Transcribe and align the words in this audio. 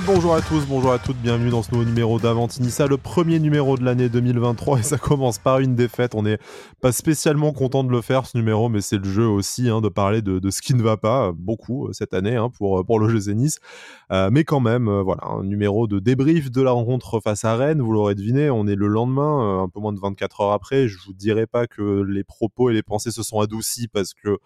Bonjour 0.00 0.34
à 0.34 0.42
tous, 0.42 0.66
bonjour 0.66 0.90
à 0.90 0.98
toutes, 0.98 1.18
bienvenue 1.18 1.50
dans 1.50 1.62
ce 1.62 1.70
nouveau 1.70 1.84
numéro 1.84 2.18
d'Avantinissa, 2.18 2.88
le 2.88 2.96
premier 2.96 3.38
numéro 3.38 3.78
de 3.78 3.84
l'année 3.84 4.08
2023 4.08 4.80
et 4.80 4.82
ça 4.82 4.98
commence 4.98 5.38
par 5.38 5.60
une 5.60 5.76
défaite. 5.76 6.16
On 6.16 6.24
n'est 6.24 6.38
pas 6.80 6.90
spécialement 6.90 7.52
content 7.52 7.84
de 7.84 7.92
le 7.92 8.00
faire 8.00 8.26
ce 8.26 8.36
numéro, 8.36 8.68
mais 8.68 8.80
c'est 8.80 8.98
le 8.98 9.04
jeu 9.04 9.24
aussi 9.24 9.68
hein, 9.68 9.80
de 9.80 9.88
parler 9.88 10.20
de, 10.20 10.50
ce 10.50 10.62
qui 10.62 10.74
ne 10.74 10.82
va 10.82 10.96
pas 10.96 11.30
beaucoup 11.32 11.86
euh, 11.86 11.92
cette 11.92 12.12
année 12.12 12.34
hein, 12.34 12.50
pour, 12.50 12.80
euh, 12.80 12.82
pour 12.82 12.98
le 12.98 13.08
jeu 13.08 13.32
Nice. 13.32 13.60
Euh, 14.10 14.30
mais 14.32 14.42
quand 14.42 14.58
même, 14.58 14.90
voilà, 14.90 15.26
un 15.26 15.44
numéro 15.44 15.86
de 15.86 16.00
débrief 16.00 16.50
de 16.50 16.60
la 16.60 16.72
rencontre 16.72 17.20
face 17.20 17.44
à 17.44 17.54
Rennes, 17.54 17.80
vous 17.80 17.92
l'aurez 17.92 18.16
deviné, 18.16 18.50
on 18.50 18.66
est 18.66 18.74
le 18.74 18.88
lendemain, 18.88 19.62
un 19.62 19.68
peu 19.68 19.78
moins 19.78 19.92
de 19.92 20.00
24 20.00 20.40
heures 20.40 20.52
après. 20.52 20.88
Je 20.88 20.98
vous 21.06 21.12
dirai 21.12 21.46
pas 21.46 21.68
que 21.68 22.02
les 22.02 22.24
propos 22.24 22.68
et 22.68 22.74
les 22.74 22.82
pensées 22.82 23.12
se 23.12 23.22
sont 23.22 23.38
adoucis 23.38 23.86
parce 23.86 24.12
que 24.12 24.38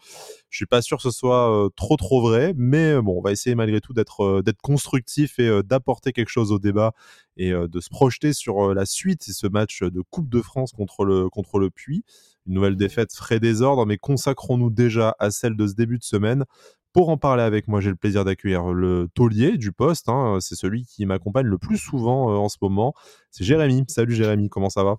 je 0.50 0.56
suis 0.56 0.66
pas 0.66 0.82
sûr 0.82 0.98
que 0.98 1.04
ce 1.04 1.10
soit 1.10 1.68
trop 1.74 1.96
trop 1.96 2.20
vrai, 2.20 2.52
mais 2.56 3.00
bon, 3.00 3.16
on 3.18 3.22
va 3.22 3.32
essayer 3.32 3.54
malgré 3.54 3.80
tout 3.80 3.94
d'être 3.94 4.42
constructif 4.62 5.37
euh, 5.46 5.62
d'apporter 5.62 6.12
quelque 6.12 6.30
chose 6.30 6.52
au 6.52 6.58
débat 6.58 6.92
et 7.36 7.52
euh, 7.52 7.68
de 7.68 7.80
se 7.80 7.88
projeter 7.88 8.32
sur 8.32 8.70
euh, 8.70 8.74
la 8.74 8.86
suite 8.86 9.28
et 9.28 9.32
ce 9.32 9.46
match 9.46 9.82
de 9.82 10.02
Coupe 10.10 10.28
de 10.28 10.40
France 10.42 10.72
contre 10.72 11.04
le, 11.04 11.28
contre 11.28 11.58
le 11.58 11.70
Puy. 11.70 12.04
Une 12.46 12.54
nouvelle 12.54 12.76
défaite 12.76 13.12
frais 13.14 13.40
désordre, 13.40 13.86
mais 13.86 13.98
consacrons-nous 13.98 14.70
déjà 14.70 15.14
à 15.18 15.30
celle 15.30 15.56
de 15.56 15.66
ce 15.66 15.74
début 15.74 15.98
de 15.98 16.04
semaine. 16.04 16.44
Pour 16.92 17.10
en 17.10 17.16
parler 17.18 17.42
avec 17.42 17.68
moi, 17.68 17.80
j'ai 17.80 17.90
le 17.90 17.96
plaisir 17.96 18.24
d'accueillir 18.24 18.72
le 18.72 19.08
taulier 19.14 19.58
du 19.58 19.72
poste. 19.72 20.08
Hein. 20.08 20.38
C'est 20.40 20.54
celui 20.56 20.84
qui 20.86 21.04
m'accompagne 21.04 21.46
le 21.46 21.58
plus 21.58 21.76
souvent 21.76 22.42
en 22.42 22.48
ce 22.48 22.56
moment. 22.62 22.94
C'est 23.30 23.44
Jérémy. 23.44 23.84
Salut 23.88 24.14
Jérémy, 24.14 24.48
comment 24.48 24.70
ça 24.70 24.82
va? 24.82 24.96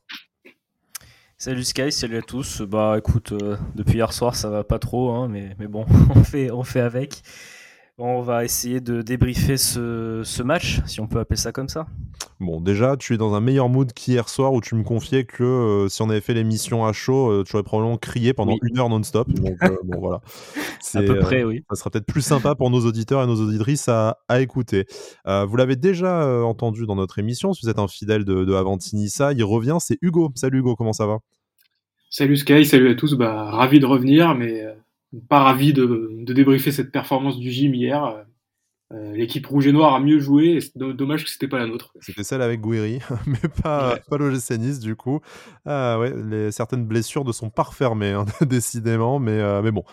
Salut 1.37 1.63
Sky, 1.63 1.91
salut 1.91 2.17
à 2.17 2.21
tous. 2.21 2.61
Bah 2.61 2.95
écoute, 2.97 3.33
depuis 3.73 3.95
hier 3.95 4.13
soir 4.13 4.35
ça 4.35 4.49
va 4.49 4.63
pas 4.63 4.77
trop, 4.77 5.11
hein, 5.11 5.27
mais, 5.27 5.55
mais 5.57 5.67
bon, 5.67 5.85
on 6.15 6.23
fait, 6.23 6.51
on 6.51 6.63
fait 6.63 6.81
avec. 6.81 7.23
On 8.01 8.21
va 8.21 8.45
essayer 8.45 8.79
de 8.79 9.01
débriefer 9.01 9.57
ce, 9.57 10.41
match, 10.41 10.79
si 10.85 11.01
on 11.01 11.07
peut 11.07 11.19
appeler 11.19 11.35
ça 11.35 11.51
comme 11.51 11.67
ça. 11.67 11.85
Bon, 12.39 12.61
déjà, 12.61 12.95
tu 12.95 13.13
es 13.13 13.17
dans 13.17 13.33
un 13.33 13.41
meilleur 13.41 13.67
mood 13.67 13.91
qu'hier 13.91 14.29
soir 14.29 14.53
où 14.53 14.61
tu 14.61 14.75
me 14.75 14.83
confiais 14.83 15.25
que 15.25 15.43
euh, 15.43 15.89
si 15.89 16.01
on 16.01 16.09
avait 16.09 16.21
fait 16.21 16.33
l'émission 16.33 16.85
à 16.85 16.93
chaud, 16.93 17.29
euh, 17.29 17.43
tu 17.45 17.57
aurais 17.57 17.63
probablement 17.63 17.97
crié 17.97 18.33
pendant 18.33 18.55
une 18.63 18.79
heure 18.79 18.87
non-stop. 18.87 19.29
Donc, 19.29 19.61
euh, 19.63 19.75
bon, 19.83 19.99
voilà. 19.99 20.21
À 20.93 21.01
peu 21.01 21.19
près, 21.19 21.43
oui. 21.43 21.65
Ça 21.69 21.75
sera 21.75 21.89
peut-être 21.89 22.05
plus 22.05 22.21
sympa 22.21 22.55
pour 22.55 22.69
nos 22.69 22.85
auditeurs 22.85 23.21
et 23.21 23.27
nos 23.27 23.35
auditrices 23.35 23.89
à, 23.89 24.15
écouter. 24.39 24.85
vous 25.25 25.57
l'avez 25.57 25.75
déjà 25.75 26.25
entendu 26.45 26.85
dans 26.85 26.95
notre 26.95 27.19
émission, 27.19 27.51
si 27.51 27.65
vous 27.65 27.69
êtes 27.69 27.79
un 27.79 27.89
fidèle 27.89 28.23
de, 28.23 28.45
de 28.45 28.53
Avantinissa, 28.53 29.33
il 29.33 29.43
revient, 29.43 29.75
c'est 29.81 29.97
Hugo. 30.01 30.31
Salut 30.35 30.59
Hugo, 30.59 30.77
comment 30.77 30.93
ça 30.93 31.05
va? 31.05 31.17
Salut 32.09 32.37
Sky, 32.37 32.63
salut 32.63 32.91
à 32.91 32.95
tous. 32.95 33.15
Bah, 33.15 33.51
ravi 33.51 33.81
de 33.81 33.85
revenir, 33.85 34.35
mais 34.35 34.63
pas 35.27 35.39
ravi 35.39 35.73
de, 35.73 36.11
de, 36.11 36.33
débriefer 36.33 36.71
cette 36.71 36.91
performance 36.91 37.39
du 37.39 37.51
gym 37.51 37.73
hier. 37.73 38.25
Euh, 38.91 39.13
l'équipe 39.13 39.45
rouge 39.45 39.67
et 39.67 39.71
noire 39.71 39.93
a 39.93 39.99
mieux 39.99 40.17
joué, 40.17 40.53
et 40.53 40.61
c'est 40.61 40.75
dommage 40.75 41.23
que 41.23 41.29
c'était 41.29 41.47
pas 41.47 41.59
la 41.59 41.67
nôtre. 41.67 41.93
C'était 42.01 42.23
celle 42.23 42.41
avec 42.41 42.59
Guiri, 42.59 42.99
mais 43.27 43.49
pas, 43.61 43.97
pas 44.09 44.17
l'OGC 44.17 44.57
Nice 44.57 44.79
du 44.79 44.95
coup. 44.95 45.19
Ah, 45.65 45.99
ouais, 45.99 46.11
les, 46.27 46.51
certaines 46.51 46.85
blessures 46.85 47.23
ne 47.23 47.31
sont 47.31 47.51
pas 47.51 47.63
refermées, 47.63 48.13
hein, 48.13 48.25
décidément, 48.41 49.19
mais, 49.19 49.39
euh, 49.39 49.61
mais 49.61 49.69
bon, 49.69 49.83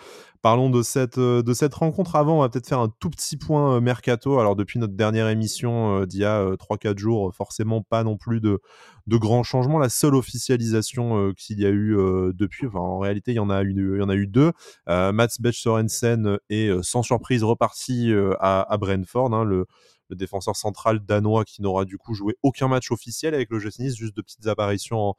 Parlons 0.47 0.69
de 0.69 0.81
cette, 0.81 1.17
euh, 1.17 1.43
de 1.43 1.53
cette 1.53 1.73
rencontre 1.73 2.15
avant. 2.15 2.37
On 2.37 2.39
va 2.39 2.47
peut-être 2.47 2.69
faire 2.69 2.79
un 2.79 2.87
tout 3.01 3.09
petit 3.09 3.35
point 3.35 3.75
euh, 3.75 3.81
mercato. 3.81 4.39
Alors, 4.39 4.55
depuis 4.55 4.79
notre 4.79 4.93
dernière 4.93 5.27
émission 5.27 6.03
euh, 6.03 6.05
d'il 6.05 6.21
y 6.21 6.23
a 6.23 6.55
3-4 6.55 6.97
jours, 6.97 7.35
forcément 7.35 7.81
pas 7.81 8.05
non 8.05 8.15
plus 8.15 8.39
de, 8.39 8.61
grands 9.09 9.43
changements. 9.43 9.77
La 9.77 9.89
seule 9.89 10.15
officialisation 10.15 11.33
qu'il 11.33 11.59
y 11.59 11.65
a 11.65 11.69
eu 11.69 11.97
depuis, 12.33 12.65
en 12.73 12.97
réalité, 12.97 13.33
il 13.33 13.35
y 13.35 13.39
en 13.39 13.49
a 13.49 13.61
eu, 13.61 14.27
deux. 14.27 14.53
Mats 14.87 15.35
Bech 15.41 15.55
Sorensen 15.55 16.37
est 16.49 16.81
sans 16.81 17.03
surprise 17.03 17.43
reparti 17.43 18.13
à, 18.39 18.61
à, 18.71 18.77
Brentford, 18.77 19.33
hein, 19.33 19.43
le, 19.43 19.65
défenseur 20.11 20.55
central 20.55 21.01
danois 21.05 21.43
qui 21.43 21.61
n'aura 21.61 21.83
du 21.83 21.97
coup 21.97 22.13
joué 22.13 22.37
aucun 22.41 22.69
match 22.69 22.91
officiel 22.91 23.33
avec 23.33 23.49
le 23.49 23.57
Nice, 23.79 23.97
juste 23.97 24.15
de 24.15 24.21
petites 24.21 24.47
apparitions 24.47 24.97
en, 24.97 25.15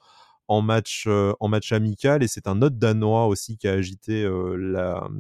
en 0.49 0.63
match, 0.63 1.05
euh, 1.07 1.33
en 1.41 1.49
match 1.49 1.73
amical. 1.73 2.23
Et 2.23 2.29
c'est 2.29 2.49
un 2.49 2.63
autre 2.63 2.77
Danois 2.77 3.27
aussi 3.27 3.57
qui 3.59 3.69
a 3.69 3.73
agité 3.73 4.25
euh, 4.25 4.57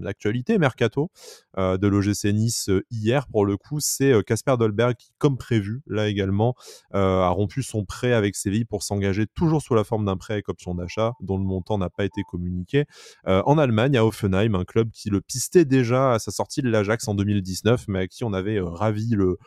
l'actualité 0.00 0.58
mercato 0.58 1.10
euh, 1.58 1.76
de 1.76 1.86
l'OGC 1.86 2.32
Nice 2.32 2.70
hier. 2.90 3.26
Pour 3.28 3.44
le 3.44 3.56
coup, 3.56 3.78
c'est 3.80 4.24
Casper 4.24 4.56
Dolberg 4.58 4.96
qui, 4.96 5.12
comme 5.18 5.36
prévu, 5.36 5.82
là 5.86 6.08
également, 6.08 6.54
a 6.92 7.28
rompu 7.28 7.62
son 7.62 7.84
prêt 7.84 8.12
avec 8.12 8.34
Séville 8.34 8.64
pour 8.64 8.82
s'engager 8.82 9.26
toujours 9.26 9.62
sous 9.62 9.74
la 9.74 9.84
forme 9.84 10.06
d'un 10.06 10.16
prêt 10.16 10.34
avec 10.34 10.48
option 10.48 10.74
d'achat, 10.74 11.12
dont 11.20 11.36
le 11.36 11.44
montant 11.44 11.78
n'a 11.78 11.90
pas 11.90 12.04
été 12.04 12.22
communiqué. 12.22 12.86
en 13.26 13.58
Allemagne, 13.58 13.96
à 13.96 14.04
Offenheim, 14.04 14.54
un 14.54 14.64
club 14.64 14.90
qui 14.90 15.10
le 15.10 15.20
pistait 15.20 15.64
déjà 15.64 16.14
à 16.14 16.18
sa 16.18 16.30
sortie 16.30 16.62
de 16.62 16.70
l'Ajax 16.70 17.06
en 17.08 17.14
2019, 17.14 17.84
mais 17.88 18.00
à 18.00 18.06
qui 18.06 18.24
on 18.24 18.32
avait 18.32 18.60
ravi 18.60 19.10
le 19.10 19.38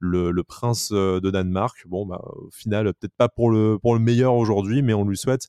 le, 0.00 0.42
prince 0.42 0.90
euh, 0.92 1.20
de 1.20 1.30
Danemark. 1.30 1.86
Bon, 1.86 2.06
bah, 2.06 2.20
au 2.22 2.50
final, 2.50 2.92
peut-être 2.94 3.14
pas 3.16 3.28
pour 3.28 3.50
le, 3.50 3.78
pour 3.78 3.94
le 3.94 4.00
meilleur 4.00 4.34
aujourd'hui, 4.34 4.82
mais 4.82 4.94
on 4.94 5.04
lui 5.04 5.16
souhaite 5.16 5.48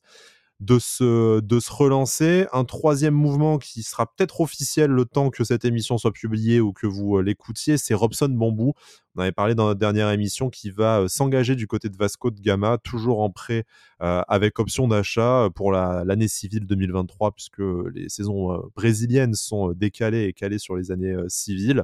de 0.59 0.77
se, 0.77 1.71
relancer. 1.71 2.47
Un 2.51 2.65
troisième 2.65 3.13
mouvement 3.13 3.57
qui 3.57 3.81
sera 3.83 4.05
peut-être 4.05 4.41
officiel 4.41 4.91
le 4.91 5.05
temps 5.05 5.29
que 5.29 5.43
cette 5.43 5.63
émission 5.63 5.97
soit 5.97 6.11
publiée 6.11 6.59
ou 6.59 6.73
que 6.73 6.85
vous 6.85 7.17
euh, 7.17 7.21
l'écoutiez, 7.21 7.77
c'est 7.77 7.93
Robson 7.93 8.27
Bambou. 8.29 8.73
On 9.15 9.21
avait 9.21 9.31
parlé 9.31 9.55
dans 9.55 9.65
notre 9.65 9.79
dernière 9.79 10.09
émission 10.11 10.49
qui 10.49 10.69
va 10.69 10.99
euh, 10.99 11.07
s'engager 11.07 11.55
du 11.55 11.65
côté 11.65 11.87
de 11.87 11.95
Vasco 11.95 12.29
de 12.29 12.41
Gama, 12.41 12.77
toujours 12.77 13.21
en 13.21 13.29
prêt 13.29 13.63
euh, 14.01 14.21
avec 14.27 14.59
option 14.59 14.87
d'achat 14.87 15.49
pour 15.55 15.71
l'année 15.71 16.27
civile 16.27 16.65
2023, 16.65 17.31
puisque 17.31 17.61
les 17.93 18.09
saisons 18.09 18.61
brésiliennes 18.75 19.35
sont 19.35 19.71
décalées 19.71 20.25
et 20.25 20.33
calées 20.33 20.59
sur 20.59 20.75
les 20.75 20.91
années 20.91 21.15
civiles. 21.27 21.83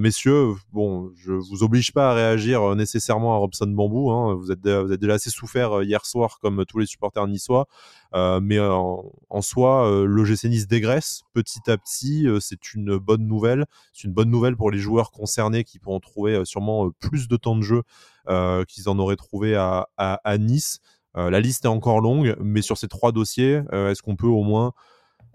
messieurs, 0.00 0.54
bon, 0.72 1.10
je 1.16 1.32
vous 1.32 1.62
oblige 1.62 1.92
pas 1.92 2.10
à 2.10 2.14
réagir 2.14 2.74
nécessairement 2.74 3.34
à 3.34 3.38
Robson 3.38 3.66
Bambou. 3.66 4.10
Hein. 4.10 4.34
Vous, 4.34 4.50
êtes, 4.50 4.66
vous 4.66 4.92
êtes 4.92 5.00
déjà 5.00 5.14
assez 5.14 5.30
souffert 5.30 5.82
hier 5.82 6.04
soir, 6.04 6.38
comme 6.40 6.64
tous 6.66 6.78
les 6.78 6.86
supporters 6.86 7.26
niçois. 7.28 7.68
Euh, 8.14 8.40
mais 8.42 8.58
en, 8.58 9.42
soi, 9.42 9.88
euh, 9.90 10.06
le 10.06 10.24
GC 10.24 10.48
Nice 10.48 10.66
dégraisse 10.66 11.22
petit 11.32 11.70
à 11.70 11.76
petit. 11.76 12.26
Euh, 12.26 12.40
c'est 12.40 12.72
une 12.74 12.96
bonne 12.96 13.26
nouvelle. 13.26 13.66
C'est 13.92 14.04
une 14.04 14.14
bonne 14.14 14.30
nouvelle 14.30 14.56
pour 14.56 14.70
les 14.70 14.78
joueurs 14.78 15.10
concernés 15.10 15.64
qui 15.64 15.78
pourront 15.78 16.00
trouver 16.00 16.44
sûrement 16.44 16.90
plus 17.00 17.28
de 17.28 17.36
temps 17.36 17.56
de 17.56 17.62
jeu 17.62 17.82
qu'ils 18.66 18.88
en 18.88 18.98
auraient 18.98 19.16
trouvé 19.16 19.54
à, 19.54 19.88
Nice. 20.38 20.80
la 21.14 21.40
liste 21.40 21.64
est 21.64 21.68
encore 21.68 22.00
longue, 22.00 22.36
mais 22.40 22.62
sur 22.62 22.76
ces 22.76 22.88
trois 22.88 23.12
dossiers, 23.12 23.62
est-ce 23.72 24.02
qu'on 24.02 24.16
peut 24.16 24.26
au 24.26 24.42
moins 24.42 24.72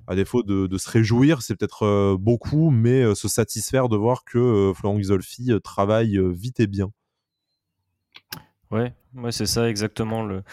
à 0.08 0.16
défaut 0.16 0.44
de, 0.44 0.78
se 0.78 0.90
réjouir, 0.90 1.42
c'est 1.42 1.56
peut-être 1.56 2.18
beaucoup, 2.20 2.70
mais 2.70 3.16
se 3.16 3.30
satisfaire 3.30 3.88
de 3.88 3.96
voir 3.96 4.26
que 4.26 4.74
Florent 4.76 5.00
Isolfi 5.00 5.52
travaille 5.64 6.20
vite 6.34 6.60
et 6.60 6.68
bien? 6.68 6.92
Ouais, 8.72 8.94
ouais 9.16 9.34
c'est 9.34 9.46
ça 9.48 9.70
exactement 9.70 10.24
le, 10.24 10.44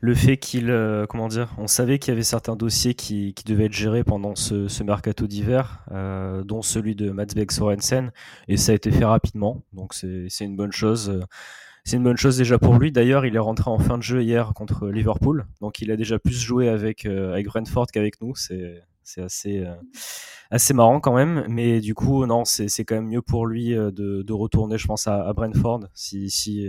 le 0.00 0.14
fait 0.16 0.38
qu'il, 0.38 0.70
euh, 0.70 1.06
comment 1.06 1.28
dire, 1.28 1.54
on 1.56 1.68
savait 1.68 2.00
qu'il 2.00 2.10
y 2.10 2.14
avait 2.14 2.24
certains 2.24 2.56
dossiers 2.56 2.94
qui, 2.94 3.32
qui 3.34 3.44
devaient 3.44 3.66
être 3.66 3.72
gérés 3.72 4.02
pendant 4.02 4.34
ce, 4.34 4.66
ce 4.66 4.82
mercato 4.82 5.28
d'hiver, 5.28 5.84
euh, 5.92 6.42
dont 6.42 6.62
celui 6.62 6.96
de 6.96 7.10
Mats 7.10 7.26
Beck 7.34 7.52
Sorensen, 7.52 8.10
et 8.48 8.56
ça 8.56 8.72
a 8.72 8.74
été 8.74 8.90
fait 8.90 9.04
rapidement, 9.04 9.62
donc 9.72 9.94
c'est 9.94 10.28
une 10.44 10.56
bonne 10.56 10.72
chose. 10.72 11.20
C'est 11.84 11.96
une 11.96 12.04
bonne 12.04 12.18
chose 12.18 12.36
déjà 12.36 12.58
pour 12.58 12.74
lui. 12.78 12.92
D'ailleurs, 12.92 13.24
il 13.26 13.34
est 13.36 13.38
rentré 13.40 13.70
en 13.70 13.78
fin 13.78 13.96
de 13.98 14.02
jeu 14.02 14.22
hier 14.22 14.52
contre 14.54 14.88
Liverpool, 14.88 15.46
donc 15.62 15.80
il 15.80 15.90
a 15.90 15.96
déjà 15.96 16.18
plus 16.18 16.38
joué 16.40 16.68
avec 16.68 17.06
euh, 17.06 17.32
avec 17.32 17.46
Brentford 17.46 17.86
qu'avec 17.88 18.20
nous. 18.20 18.34
C'est 18.36 18.82
c'est 19.04 19.22
assez 19.22 19.64
assez 20.50 20.74
marrant 20.74 21.00
quand 21.00 21.14
même, 21.14 21.44
mais 21.48 21.80
du 21.80 21.94
coup 21.94 22.26
non, 22.26 22.44
c'est 22.44 22.84
quand 22.84 22.96
même 22.96 23.08
mieux 23.08 23.22
pour 23.22 23.46
lui 23.46 23.70
de, 23.74 23.90
de 24.22 24.32
retourner, 24.32 24.78
je 24.78 24.86
pense, 24.86 25.06
à, 25.08 25.26
à 25.26 25.32
Brentford 25.32 25.80
si 25.94 26.30
si 26.30 26.68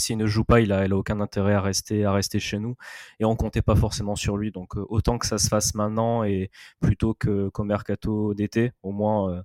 s'il 0.00 0.16
ne 0.18 0.26
joue 0.26 0.44
pas, 0.44 0.60
il 0.60 0.72
a, 0.72 0.86
aucun 0.88 1.20
intérêt 1.20 1.54
à 1.54 1.60
rester, 1.60 2.40
chez 2.40 2.58
nous. 2.58 2.76
Et 3.20 3.24
on 3.24 3.36
comptait 3.36 3.62
pas 3.62 3.76
forcément 3.76 4.16
sur 4.16 4.36
lui. 4.36 4.50
Donc 4.50 4.76
euh, 4.76 4.84
autant 4.88 5.18
que 5.18 5.26
ça 5.26 5.38
se 5.38 5.48
fasse 5.48 5.74
maintenant 5.74 6.24
et 6.24 6.50
plutôt 6.80 7.14
qu'au 7.14 7.64
mercato 7.64 8.34
d'été, 8.34 8.72
au 8.82 8.92
moins 8.92 9.44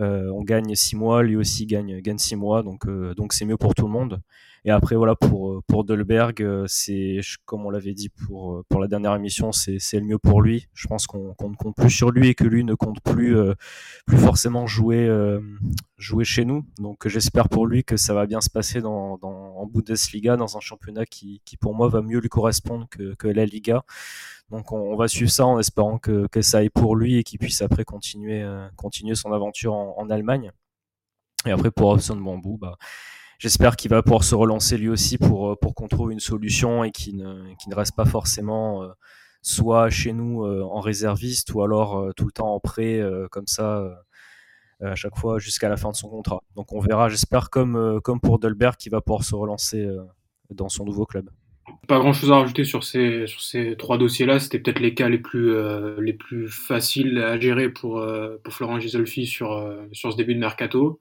euh, 0.00 0.26
euh, 0.26 0.30
on 0.32 0.42
gagne 0.42 0.74
six 0.74 0.96
mois, 0.96 1.22
lui 1.22 1.36
aussi 1.36 1.66
gagne 1.66 2.00
gagne 2.00 2.18
six 2.18 2.36
mois, 2.36 2.62
donc 2.62 2.86
donc 3.16 3.32
c'est 3.32 3.44
mieux 3.44 3.56
pour 3.56 3.74
tout 3.74 3.86
le 3.86 3.92
monde. 3.92 4.20
Et 4.66 4.70
après, 4.70 4.96
voilà, 4.96 5.14
pour, 5.14 5.52
euh, 5.52 5.62
pour 5.68 5.84
Dolberg, 5.84 6.42
euh, 6.42 6.64
c'est, 6.66 7.20
comme 7.44 7.64
on 7.66 7.70
l'avait 7.70 7.94
dit 7.94 8.08
pour, 8.08 8.56
euh, 8.56 8.64
pour 8.68 8.80
la 8.80 8.88
dernière 8.88 9.14
émission, 9.14 9.52
c'est, 9.52 9.78
c'est 9.78 10.00
le 10.00 10.04
mieux 10.04 10.18
pour 10.18 10.42
lui. 10.42 10.66
Je 10.74 10.88
pense 10.88 11.06
qu'on, 11.06 11.34
qu'on 11.34 11.50
ne 11.50 11.54
compte 11.54 11.76
plus 11.76 11.88
sur 11.88 12.10
lui 12.10 12.26
et 12.30 12.34
que 12.34 12.42
lui 12.42 12.64
ne 12.64 12.74
compte 12.74 13.00
plus, 13.00 13.36
plus 14.06 14.18
forcément 14.18 14.66
jouer, 14.66 15.08
jouer 15.98 16.24
chez 16.24 16.44
nous. 16.44 16.64
Donc 16.80 17.06
j'espère 17.06 17.48
pour 17.48 17.68
lui 17.68 17.84
que 17.84 17.96
ça 17.96 18.12
va 18.12 18.26
bien 18.26 18.40
se 18.40 18.50
passer 18.50 18.80
dans, 18.80 19.18
dans, 19.18 19.54
en 19.56 19.66
Bundesliga, 19.66 20.36
dans 20.36 20.56
un 20.56 20.60
championnat 20.60 21.06
qui, 21.06 21.40
qui 21.44 21.56
pour 21.56 21.72
moi 21.72 21.88
va 21.88 22.02
mieux 22.02 22.18
lui 22.18 22.28
correspondre 22.28 22.88
que, 22.90 23.14
que 23.14 23.28
la 23.28 23.46
Liga. 23.46 23.84
Donc 24.50 24.70
on, 24.70 24.94
va 24.96 25.08
suivre 25.08 25.30
ça 25.30 25.44
en 25.44 25.58
espérant 25.58 25.98
que, 25.98 26.28
ça 26.40 26.58
aille 26.58 26.70
pour 26.70 26.94
lui 26.94 27.16
et 27.16 27.24
qu'il 27.24 27.38
puisse 27.38 27.62
après 27.62 27.84
continuer, 27.84 28.46
continuer 28.76 29.14
son 29.14 29.32
aventure 29.32 29.74
en, 29.74 30.08
Allemagne. 30.08 30.52
Et 31.46 31.50
après 31.50 31.70
pour 31.70 31.88
Robson 31.88 32.16
Bambou, 32.16 32.56
bah, 32.56 32.76
j'espère 33.38 33.76
qu'il 33.76 33.90
va 33.90 34.02
pouvoir 34.02 34.24
se 34.24 34.34
relancer 34.34 34.78
lui 34.78 34.88
aussi 34.88 35.18
pour, 35.18 35.50
euh, 35.50 35.56
qu'on 35.56 35.88
trouve 35.88 36.12
une 36.12 36.20
solution 36.20 36.84
et 36.84 36.90
qu'il 36.90 37.16
ne, 37.16 37.74
reste 37.74 37.96
pas 37.96 38.04
forcément 38.04 38.82
euh, 38.82 38.88
soit 39.42 39.90
chez 39.90 40.12
nous 40.12 40.44
euh, 40.44 40.62
en 40.62 40.80
réserviste 40.80 41.52
ou 41.54 41.62
alors 41.62 42.12
tout 42.16 42.26
le 42.26 42.32
temps 42.32 42.54
en 42.54 42.60
prêt 42.60 43.00
comme 43.30 43.46
ça 43.46 43.84
à 44.80 44.94
chaque 44.94 45.16
fois 45.16 45.38
jusqu'à 45.38 45.68
la 45.68 45.76
fin 45.76 45.90
de 45.90 45.96
son 45.96 46.08
contrat. 46.08 46.42
Donc 46.54 46.72
on 46.72 46.80
verra, 46.80 47.08
j'espère, 47.08 47.50
comme, 47.50 48.00
comme 48.02 48.20
pour 48.20 48.38
Dolberg, 48.38 48.76
qui 48.76 48.90
va 48.90 49.00
pouvoir 49.00 49.24
se 49.24 49.34
relancer 49.34 49.88
dans 50.50 50.68
son 50.68 50.84
nouveau 50.84 51.06
club. 51.06 51.30
Pas 51.88 51.98
grand 51.98 52.12
chose 52.12 52.30
à 52.30 52.38
rajouter 52.38 52.64
sur 52.64 52.84
ces, 52.84 53.26
sur 53.26 53.40
ces 53.40 53.76
trois 53.76 53.98
dossiers-là. 53.98 54.38
C'était 54.38 54.58
peut-être 54.58 54.80
les 54.80 54.94
cas 54.94 55.08
les 55.08 55.18
plus, 55.18 55.52
euh, 55.52 56.00
les 56.00 56.12
plus 56.12 56.48
faciles 56.48 57.18
à 57.18 57.38
gérer 57.38 57.68
pour, 57.68 57.98
euh, 57.98 58.36
pour 58.44 58.54
Florent 58.54 58.78
Gisolfi 58.78 59.26
sur, 59.26 59.52
euh, 59.52 59.84
sur 59.92 60.12
ce 60.12 60.16
début 60.16 60.34
de 60.34 60.40
mercato. 60.40 61.00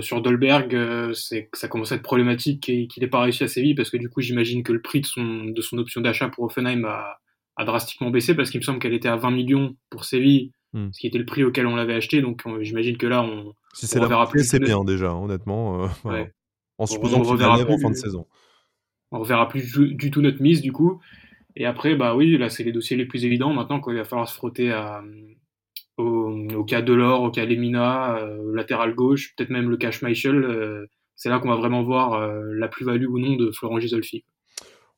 sur 0.00 0.20
Dolberg, 0.20 1.12
c'est 1.14 1.48
ça 1.52 1.68
commence 1.68 1.92
à 1.92 1.96
être 1.96 2.02
problématique 2.02 2.60
qu'il 2.60 2.88
n'ait 3.00 3.08
pas 3.08 3.20
réussi 3.20 3.44
à 3.44 3.48
Séville 3.48 3.74
parce 3.74 3.90
que 3.90 3.96
du 3.96 4.08
coup, 4.08 4.20
j'imagine 4.20 4.62
que 4.62 4.72
le 4.72 4.80
prix 4.80 5.00
de 5.00 5.06
son, 5.06 5.44
de 5.44 5.60
son 5.60 5.78
option 5.78 6.00
d'achat 6.00 6.28
pour 6.28 6.44
Offenheim 6.44 6.84
a, 6.84 7.18
a 7.56 7.64
drastiquement 7.64 8.10
baissé 8.10 8.34
parce 8.34 8.50
qu'il 8.50 8.60
me 8.60 8.64
semble 8.64 8.78
qu'elle 8.78 8.94
était 8.94 9.08
à 9.08 9.16
20 9.16 9.30
millions 9.30 9.76
pour 9.90 10.04
Séville, 10.04 10.52
hmm. 10.72 10.88
ce 10.92 11.00
qui 11.00 11.06
était 11.06 11.18
le 11.18 11.26
prix 11.26 11.44
auquel 11.44 11.66
on 11.66 11.76
l'avait 11.76 11.94
acheté. 11.94 12.20
Donc, 12.20 12.42
j'imagine 12.62 12.96
que 12.96 13.06
là, 13.06 13.22
on. 13.22 13.52
Si 13.74 13.86
c'est 13.86 14.00
la 14.00 14.06
verra 14.06 14.28
plus. 14.28 14.44
C'est 14.44 14.58
bien 14.58 14.84
déjà, 14.84 15.12
honnêtement. 15.12 15.88
En 16.78 16.86
supposant 16.86 17.22
qu'il 17.22 17.42
en 17.42 17.78
fin 17.78 17.90
de 17.90 17.94
saison 17.94 18.26
on 19.12 19.20
reverra 19.20 19.48
plus 19.48 19.72
du, 19.72 20.10
tout 20.10 20.20
notre 20.20 20.42
mise 20.42 20.60
du 20.60 20.72
coup. 20.72 21.00
Et 21.54 21.64
après, 21.64 21.94
bah 21.94 22.14
oui, 22.14 22.36
là 22.36 22.50
c'est 22.50 22.64
les 22.64 22.72
dossiers 22.72 22.96
les 22.96 23.06
plus 23.06 23.24
évidents. 23.24 23.52
Maintenant, 23.52 23.80
quand 23.80 23.90
il 23.90 23.96
va 23.96 24.04
falloir 24.04 24.28
se 24.28 24.34
frotter 24.34 24.72
à, 24.72 25.02
au, 25.96 26.64
cas 26.64 26.82
Delors, 26.82 27.22
au 27.22 27.30
cas 27.30 27.44
Lemina, 27.44 28.16
euh, 28.18 28.54
latéral 28.54 28.94
gauche, 28.94 29.34
peut-être 29.36 29.50
même 29.50 29.70
le 29.70 29.76
cas 29.76 29.90
Schmeichel, 29.90 30.44
euh, 30.44 30.86
c'est 31.14 31.28
là 31.28 31.38
qu'on 31.38 31.48
va 31.48 31.56
vraiment 31.56 31.82
voir 31.82 32.14
euh, 32.14 32.42
la 32.54 32.68
plus-value 32.68 33.06
ou 33.06 33.18
non 33.18 33.36
de 33.36 33.50
Florent 33.50 33.80
Gisolfi. 33.80 34.24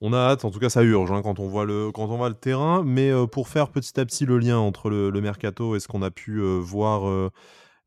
On 0.00 0.12
a 0.12 0.18
hâte, 0.18 0.44
en 0.44 0.50
tout 0.50 0.60
cas 0.60 0.68
ça 0.68 0.82
urge 0.82 1.10
hein, 1.10 1.22
quand, 1.22 1.40
on 1.40 1.48
voit 1.48 1.64
le, 1.64 1.90
quand 1.90 2.08
on 2.08 2.28
le 2.28 2.34
terrain, 2.34 2.84
mais 2.84 3.10
pour 3.32 3.48
faire 3.48 3.70
petit 3.70 3.98
à 3.98 4.04
petit 4.04 4.26
le 4.26 4.38
lien 4.38 4.56
entre 4.56 4.90
le, 4.90 5.10
le 5.10 5.20
mercato 5.20 5.74
et 5.74 5.80
ce 5.80 5.88
qu'on 5.88 6.02
a 6.02 6.10
pu 6.12 6.40
voir 6.40 7.30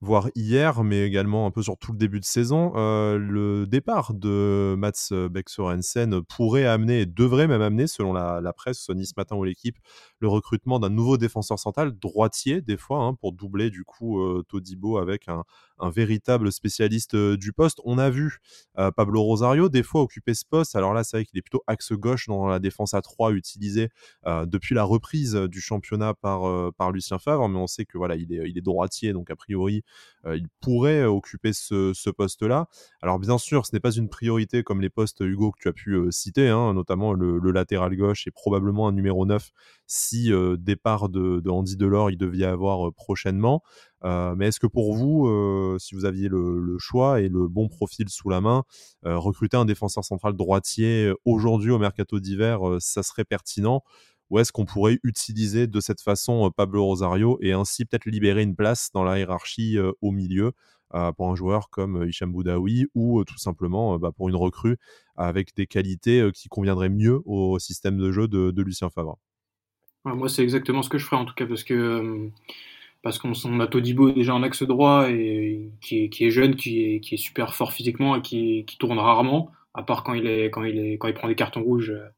voire 0.01 0.29
hier, 0.35 0.83
mais 0.83 1.05
également 1.05 1.45
un 1.45 1.51
peu 1.51 1.61
sur 1.61 1.77
tout 1.77 1.91
le 1.91 1.97
début 1.97 2.19
de 2.19 2.25
saison, 2.25 2.73
euh, 2.75 3.17
le 3.17 3.67
départ 3.67 4.13
de 4.13 4.75
Mats 4.77 5.11
Beck 5.29 5.47
pourrait 6.27 6.65
amener, 6.65 7.01
et 7.01 7.05
devrait 7.05 7.47
même 7.47 7.61
amener, 7.61 7.87
selon 7.87 8.11
la, 8.11 8.53
presse, 8.53 8.89
Nice 8.89 9.15
Matin 9.15 9.35
ou 9.35 9.43
l'équipe, 9.43 9.77
le 10.19 10.27
recrutement 10.27 10.79
d'un 10.79 10.89
nouveau 10.89 11.17
défenseur 11.17 11.59
central, 11.59 11.93
droitier 11.97 12.61
des 12.61 12.77
fois, 12.77 13.03
hein, 13.03 13.13
pour 13.13 13.31
doubler 13.31 13.69
du 13.69 13.83
coup 13.83 14.19
euh, 14.19 14.43
Todibo 14.47 14.97
avec 14.97 15.27
un, 15.27 15.43
un 15.81 15.89
véritable 15.89 16.51
spécialiste 16.51 17.15
du 17.15 17.53
poste. 17.53 17.79
On 17.83 17.97
a 17.97 18.09
vu 18.09 18.39
Pablo 18.95 19.21
Rosario 19.21 19.69
des 19.69 19.83
fois 19.83 20.01
occuper 20.01 20.33
ce 20.33 20.45
poste. 20.45 20.75
Alors 20.75 20.93
là, 20.93 21.03
c'est 21.03 21.17
vrai 21.17 21.25
qu'il 21.25 21.37
est 21.37 21.41
plutôt 21.41 21.63
axe 21.67 21.91
gauche 21.93 22.27
dans 22.27 22.47
la 22.47 22.59
défense 22.59 22.93
à 22.93 23.01
3 23.01 23.31
utilisée 23.31 23.89
depuis 24.25 24.75
la 24.75 24.83
reprise 24.83 25.35
du 25.35 25.61
championnat 25.61 26.13
par, 26.13 26.73
par 26.73 26.91
Lucien 26.91 27.19
Favre, 27.19 27.47
mais 27.49 27.59
on 27.59 27.67
sait 27.67 27.85
que 27.85 27.97
voilà, 27.97 28.15
il 28.15 28.31
est, 28.33 28.49
il 28.49 28.57
est 28.57 28.61
droitier, 28.61 29.13
donc 29.13 29.29
a 29.29 29.35
priori, 29.35 29.83
il 30.25 30.47
pourrait 30.61 31.03
occuper 31.05 31.53
ce, 31.53 31.93
ce 31.93 32.09
poste-là. 32.09 32.67
Alors 33.01 33.19
bien 33.19 33.37
sûr, 33.37 33.65
ce 33.65 33.73
n'est 33.73 33.79
pas 33.79 33.91
une 33.91 34.09
priorité 34.09 34.63
comme 34.63 34.81
les 34.81 34.89
postes 34.89 35.21
Hugo 35.21 35.51
que 35.51 35.59
tu 35.61 35.67
as 35.67 35.73
pu 35.73 35.97
citer, 36.11 36.49
hein, 36.49 36.73
notamment 36.73 37.13
le, 37.13 37.39
latéral 37.51 37.95
gauche 37.97 38.27
et 38.27 38.31
probablement 38.31 38.87
un 38.87 38.93
numéro 38.93 39.25
9 39.25 39.51
si 39.87 40.31
départ 40.57 41.09
de, 41.09 41.41
de 41.41 41.49
Andy 41.49 41.75
Delors 41.75 42.11
il 42.11 42.17
devait 42.17 42.45
avoir 42.45 42.93
prochainement. 42.93 43.61
Euh, 44.03 44.35
mais 44.35 44.47
est-ce 44.47 44.59
que 44.59 44.67
pour 44.67 44.93
vous, 44.93 45.27
euh, 45.27 45.77
si 45.79 45.95
vous 45.95 46.05
aviez 46.05 46.27
le, 46.27 46.77
choix 46.79 47.21
et 47.21 47.29
le 47.29 47.47
bon 47.47 47.67
profil 47.67 48.09
sous 48.09 48.29
la 48.29 48.41
main, 48.41 48.63
euh, 49.05 49.17
recruter 49.17 49.57
un 49.57 49.65
défenseur 49.65 50.03
central 50.03 50.33
droitier 50.33 51.11
aujourd'hui 51.25 51.71
au 51.71 51.77
mercato 51.77 52.19
d'hiver, 52.19 52.59
ça 52.79 53.03
serait 53.03 53.25
pertinent 53.25 53.83
ou 54.29 54.39
est-ce 54.39 54.51
qu'on 54.53 54.65
pourrait 54.65 54.97
utiliser 55.03 55.67
de 55.67 55.79
cette 55.81 56.01
façon 56.01 56.49
Pablo 56.55 56.85
Rosario 56.85 57.37
et 57.41 57.51
ainsi 57.51 57.85
peut-être 57.85 58.05
libérer 58.05 58.43
une 58.43 58.55
place 58.55 58.89
dans 58.93 59.03
la 59.03 59.19
hiérarchie 59.19 59.77
au 60.01 60.11
milieu 60.11 60.53
pour 61.17 61.29
un 61.29 61.35
joueur 61.35 61.69
comme 61.69 62.05
Hicham 62.07 62.31
Boudaoui 62.31 62.87
ou 62.95 63.25
tout 63.25 63.37
simplement 63.37 63.99
bah, 63.99 64.11
pour 64.15 64.29
une 64.29 64.35
recrue 64.35 64.77
avec 65.17 65.53
des 65.55 65.67
qualités 65.67 66.29
qui 66.33 66.47
conviendraient 66.47 66.89
mieux 66.89 67.21
au 67.25 67.59
système 67.59 67.97
de 67.97 68.11
jeu 68.11 68.29
de, 68.29 68.61
Lucien 68.61 68.89
Favre? 68.89 69.17
Moi, 70.05 70.29
c'est 70.29 70.43
exactement 70.43 70.81
ce 70.81 70.89
que 70.89 70.97
je 70.97 71.05
ferais 71.05 71.17
en 71.17 71.25
tout 71.25 71.35
cas 71.35 71.45
parce 71.45 71.65
que 71.65 72.31
parce 73.01 73.17
qu'on 73.17 73.59
a 73.59 73.67
Todibo 73.67 74.11
déjà 74.11 74.35
en 74.35 74.43
axe 74.43 74.63
droit 74.63 75.09
et 75.09 75.71
qui 75.81 76.03
est, 76.03 76.09
qui 76.09 76.25
est 76.25 76.29
jeune, 76.29 76.55
qui 76.55 76.83
est, 76.83 76.99
qui 76.99 77.15
est, 77.15 77.17
super 77.17 77.55
fort 77.55 77.73
physiquement 77.73 78.15
et 78.15 78.21
qui, 78.21 78.63
qui, 78.65 78.77
tourne 78.77 78.99
rarement, 78.99 79.51
à 79.73 79.83
part 79.83 80.03
quand 80.03 80.13
il, 80.13 80.27
est, 80.27 80.51
quand 80.51 80.63
il, 80.63 80.77
est, 80.77 80.97
quand 80.97 81.07
il 81.07 81.13
prend 81.13 81.27
des 81.27 81.35
cartons 81.35 81.63
rouges 81.63 81.91
euh, 81.91 82.09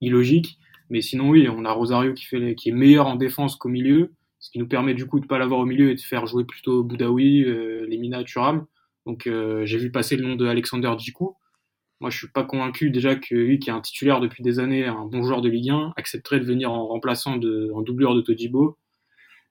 illogiques. 0.00 0.58
Mais 0.90 1.02
sinon, 1.02 1.28
oui, 1.30 1.48
on 1.48 1.64
a 1.64 1.72
Rosario 1.72 2.14
qui, 2.14 2.24
fait 2.24 2.54
qui 2.54 2.70
est 2.70 2.72
meilleur 2.72 3.06
en 3.06 3.16
défense 3.16 3.56
qu'au 3.56 3.68
milieu, 3.68 4.12
ce 4.38 4.50
qui 4.50 4.58
nous 4.58 4.68
permet 4.68 4.94
du 4.94 5.06
coup 5.06 5.20
de 5.20 5.26
pas 5.26 5.38
l'avoir 5.38 5.60
au 5.60 5.66
milieu 5.66 5.90
et 5.90 5.94
de 5.94 6.00
faire 6.00 6.26
jouer 6.26 6.44
plutôt 6.44 6.84
Boudaoui, 6.84 7.44
euh, 7.44 7.86
Lemina, 7.88 8.24
Turam. 8.24 8.66
Donc 9.06 9.26
euh, 9.26 9.66
j'ai 9.66 9.78
vu 9.78 9.90
passer 9.90 10.16
le 10.16 10.26
nom 10.26 10.36
de 10.36 10.46
Alexander 10.46 10.92
Djikou. 10.98 11.36
Moi, 12.00 12.10
je 12.10 12.18
suis 12.18 12.28
pas 12.28 12.44
convaincu 12.44 12.90
déjà 12.90 13.14
que 13.14 13.34
lui, 13.34 13.58
qui 13.58 13.70
est 13.70 13.72
un 13.72 13.80
titulaire 13.80 14.20
depuis 14.20 14.42
des 14.42 14.58
années, 14.58 14.86
un 14.86 15.06
bon 15.06 15.22
joueur 15.22 15.40
de 15.40 15.48
Ligue 15.48 15.70
1, 15.70 15.92
accepterait 15.96 16.40
de 16.40 16.44
venir 16.44 16.70
en 16.70 16.86
remplaçant 16.86 17.36
de, 17.36 17.70
en 17.74 17.82
doubleur 17.82 18.14
de 18.14 18.20
Todibo 18.20 18.78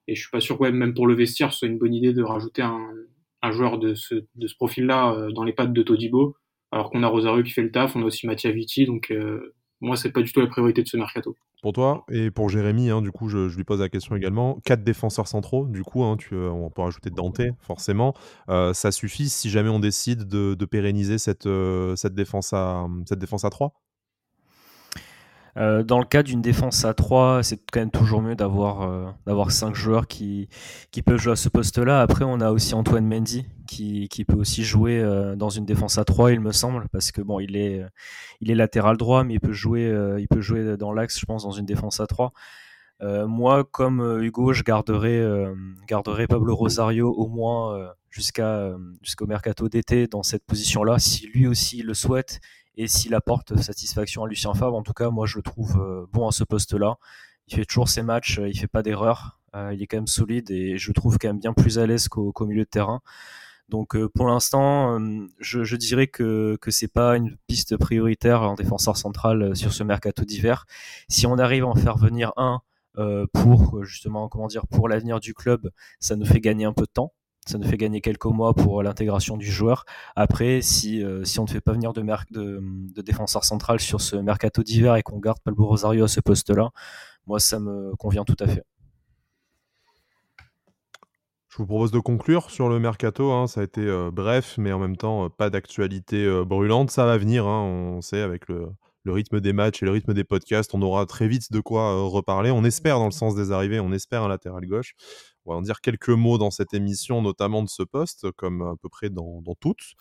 et 0.07 0.15
je 0.15 0.21
suis 0.21 0.31
pas 0.31 0.39
sûr 0.39 0.57
que 0.57 0.63
même 0.69 0.93
pour 0.93 1.07
le 1.07 1.15
vestiaire, 1.15 1.53
ce 1.53 1.59
soit 1.59 1.67
une 1.67 1.77
bonne 1.77 1.93
idée 1.93 2.13
de 2.13 2.23
rajouter 2.23 2.61
un, 2.61 3.51
joueur 3.51 3.77
de 3.77 3.93
ce, 3.93 4.15
profil-là 4.57 5.13
euh, 5.13 5.31
dans 5.31 5.43
les 5.43 5.53
pattes 5.53 5.73
de 5.73 5.83
Todibo. 5.83 6.35
Alors 6.71 6.89
qu'on 6.89 7.03
a 7.03 7.07
Rosario 7.07 7.43
qui 7.43 7.51
fait 7.51 7.61
le 7.61 7.71
taf, 7.71 7.95
on 7.95 8.01
a 8.01 8.05
aussi 8.05 8.25
Mattia 8.25 8.51
Vitti, 8.51 8.85
donc 8.85 9.11
euh, 9.11 9.53
moi 9.79 9.95
c'est 9.95 10.11
pas 10.11 10.21
du 10.21 10.31
tout 10.31 10.39
la 10.39 10.47
priorité 10.47 10.81
de 10.81 10.87
ce 10.87 10.97
mercato. 10.97 11.35
Pour 11.61 11.71
toi 11.71 12.03
et 12.11 12.31
pour 12.31 12.49
Jérémy, 12.49 12.89
hein, 12.89 13.01
du 13.03 13.11
coup 13.11 13.29
je, 13.29 13.55
lui 13.55 13.63
pose 13.63 13.79
la 13.79 13.89
question 13.89 14.15
également. 14.15 14.59
Quatre 14.65 14.83
défenseurs 14.83 15.27
centraux, 15.27 15.67
du 15.67 15.83
coup 15.83 16.03
hein, 16.03 16.17
euh, 16.31 16.49
on 16.49 16.71
peut 16.71 16.81
rajouter 16.81 17.11
Dante 17.11 17.41
forcément. 17.59 18.15
Euh, 18.49 18.73
ça 18.73 18.91
suffit 18.91 19.29
si 19.29 19.51
jamais 19.51 19.69
on 19.69 19.79
décide 19.79 20.27
de, 20.27 20.65
pérenniser 20.65 21.19
cette, 21.19 21.47
cette, 21.95 22.15
défense 22.15 22.53
à, 22.53 22.87
cette 23.05 23.19
défense 23.19 23.45
à 23.45 23.51
3 23.51 23.73
euh, 25.55 25.83
dans 25.83 25.99
le 25.99 26.05
cas 26.05 26.23
d'une 26.23 26.41
défense 26.41 26.83
à 26.83 26.93
3, 26.93 27.43
c'est 27.43 27.57
quand 27.71 27.79
même 27.79 27.91
toujours 27.91 28.21
mieux 28.21 28.35
d'avoir 28.35 28.81
euh, 28.81 29.05
d'avoir 29.27 29.51
5 29.51 29.75
joueurs 29.75 30.07
qui, 30.07 30.49
qui 30.91 31.03
peuvent 31.03 31.19
jouer 31.19 31.33
à 31.33 31.35
ce 31.35 31.49
poste-là. 31.49 32.01
Après, 32.01 32.25
on 32.25 32.41
a 32.41 32.51
aussi 32.51 32.73
Antoine 32.73 33.05
Mendy 33.05 33.45
qui, 33.67 34.07
qui 34.09 34.25
peut 34.25 34.37
aussi 34.37 34.63
jouer 34.63 34.99
euh, 34.99 35.35
dans 35.35 35.49
une 35.49 35.65
défense 35.65 35.97
à 35.99 36.05
3, 36.05 36.31
il 36.31 36.39
me 36.39 36.51
semble, 36.51 36.87
parce 36.91 37.11
que 37.11 37.21
bon, 37.21 37.39
il 37.39 37.55
est, 37.55 37.83
il 38.41 38.49
est 38.49 38.55
latéral 38.55 38.97
droit, 38.97 39.23
mais 39.23 39.35
il 39.35 39.39
peut 39.39 39.53
jouer, 39.53 39.93
il 40.19 40.27
peut 40.27 40.41
jouer 40.41 40.75
dans 40.77 40.91
l'axe, 40.91 41.19
je 41.19 41.25
pense, 41.25 41.43
dans 41.43 41.51
une 41.51 41.65
défense 41.65 41.99
à 41.99 42.07
3. 42.07 42.33
moi, 43.27 43.63
comme 43.63 44.21
Hugo, 44.21 44.53
je 44.53 44.63
garderai, 44.63 45.23
garderai 45.87 46.27
Pablo 46.27 46.55
Rosario 46.55 47.11
au 47.11 47.27
moins 47.27 47.91
jusqu'à 48.09 48.71
jusqu'au 49.01 49.27
mercato 49.27 49.69
d'été 49.69 50.07
dans 50.07 50.23
cette 50.23 50.45
position-là, 50.45 50.99
si 50.99 51.27
lui 51.27 51.47
aussi 51.47 51.81
le 51.83 51.93
souhaite 51.93 52.39
et 52.75 52.87
s'il 52.87 53.13
apporte 53.13 53.55
satisfaction 53.57 54.23
à 54.23 54.27
Lucien 54.27 54.53
Favre, 54.53 54.75
en 54.75 54.83
tout 54.83 54.93
cas, 54.93 55.09
moi 55.09 55.25
je 55.25 55.37
le 55.37 55.43
trouve 55.43 55.79
euh, 55.79 56.05
bon 56.11 56.27
à 56.27 56.31
ce 56.31 56.43
poste-là. 56.43 56.97
Il 57.47 57.55
fait 57.55 57.65
toujours 57.65 57.89
ses 57.89 58.01
matchs, 58.01 58.39
euh, 58.39 58.49
il 58.49 58.57
fait 58.57 58.67
pas 58.67 58.81
d'erreurs, 58.83 59.39
euh, 59.55 59.73
il 59.73 59.81
est 59.81 59.87
quand 59.87 59.97
même 59.97 60.07
solide 60.07 60.49
et 60.51 60.77
je 60.77 60.89
le 60.89 60.93
trouve 60.93 61.17
quand 61.19 61.27
même 61.27 61.39
bien 61.39 61.53
plus 61.53 61.77
à 61.77 61.85
l'aise 61.85 62.07
qu'au 62.07 62.45
milieu 62.45 62.63
de 62.63 62.69
terrain. 62.69 63.01
Donc 63.69 63.97
pour 64.07 64.27
l'instant, 64.27 64.99
je, 65.39 65.75
dirais 65.77 66.07
que 66.07 66.57
que 66.61 66.69
c'est 66.69 66.89
pas 66.89 67.15
une 67.15 67.37
piste 67.47 67.77
prioritaire 67.77 68.41
en 68.41 68.55
défenseur 68.55 68.97
central 68.97 69.55
sur 69.55 69.73
ce 69.73 69.83
mercato 69.83 70.25
d'hiver. 70.25 70.65
Si 71.07 71.25
on 71.27 71.37
arrive 71.39 71.63
à 71.63 71.67
en 71.67 71.75
faire 71.75 71.97
venir 71.97 72.33
un 72.35 72.61
pour 73.31 73.83
justement 73.85 74.27
comment 74.27 74.47
dire 74.47 74.67
pour 74.67 74.89
l'avenir 74.89 75.19
du 75.21 75.33
club, 75.33 75.71
ça 75.99 76.15
nous 76.17 76.25
fait 76.25 76.41
gagner 76.41 76.65
un 76.65 76.73
peu 76.73 76.83
de 76.83 76.91
temps 76.91 77.13
ça 77.45 77.57
nous 77.57 77.67
fait 77.67 77.77
gagner 77.77 78.01
quelques 78.01 78.25
mois 78.25 78.53
pour 78.53 78.83
l'intégration 78.83 79.37
du 79.37 79.51
joueur. 79.51 79.85
Après, 80.15 80.61
si, 80.61 81.03
euh, 81.03 81.23
si 81.23 81.39
on 81.39 81.43
ne 81.43 81.49
fait 81.49 81.61
pas 81.61 81.73
venir 81.73 81.93
de, 81.93 83.01
défenseur 83.01 83.43
central 83.43 83.79
sur 83.79 84.01
ce 84.01 84.15
mercato 84.15 84.63
d'hiver 84.63 84.95
et 84.95 85.03
qu'on 85.03 85.19
garde 85.19 85.39
Pablo 85.43 85.65
Rosario 85.65 86.05
à 86.05 86.07
ce 86.07 86.21
poste-là, 86.21 86.71
moi, 87.27 87.39
ça 87.39 87.59
me 87.59 87.95
convient 87.97 88.23
tout 88.23 88.35
à 88.39 88.47
fait. 88.47 88.63
Je 91.49 91.57
vous 91.57 91.67
propose 91.67 91.91
de 91.91 91.99
conclure 91.99 92.49
sur 92.49 92.67
le 92.67 92.79
mercato. 92.79 93.31
Hein. 93.31 93.47
Ça 93.47 93.61
a 93.61 93.63
été 93.63 93.81
euh, 93.81 94.09
bref, 94.11 94.55
mais 94.57 94.71
en 94.71 94.79
même 94.79 94.97
temps, 94.97 95.25
euh, 95.25 95.29
pas 95.29 95.49
d'actualité 95.49 96.27
brûlante. 96.45 96.91
Ça 96.91 97.05
va 97.05 97.17
venir, 97.17 97.45
hein. 97.45 97.61
on 97.61 98.01
sait, 98.01 98.21
avec 98.21 98.47
le, 98.47 98.69
le, 99.03 99.11
rythme 99.11 99.39
des 99.39 99.53
matchs 99.53 99.83
et 99.83 99.85
le 99.85 99.91
rythme 99.91 100.13
des 100.13 100.23
podcasts. 100.23 100.73
On 100.73 100.81
aura 100.81 101.05
très 101.05 101.27
vite 101.27 101.51
de 101.51 101.59
quoi 101.59 102.01
reparler. 102.07 102.49
On 102.51 102.63
espère 102.63 102.97
dans 102.97 103.05
le 103.05 103.11
sens 103.11 103.35
des 103.35 103.51
arrivées, 103.51 103.79
on 103.79 103.91
espère 103.91 104.23
un 104.23 104.29
latéral 104.29 104.65
gauche 104.65 104.95
on 105.45 105.51
va 105.51 105.57
en 105.57 105.61
dire 105.61 105.81
quelques 105.81 106.09
mots 106.09 106.37
dans 106.37 106.51
cette 106.51 106.73
émission, 106.73 107.21
notamment 107.21 107.63
de 107.63 107.69
ce 107.69 107.83
poste, 107.83 108.31
comme 108.31 108.61
à 108.61 108.75
peu 108.81 108.89
près 108.89 109.09
dans, 109.09 109.41
toutes. 109.59 109.93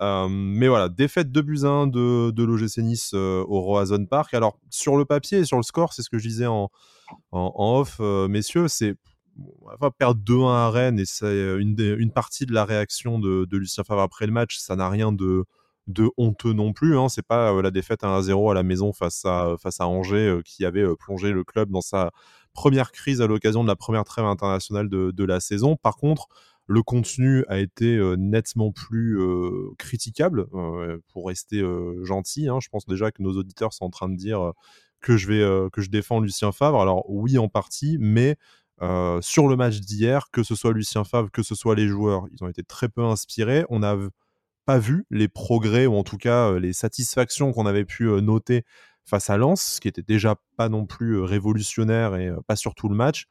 Euh, 0.00 0.28
mais 0.28 0.68
voilà, 0.68 0.88
défaite 0.88 1.32
de 1.32 1.40
buts 1.40 1.62
de, 1.62 2.30
de 2.30 2.44
l'OGC 2.44 2.78
Nice 2.78 3.12
euh, 3.14 3.44
au 3.48 3.60
Roazhon 3.60 4.06
Park. 4.06 4.34
Alors, 4.34 4.58
sur 4.70 4.96
le 4.96 5.04
papier 5.04 5.38
et 5.38 5.44
sur 5.44 5.56
le 5.56 5.62
score, 5.62 5.92
c'est 5.92 6.02
ce 6.02 6.10
que 6.10 6.18
je 6.18 6.28
disais 6.28 6.46
en, 6.46 6.70
en, 7.32 7.80
off, 7.80 7.98
euh, 8.00 8.28
messieurs, 8.28 8.68
c'est 8.68 8.94
on 9.62 9.90
perdre 9.90 10.20
2-1 10.22 10.48
à 10.48 10.70
Rennes 10.70 11.00
et 11.00 11.06
c'est 11.06 11.58
une, 11.58 11.74
une, 11.98 12.12
partie 12.12 12.46
de 12.46 12.52
la 12.52 12.64
réaction 12.64 13.18
de, 13.18 13.44
de, 13.46 13.56
Lucien 13.56 13.82
Favre 13.82 14.02
après 14.02 14.26
le 14.26 14.32
match. 14.32 14.58
Ça 14.58 14.76
n'a 14.76 14.88
rien 14.88 15.10
de, 15.10 15.44
de 15.86 16.10
honteux 16.16 16.52
non 16.52 16.72
plus. 16.72 16.96
Hein. 16.98 17.08
C'est 17.08 17.26
pas 17.26 17.60
la 17.60 17.70
défaite 17.70 18.02
1-0 18.02 18.50
à 18.50 18.54
la 18.54 18.62
maison 18.62 18.92
face 18.92 19.24
à, 19.24 19.54
face 19.58 19.80
à 19.80 19.88
Angers 19.88 20.40
qui 20.44 20.64
avait 20.64 20.84
plongé 20.96 21.32
le 21.32 21.44
club 21.44 21.70
dans 21.70 21.80
sa 21.80 22.10
première 22.52 22.92
crise 22.92 23.20
à 23.20 23.26
l'occasion 23.26 23.62
de 23.62 23.68
la 23.68 23.76
première 23.76 24.04
trêve 24.04 24.24
internationale 24.24 24.88
de, 24.88 25.24
la 25.24 25.40
saison. 25.40 25.76
Par 25.76 25.96
contre, 25.96 26.28
Le 26.66 26.82
contenu 26.82 27.44
a 27.48 27.58
été 27.58 28.00
nettement 28.16 28.72
plus 28.72 29.18
critiquable, 29.76 30.46
pour 31.12 31.26
rester 31.26 31.62
gentil. 32.02 32.48
Hein. 32.48 32.58
Je 32.62 32.70
pense 32.70 32.86
déjà 32.86 33.10
que 33.10 33.22
nos 33.22 33.36
auditeurs 33.36 33.74
sont 33.74 33.84
en 33.84 33.90
train 33.90 34.08
de 34.08 34.16
dire 34.16 34.52
que 35.02 35.18
je 35.18 35.28
vais 35.28 35.70
que 35.70 35.82
je 35.82 35.90
défends 35.90 36.20
Lucien 36.20 36.52
Favre. 36.52 36.80
Alors 36.80 37.04
oui, 37.10 37.36
en 37.36 37.48
partie, 37.48 37.98
mais 38.00 38.38
sur 39.20 39.48
le 39.48 39.56
match 39.56 39.80
d'hier, 39.80 40.30
que 40.32 40.42
ce 40.42 40.54
soit 40.54 40.72
Lucien 40.72 41.04
Favre, 41.04 41.30
que 41.30 41.42
ce 41.42 41.54
soit 41.54 41.74
les 41.74 41.86
joueurs, 41.86 42.24
ils 42.32 42.42
ont 42.42 42.48
été 42.48 42.62
très 42.62 42.88
peu 42.88 43.04
inspirés. 43.04 43.66
On 43.68 43.80
n'a 43.80 43.98
pas 44.64 44.78
vu 44.78 45.06
les 45.10 45.28
progrès 45.28 45.86
ou 45.86 45.94
en 45.94 46.04
tout 46.04 46.16
cas 46.16 46.58
les 46.58 46.72
satisfactions 46.72 47.52
qu'on 47.52 47.66
avait 47.66 47.84
pu 47.84 48.04
noter 48.22 48.64
face 49.04 49.30
à 49.30 49.36
Lens, 49.36 49.74
ce 49.74 49.80
qui 49.80 49.88
était 49.88 50.02
déjà 50.02 50.36
pas 50.56 50.68
non 50.68 50.86
plus 50.86 51.20
révolutionnaire 51.20 52.16
et 52.16 52.32
pas 52.46 52.56
sur 52.56 52.74
tout 52.74 52.88
le 52.88 52.96
match. 52.96 53.26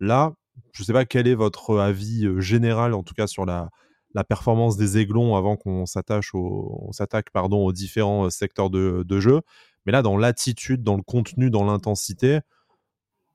Là, 0.00 0.32
je 0.72 0.82
ne 0.82 0.86
sais 0.86 0.92
pas 0.92 1.04
quel 1.04 1.26
est 1.26 1.34
votre 1.34 1.78
avis 1.78 2.28
général, 2.40 2.94
en 2.94 3.02
tout 3.02 3.14
cas 3.14 3.26
sur 3.26 3.44
la, 3.44 3.70
la 4.14 4.24
performance 4.24 4.76
des 4.76 4.98
Aiglons 4.98 5.36
avant 5.36 5.56
qu'on 5.56 5.86
s'attache 5.86 6.34
au, 6.34 6.88
s'attaque 6.92 7.30
pardon 7.30 7.64
aux 7.64 7.72
différents 7.72 8.30
secteurs 8.30 8.70
de, 8.70 9.04
de, 9.06 9.20
jeu. 9.20 9.42
Mais 9.86 9.92
là, 9.92 10.02
dans 10.02 10.16
l'attitude, 10.16 10.82
dans 10.82 10.96
le 10.96 11.02
contenu, 11.02 11.50
dans 11.50 11.64
l'intensité, 11.64 12.40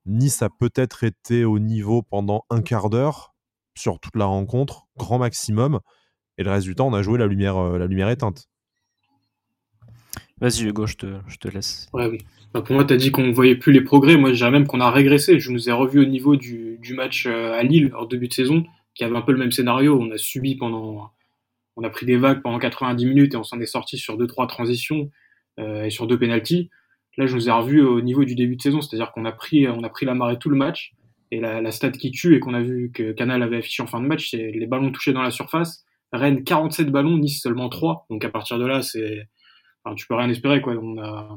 Nice 0.06 0.42
a 0.42 0.50
peut-être 0.50 1.04
été 1.04 1.46
au 1.46 1.60
niveau 1.60 2.02
pendant 2.02 2.46
un 2.50 2.62
quart 2.62 2.90
d'heure 2.90 3.34
sur 3.76 4.00
toute 4.00 4.16
la 4.16 4.26
rencontre, 4.26 4.88
grand 4.98 5.20
maximum. 5.20 5.80
Et 6.38 6.44
le 6.44 6.52
reste 6.52 6.66
du 6.66 6.76
temps, 6.76 6.88
on 6.88 6.94
a 6.94 7.02
joué 7.02 7.20
la 7.20 7.28
lumière, 7.28 7.62
la 7.78 7.86
lumière 7.86 8.10
éteinte. 8.10 8.48
Vas-y 10.42 10.64
Hugo, 10.64 10.88
je 10.88 10.96
te, 10.96 11.06
je 11.28 11.38
te 11.38 11.48
laisse. 11.48 11.90
Ouais, 11.94 12.08
oui. 12.08 12.18
Bah, 12.54 12.62
pour 12.62 12.76
moi, 12.76 12.84
tu 12.84 12.94
as 12.94 12.98
dit 12.98 13.12
qu'on 13.12 13.32
voyait 13.32 13.56
plus 13.56 13.72
les 13.72 13.82
progrès. 13.82 14.18
Moi, 14.18 14.32
je 14.32 14.36
dirais 14.36 14.52
même 14.52 14.68
qu'on 14.68 14.80
a 14.80 14.92
régressé. 14.92 15.40
Je 15.40 15.52
nous 15.52 15.70
ai 15.70 15.72
revu 15.72 16.00
au 16.00 16.06
niveau 16.06 16.36
du, 16.36 16.78
du 16.82 16.94
match 16.94 17.26
euh, 17.26 17.54
à 17.54 17.64
Lille 17.64 17.92
en 17.98 18.06
début 18.06 18.28
de 18.28 18.34
saison, 18.34 18.66
qui 18.94 19.04
avait 19.04 19.16
un 19.16 19.22
peu 19.22 19.32
le 19.32 19.40
même 19.40 19.52
scénario. 19.52 19.98
On 20.00 20.12
a 20.12 20.18
subi 20.18 20.56
pendant, 20.56 21.12
on 21.76 21.84
a 21.84 21.90
pris 21.90 22.06
des 22.06 22.18
vagues 22.18 22.42
pendant 22.42 22.60
90 22.60 23.06
minutes 23.06 23.34
et 23.34 23.38
on 23.38 23.44
s'en 23.44 23.60
est 23.60 23.66
sorti 23.66 23.98
sur 23.98 24.18
deux 24.18 24.28
trois 24.28 24.46
transitions 24.46 25.10
euh, 25.60 25.86
et 25.86 25.90
sur 25.90 26.08
deux 26.08 26.20
pénalties. 26.20 26.70
Là, 27.18 27.26
je 27.26 27.36
nous 27.36 27.48
ai 27.48 27.52
revu 27.52 27.82
au 27.82 28.02
niveau 28.02 28.24
du 28.24 28.36
début 28.36 28.56
de 28.56 28.62
saison, 28.62 28.82
c'est-à-dire 28.82 29.12
qu'on 29.14 29.26
a 29.26 29.32
pris, 29.32 29.68
on 29.68 29.84
a 29.84 29.90
pris 29.90 30.06
la 30.06 30.14
marée 30.14 30.38
tout 30.38 30.50
le 30.50 30.58
match. 30.58 30.94
Et 31.32 31.40
la, 31.40 31.62
la 31.62 31.72
stat 31.72 31.92
qui 31.92 32.12
tue 32.12 32.36
et 32.36 32.40
qu'on 32.40 32.54
a 32.54 32.62
vu 32.62 32.92
que 32.94 33.12
Canal 33.14 33.42
avait 33.42 33.58
affiché 33.58 33.82
en 33.82 33.88
fin 33.88 34.00
de 34.00 34.06
match, 34.06 34.30
c'est 34.30 34.52
les 34.52 34.68
ballons 34.68 34.92
touchés 34.92 35.14
dans 35.14 35.24
la 35.24 35.32
surface. 35.32 35.83
Rennes 36.14 36.44
47 36.44 36.90
ballons, 36.92 37.18
Nice 37.18 37.42
seulement 37.42 37.70
3. 37.70 38.06
Donc 38.10 38.24
à 38.24 38.30
partir 38.30 38.60
de 38.60 38.66
là, 38.66 38.82
c'est, 38.82 39.28
tu 39.96 40.08
peux 40.08 40.16
rien 40.16 40.30
espérer 40.30 40.62
quoi. 40.62 40.74
On 40.76 40.98
a, 41.00 41.36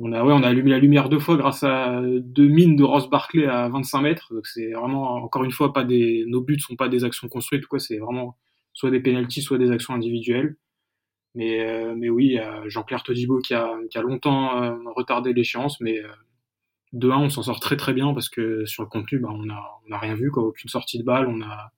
on 0.00 0.12
a, 0.12 0.24
ouais, 0.24 0.32
on 0.32 0.42
a 0.42 0.48
allumé 0.48 0.70
la 0.70 0.78
lumière 0.78 1.08
deux 1.08 1.18
fois 1.18 1.36
grâce 1.36 1.62
à 1.62 2.00
deux 2.02 2.48
mines 2.48 2.76
de 2.76 2.84
Ross 2.84 3.08
Barclay 3.08 3.46
à 3.46 3.68
25 3.68 4.00
mètres. 4.02 4.34
Donc 4.34 4.46
c'est 4.46 4.72
vraiment, 4.72 5.14
encore 5.14 5.44
une 5.44 5.52
fois, 5.52 5.72
pas 5.72 5.84
des, 5.84 6.24
nos 6.26 6.42
buts 6.42 6.58
sont 6.58 6.76
pas 6.76 6.88
des 6.88 7.04
actions 7.04 7.28
construites, 7.28 7.66
quoi. 7.66 7.78
C'est 7.78 7.98
vraiment 7.98 8.36
soit 8.72 8.90
des 8.90 9.00
pénalties, 9.00 9.42
soit 9.42 9.58
des 9.58 9.70
actions 9.70 9.94
individuelles. 9.94 10.56
Mais, 11.34 11.60
euh, 11.64 11.94
mais 11.96 12.08
oui, 12.08 12.38
Jean-Claire 12.66 13.02
Todibo 13.04 13.38
qui 13.38 13.54
a, 13.54 13.72
qui 13.90 13.98
a 13.98 14.02
longtemps 14.02 14.62
euh, 14.62 14.76
retardé 14.96 15.32
l'échéance, 15.32 15.80
mais 15.80 16.00
euh, 16.00 16.08
de 16.92 17.08
1, 17.08 17.18
on 17.18 17.30
s'en 17.30 17.42
sort 17.42 17.60
très 17.60 17.76
très 17.76 17.92
bien 17.92 18.12
parce 18.14 18.28
que 18.28 18.64
sur 18.66 18.82
le 18.82 18.88
contenu, 18.88 19.20
bah, 19.20 19.28
on 19.32 19.48
a, 19.50 19.80
on 19.88 19.92
a 19.92 19.98
rien 19.98 20.14
vu, 20.14 20.30
quoi. 20.30 20.42
Aucune 20.44 20.68
sortie 20.70 20.98
de 20.98 21.04
balle, 21.04 21.28
on 21.28 21.40
a, 21.42 21.72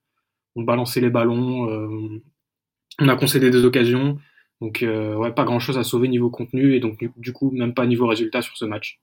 on 0.57 0.63
balançait 0.63 1.01
les 1.01 1.11
ballons, 1.11 1.69
euh, 1.71 2.23
on 2.99 3.09
a 3.09 3.17
concédé 3.17 3.51
des 3.51 3.65
occasions. 3.65 4.19
Donc, 4.61 4.83
euh, 4.83 5.17
ouais, 5.17 5.33
pas 5.33 5.45
grand 5.45 5.59
chose 5.59 5.79
à 5.79 5.85
sauver 5.85 6.09
niveau 6.09 6.31
contenu 6.31 6.75
et 6.75 6.81
donc, 6.81 7.05
du 7.17 7.33
coup, 7.33 7.51
même 7.51 7.75
pas 7.75 7.87
niveau 7.87 8.07
résultat 8.07 8.43
sur 8.43 8.57
ce 8.57 8.65
match. 8.65 9.01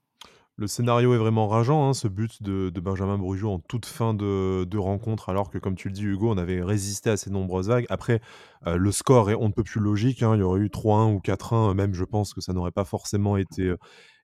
Le 0.55 0.67
scénario 0.67 1.13
est 1.13 1.17
vraiment 1.17 1.47
rageant, 1.47 1.87
hein, 1.87 1.93
ce 1.93 2.09
but 2.09 2.43
de, 2.43 2.69
Benjamin 2.81 3.17
Brugeot 3.17 3.49
en 3.49 3.59
toute 3.59 3.85
fin 3.85 4.13
de, 4.13 4.65
de, 4.65 4.77
rencontre, 4.77 5.29
alors 5.29 5.49
que, 5.49 5.57
comme 5.57 5.75
tu 5.75 5.87
le 5.87 5.93
dis, 5.93 6.03
Hugo, 6.03 6.29
on 6.29 6.37
avait 6.37 6.61
résisté 6.61 7.09
à 7.09 7.17
ces 7.17 7.29
nombreuses 7.29 7.69
vagues. 7.69 7.85
Après, 7.89 8.19
euh, 8.67 8.75
le 8.75 8.91
score 8.91 9.31
est 9.31 9.35
on 9.35 9.47
ne 9.47 9.53
peut 9.53 9.63
plus 9.63 9.79
logique. 9.79 10.21
Hein, 10.21 10.35
il 10.35 10.39
y 10.39 10.43
aurait 10.43 10.59
eu 10.59 10.67
3-1 10.67 11.13
ou 11.13 11.19
4-1, 11.19 11.73
même, 11.75 11.93
je 11.93 12.03
pense 12.03 12.33
que 12.33 12.41
ça 12.41 12.51
n'aurait 12.51 12.71
pas 12.71 12.83
forcément 12.83 13.37
été, 13.37 13.73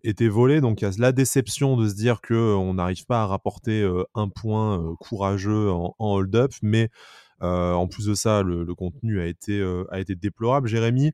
été 0.06 0.28
volé. 0.30 0.62
Donc, 0.62 0.82
il 0.82 0.86
y 0.86 0.88
a 0.88 0.92
la 0.98 1.12
déception 1.12 1.78
de 1.78 1.88
se 1.88 1.96
dire 1.96 2.22
qu'on 2.22 2.74
n'arrive 2.74 3.06
pas 3.06 3.24
à 3.24 3.26
rapporter 3.26 3.82
euh, 3.82 4.04
un 4.14 4.30
point 4.30 4.80
euh, 4.80 4.96
courageux 5.00 5.72
en, 5.72 5.96
hold-up, 6.00 6.54
mais 6.62 6.90
euh, 7.42 7.74
en 7.74 7.88
plus 7.88 8.06
de 8.06 8.14
ça, 8.14 8.44
le, 8.44 8.66
contenu 8.76 9.20
a 9.20 9.26
été, 9.26 9.62
a 9.90 10.00
été 10.00 10.16
déplorable. 10.16 10.68
Jérémy, 10.68 11.12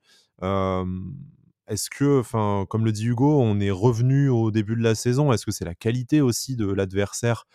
est-ce 1.68 1.90
que, 1.90 2.22
comme 2.66 2.86
le 2.86 2.92
dit 2.92 3.08
Hugo, 3.08 3.40
on 3.42 3.60
est 3.60 3.72
revenu 3.72 4.30
au 4.30 4.52
début 4.52 4.76
de 4.76 4.84
la 4.84 4.96
saison? 4.96 5.32
Est-ce 5.32 5.46
que 5.46 5.52
c'est 5.52 5.66
la 5.66 5.76
qualité 5.76 6.22
aussi 6.22 6.56
de 6.56 6.72
l'adversaire 6.72 7.46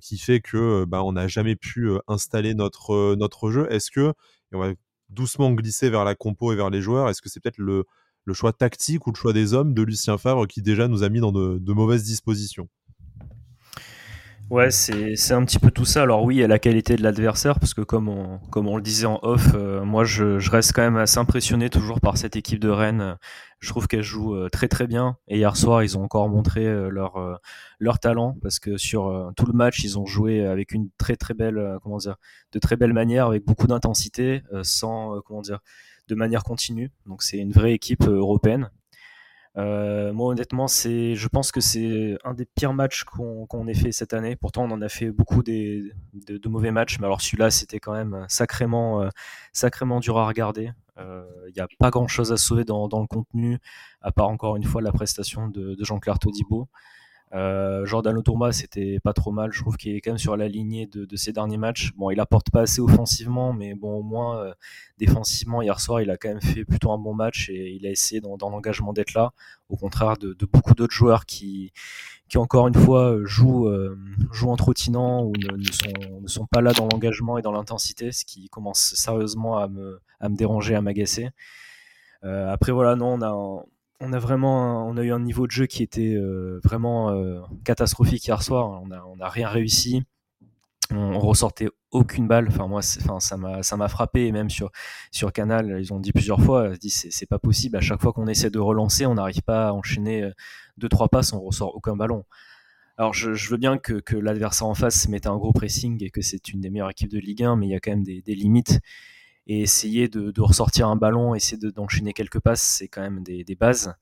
qui 0.00 0.18
fait 0.18 0.40
que 0.40 0.84
bah, 0.84 1.02
on 1.04 1.12
n'a 1.12 1.28
jamais 1.28 1.56
pu 1.56 1.90
installer 2.06 2.54
notre, 2.54 3.14
notre 3.16 3.50
jeu? 3.50 3.66
Est-ce 3.70 3.90
que, 3.90 4.12
et 4.52 4.56
on 4.56 4.60
va 4.60 4.72
doucement 5.10 5.50
glisser 5.52 5.90
vers 5.90 6.04
la 6.04 6.14
compo 6.14 6.52
et 6.52 6.56
vers 6.56 6.70
les 6.70 6.80
joueurs, 6.80 7.08
est-ce 7.08 7.22
que 7.22 7.28
c'est 7.28 7.40
peut-être 7.40 7.58
le, 7.58 7.84
le, 8.24 8.34
choix 8.34 8.52
tactique 8.52 9.06
ou 9.06 9.12
le 9.12 9.16
choix 9.16 9.32
des 9.32 9.54
hommes 9.54 9.74
de 9.74 9.82
Lucien 9.82 10.18
Favre 10.18 10.46
qui 10.46 10.62
déjà 10.62 10.88
nous 10.88 11.02
a 11.02 11.08
mis 11.08 11.20
dans 11.20 11.32
de, 11.32 11.72
mauvaises 11.72 12.04
dispositions 12.04 12.68
Ouais, 14.50 14.70
c'est 14.70 15.32
un 15.32 15.44
petit 15.44 15.58
peu 15.58 15.70
tout 15.70 15.84
ça. 15.84 16.02
Alors 16.02 16.24
oui, 16.24 16.36
il 16.36 16.38
y 16.38 16.42
a 16.44 16.48
la 16.48 16.58
qualité 16.58 16.96
de 16.96 17.02
l'adversaire, 17.02 17.60
parce 17.60 17.74
que 17.74 17.82
comme 17.82 18.08
on, 18.08 18.38
comme 18.50 18.66
on 18.66 18.76
le 18.76 18.82
disait 18.82 19.04
en 19.04 19.18
off, 19.22 19.48
euh, 19.54 19.84
moi 19.84 20.04
je, 20.04 20.38
je, 20.38 20.50
reste 20.50 20.72
quand 20.72 20.80
même 20.80 20.96
assez 20.96 21.18
impressionné 21.18 21.68
toujours 21.68 22.00
par 22.00 22.16
cette 22.16 22.34
équipe 22.34 22.58
de 22.58 22.70
Rennes. 22.70 23.18
Je 23.58 23.68
trouve 23.68 23.86
qu'elle 23.88 24.02
joue 24.02 24.34
euh, 24.34 24.48
très 24.48 24.66
très 24.66 24.86
bien. 24.86 25.18
Et 25.28 25.36
hier 25.36 25.54
soir, 25.54 25.82
ils 25.82 25.98
ont 25.98 26.02
encore 26.02 26.30
montré 26.30 26.64
euh, 26.64 26.88
leur, 26.88 27.38
leur 27.78 27.98
talent, 27.98 28.38
parce 28.40 28.58
que 28.58 28.78
sur 28.78 29.32
tout 29.36 29.44
le 29.44 29.52
match, 29.52 29.84
ils 29.84 29.98
ont 29.98 30.06
joué 30.06 30.46
avec 30.46 30.72
une 30.72 30.88
très 30.96 31.16
très 31.16 31.34
belle, 31.34 31.76
comment 31.82 31.98
dire, 31.98 32.16
de 32.52 32.58
très 32.58 32.76
belle 32.76 32.94
manière, 32.94 33.26
avec 33.26 33.44
beaucoup 33.44 33.66
d'intensité, 33.66 34.42
sans, 34.62 35.20
comment 35.26 35.42
dire, 35.42 35.58
de 36.08 36.14
manière 36.14 36.42
continue. 36.42 36.90
Donc 37.06 37.22
c'est 37.22 37.38
une 37.38 37.52
vraie 37.52 37.74
équipe 37.74 38.06
européenne. 38.06 38.70
Euh, 39.56 40.12
moi, 40.12 40.28
honnêtement, 40.28 40.68
c'est, 40.68 41.16
je 41.16 41.26
pense 41.26 41.50
que 41.50 41.60
c'est 41.60 42.16
un 42.24 42.34
des 42.34 42.44
pires 42.44 42.74
matchs 42.74 43.04
qu'on 43.04 43.66
ait 43.66 43.74
fait 43.74 43.90
cette 43.90 44.14
année. 44.14 44.36
Pourtant, 44.36 44.64
on 44.64 44.70
en 44.70 44.82
a 44.82 44.88
fait 44.88 45.10
beaucoup 45.10 45.42
de, 45.42 45.92
mauvais 46.46 46.70
matchs, 46.70 46.98
mais 47.00 47.06
alors 47.06 47.20
celui-là, 47.20 47.50
c'était 47.50 47.80
quand 47.80 47.92
même 47.92 48.24
sacrément, 48.28 49.02
euh, 49.02 49.08
sacrément 49.52 50.00
dur 50.00 50.18
à 50.18 50.26
regarder. 50.26 50.70
Il 50.96 51.02
euh, 51.02 51.24
n'y 51.54 51.60
a 51.60 51.68
pas 51.78 51.90
grand-chose 51.90 52.32
à 52.32 52.36
sauver 52.36 52.64
dans, 52.64 52.86
le 52.86 53.06
contenu, 53.06 53.58
à 54.00 54.12
part 54.12 54.28
encore 54.28 54.56
une 54.56 54.64
fois 54.64 54.82
la 54.82 54.92
prestation 54.92 55.48
de, 55.48 55.74
de 55.74 55.84
Jean-Claire 55.84 56.18
Todibo. 56.18 56.68
Euh, 57.34 57.84
Jordan 57.84 58.22
Tourma, 58.22 58.52
c'était 58.52 59.00
pas 59.00 59.12
trop 59.12 59.32
mal. 59.32 59.52
Je 59.52 59.60
trouve 59.60 59.76
qu'il 59.76 59.94
est 59.94 60.00
quand 60.00 60.12
même 60.12 60.18
sur 60.18 60.36
la 60.36 60.48
lignée 60.48 60.86
de, 60.86 61.04
de, 61.04 61.16
ses 61.16 61.32
derniers 61.32 61.58
matchs. 61.58 61.92
Bon, 61.96 62.10
il 62.10 62.20
apporte 62.20 62.50
pas 62.50 62.62
assez 62.62 62.80
offensivement, 62.80 63.52
mais 63.52 63.74
bon, 63.74 63.98
au 63.98 64.02
moins 64.02 64.38
euh, 64.38 64.54
défensivement, 64.98 65.60
hier 65.60 65.78
soir, 65.80 66.00
il 66.00 66.10
a 66.10 66.16
quand 66.16 66.28
même 66.28 66.40
fait 66.40 66.64
plutôt 66.64 66.90
un 66.92 66.98
bon 66.98 67.14
match 67.14 67.50
et 67.50 67.72
il 67.72 67.86
a 67.86 67.90
essayé 67.90 68.20
dans, 68.20 68.36
dans 68.36 68.50
l'engagement 68.50 68.92
d'être 68.92 69.14
là. 69.14 69.32
Au 69.68 69.76
contraire 69.76 70.16
de, 70.16 70.32
de 70.32 70.46
beaucoup 70.46 70.74
d'autres 70.74 70.94
joueurs 70.94 71.26
qui, 71.26 71.72
qui 72.28 72.38
encore 72.38 72.68
une 72.68 72.74
fois 72.74 73.16
jouent, 73.24 73.68
euh, 73.68 73.98
jouent 74.32 74.50
en 74.50 74.56
trottinant 74.56 75.24
ou 75.24 75.32
ne, 75.32 75.56
ne, 75.56 75.72
sont, 75.72 76.20
ne 76.22 76.28
sont 76.28 76.46
pas 76.46 76.62
là 76.62 76.72
dans 76.72 76.88
l'engagement 76.90 77.36
et 77.36 77.42
dans 77.42 77.52
l'intensité, 77.52 78.12
ce 78.12 78.24
qui 78.24 78.48
commence 78.48 78.94
sérieusement 78.94 79.58
à 79.58 79.68
me, 79.68 80.00
à 80.20 80.28
me 80.28 80.36
déranger, 80.36 80.74
à 80.74 80.80
m'agacer. 80.80 81.30
Euh, 82.24 82.50
après 82.50 82.72
voilà, 82.72 82.96
non, 82.96 83.14
on 83.14 83.22
a 83.22 83.64
on 84.00 84.12
a 84.12 84.18
vraiment 84.18 84.94
eu 84.96 85.12
un 85.12 85.20
niveau 85.20 85.46
de 85.46 85.50
jeu 85.50 85.66
qui 85.66 85.82
était 85.82 86.14
euh, 86.14 86.60
vraiment 86.62 87.10
euh, 87.10 87.40
catastrophique 87.64 88.26
hier 88.26 88.42
soir. 88.42 88.80
On 88.82 88.90
a, 88.90 89.02
on 89.04 89.18
a 89.20 89.28
rien 89.28 89.48
réussi. 89.48 90.04
On, 90.90 91.18
ressortait 91.18 91.68
aucune 91.90 92.28
balle. 92.28 92.48
Ça 92.80 93.36
m'a 93.76 93.88
frappé. 93.88 94.32
Même 94.32 94.48
sur 94.50 95.32
Canal, 95.32 95.76
ils 95.80 95.92
ont 95.92 96.00
dit 96.00 96.12
plusieurs 96.12 96.40
fois, 96.40 96.70
c'est 96.80 97.28
pas 97.28 97.38
possible. 97.38 97.76
À 97.76 97.80
chaque 97.80 98.00
fois 98.00 98.12
qu'on 98.12 98.26
essaie 98.26 98.50
de 98.50 98.58
relancer, 98.58 99.04
on 99.04 99.14
n'arrive 99.14 99.42
pas 99.42 99.68
à 99.68 99.72
enchaîner 99.72 100.22
euh, 100.22 100.32
deux 100.78 100.88
trois 100.88 101.08
passes, 101.08 101.32
on 101.32 101.40
ressort 101.40 101.74
aucun 101.74 101.96
ballon. 101.96 102.24
Alors 102.96 103.12
je, 103.14 103.30
veux 103.50 103.58
bien 103.58 103.78
que, 103.78 104.16
l'adversaire 104.16 104.66
en 104.66 104.74
face 104.74 105.08
mette 105.08 105.26
un 105.26 105.36
gros 105.36 105.52
pressing 105.52 106.02
et 106.02 106.10
que 106.10 106.20
c'est 106.20 106.48
une 106.48 106.60
des 106.60 106.70
meilleures 106.70 106.90
équipes 106.90 107.10
de 107.10 107.18
Ligue 107.18 107.44
1, 107.44 107.56
mais 107.56 107.66
il 107.66 107.70
y 107.70 107.74
a 107.74 107.80
quand 107.80 107.92
même 107.92 108.02
des 108.02 108.34
limites 108.34 108.80
et 109.48 109.62
essayer 109.62 110.08
de, 110.08 110.40
ressortir 110.40 110.88
un 110.88 110.96
ballon, 110.96 111.34
essayer 111.34 111.58
d'enchaîner 111.72 112.12
quelques 112.12 112.38
passes, 112.38 112.62
c'est 112.62 112.88
quand 112.88 113.00
même 113.00 113.22
des, 113.22 113.56
bases. 113.58 113.94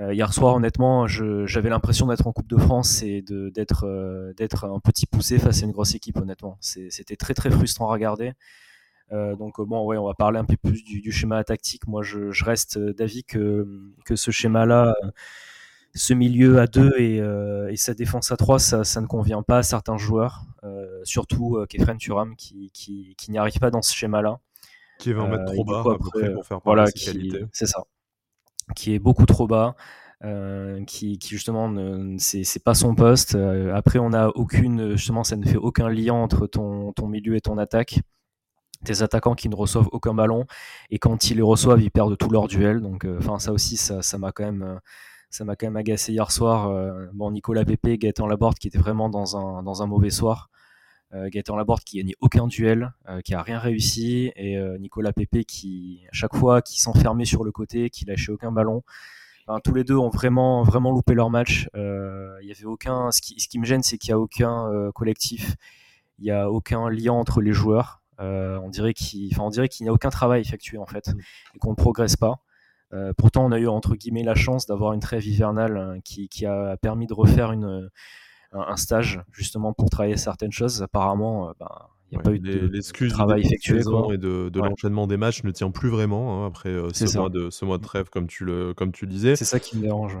Euh, 0.00 0.14
hier 0.14 0.32
soir, 0.32 0.54
honnêtement, 0.54 1.08
j'avais 1.08 1.68
l'impression 1.68 2.06
d'être 2.06 2.26
en 2.28 2.32
Coupe 2.32 2.48
de 2.48 2.56
France 2.56 3.02
et 3.02 3.20
d'être 3.20 3.84
euh, 3.84 4.32
d'être 4.34 4.64
un 4.64 4.78
petit 4.78 5.06
poussé 5.06 5.40
face 5.40 5.62
à 5.62 5.66
une 5.66 5.72
grosse 5.72 5.96
équipe, 5.96 6.16
honnêtement. 6.16 6.56
C'était 6.60 7.16
très 7.16 7.34
très 7.34 7.50
frustrant 7.50 7.88
à 7.88 7.92
regarder. 7.92 8.32
Euh, 9.10 9.34
donc 9.34 9.60
bon, 9.60 9.84
ouais, 9.84 9.96
on 9.96 10.06
va 10.06 10.14
parler 10.14 10.38
un 10.38 10.44
peu 10.44 10.56
plus 10.56 10.84
du, 10.84 11.10
schéma 11.10 11.42
tactique. 11.42 11.88
Moi, 11.88 12.02
je, 12.02 12.44
reste 12.44 12.78
d'avis 12.78 13.24
que, 13.24 13.66
que 14.04 14.14
ce 14.14 14.30
schéma-là, 14.30 14.94
ce 15.94 16.14
milieu 16.14 16.60
à 16.60 16.68
deux 16.68 16.92
et, 16.98 17.20
sa 17.76 17.94
défense 17.94 18.30
à 18.30 18.36
trois, 18.36 18.60
ça, 18.60 19.00
ne 19.00 19.06
convient 19.06 19.42
pas 19.42 19.58
à 19.58 19.62
certains 19.64 19.96
joueurs, 19.96 20.44
surtout 21.02 21.58
Kefren 21.68 21.98
Turam 21.98 22.36
qui, 22.36 22.70
qui, 22.72 23.16
qui 23.18 23.30
n'y 23.32 23.38
arrive 23.38 23.58
pas 23.58 23.72
dans 23.72 23.82
ce 23.82 23.92
schéma-là. 23.94 24.38
Qui 24.98 25.12
va 25.12 25.22
en 25.22 25.28
mettre 25.28 25.52
trop 25.52 25.64
bas 25.64 25.84
après, 25.94 26.32
pour 26.34 26.44
faire 26.44 26.60
voilà. 26.64 26.86
C'est 27.52 27.66
ça. 27.66 27.84
Qui 28.74 28.94
est 28.94 28.98
beaucoup 28.98 29.26
trop 29.26 29.46
bas. 29.46 29.76
qui, 30.86 31.18
qui, 31.18 31.28
justement 31.28 31.72
c'est 32.18 32.62
pas 32.64 32.74
son 32.74 32.94
poste. 32.94 33.36
après, 33.74 33.98
on 33.98 34.12
a 34.12 34.28
aucune 34.28 34.96
justement, 34.96 35.24
ça 35.24 35.36
ne 35.36 35.46
fait 35.46 35.56
aucun 35.56 35.88
lien 35.88 36.14
entre 36.14 36.46
ton, 36.46 36.92
ton 36.92 37.06
milieu 37.06 37.36
et 37.36 37.40
ton 37.40 37.58
attaque 37.58 38.00
des 38.82 39.02
attaquants 39.02 39.34
qui 39.34 39.48
ne 39.48 39.56
reçoivent 39.56 39.88
aucun 39.90 40.14
ballon 40.14 40.46
et 40.90 41.00
quand 41.00 41.30
ils 41.30 41.36
les 41.38 41.42
reçoivent 41.42 41.82
ils 41.82 41.90
perdent 41.90 42.16
tous 42.16 42.30
leurs 42.30 42.46
duels 42.46 42.80
donc 42.80 43.08
enfin 43.18 43.40
ça 43.40 43.50
aussi 43.50 43.76
ça 43.76 44.18
m'a 44.18 44.30
quand 44.30 44.44
même 44.44 44.78
ça 45.30 45.44
m'a 45.44 45.56
quand 45.56 45.66
même 45.66 45.76
agacé 45.76 46.12
hier 46.12 46.30
soir. 46.30 46.68
Euh, 46.68 47.06
bon, 47.12 47.30
Nicolas 47.30 47.64
Pépé, 47.64 47.98
Gaëtan 47.98 48.26
Laborde 48.26 48.58
qui 48.58 48.68
était 48.68 48.78
vraiment 48.78 49.08
dans 49.08 49.36
un, 49.36 49.62
dans 49.62 49.82
un 49.82 49.86
mauvais 49.86 50.10
soir. 50.10 50.50
Euh, 51.14 51.30
Gaëtan 51.30 51.56
Laborde 51.56 51.80
qui 51.80 51.96
gagnait 51.96 52.16
aucun 52.20 52.46
duel, 52.46 52.92
euh, 53.08 53.20
qui 53.22 53.34
a 53.34 53.42
rien 53.42 53.58
réussi, 53.58 54.30
et 54.36 54.58
euh, 54.58 54.76
Nicolas 54.76 55.12
Pépé 55.12 55.44
qui, 55.44 56.02
à 56.10 56.12
chaque 56.12 56.36
fois, 56.36 56.60
qui 56.60 56.80
s'enfermait 56.80 57.24
sur 57.24 57.44
le 57.44 57.52
côté, 57.52 57.88
qui 57.88 58.04
lâchait 58.04 58.32
aucun 58.32 58.52
ballon. 58.52 58.82
Enfin, 59.46 59.60
tous 59.60 59.72
les 59.72 59.84
deux 59.84 59.96
ont 59.96 60.10
vraiment, 60.10 60.62
vraiment 60.62 60.92
loupé 60.92 61.14
leur 61.14 61.30
match. 61.30 61.68
Il 61.74 62.46
y 62.46 62.52
avait 62.52 62.66
aucun. 62.66 63.10
Ce 63.10 63.22
qui, 63.22 63.40
ce 63.40 63.48
qui 63.48 63.58
me 63.58 63.64
gêne, 63.64 63.82
c'est 63.82 63.96
qu'il 63.96 64.10
n'y 64.10 64.14
a 64.14 64.20
aucun 64.20 64.90
collectif, 64.94 65.56
il 66.18 66.24
n'y 66.24 66.30
a 66.30 66.50
aucun 66.50 66.90
lien 66.90 67.14
entre 67.14 67.40
les 67.40 67.52
joueurs. 67.52 68.02
on 68.18 68.68
dirait 68.68 68.92
qu'il, 68.92 69.32
enfin, 69.32 69.44
on 69.44 69.50
dirait 69.50 69.70
qu'il 69.70 69.84
n'y 69.84 69.88
a 69.90 69.92
aucun 69.94 70.10
travail 70.10 70.42
effectué 70.42 70.76
en 70.76 70.84
fait, 70.84 71.08
mm. 71.08 71.20
et 71.54 71.58
qu'on 71.58 71.70
ne 71.70 71.76
progresse 71.76 72.16
pas. 72.16 72.42
Euh, 72.94 73.12
pourtant, 73.16 73.44
on 73.44 73.52
a 73.52 73.58
eu 73.58 73.68
entre 73.68 73.96
guillemets 73.96 74.22
la 74.22 74.34
chance 74.34 74.66
d'avoir 74.66 74.92
une 74.92 75.00
trêve 75.00 75.26
hivernale 75.26 75.76
hein, 75.76 76.00
qui, 76.04 76.46
a 76.46 76.76
permis 76.76 77.06
de 77.06 77.14
refaire 77.14 77.52
une, 77.52 77.90
un, 78.52 78.76
stage 78.76 79.20
justement 79.32 79.72
pour 79.72 79.90
travailler 79.90 80.16
certaines 80.16 80.52
choses. 80.52 80.82
Apparemment, 80.82 81.50
euh, 81.50 81.52
ben, 81.58 81.68
il 82.10 82.16
n'y 82.16 82.20
a 82.20 82.22
pas 82.22 82.32
eu 82.32 82.38
de, 82.38 83.08
travail 83.10 83.42
effectué. 83.42 83.80
Et 83.80 84.18
de, 84.18 84.50
l'enchaînement 84.58 85.06
des 85.06 85.16
matchs 85.16 85.44
ne 85.44 85.50
tient 85.50 85.70
plus 85.70 85.90
vraiment 85.90 86.44
hein, 86.44 86.48
après 86.48 86.70
euh, 86.70 86.88
ce, 86.92 87.18
mois 87.18 87.28
de, 87.28 87.50
ce 87.50 87.64
mois 87.64 87.78
de 87.78 87.82
trêve, 87.82 88.08
comme 88.08 88.26
tu 88.26 88.44
le, 88.44 88.72
comme 88.72 88.92
tu 88.92 89.06
disais. 89.06 89.36
C'est 89.36 89.44
ça 89.44 89.60
qui 89.60 89.76
me 89.76 89.82
dérange. 89.82 90.16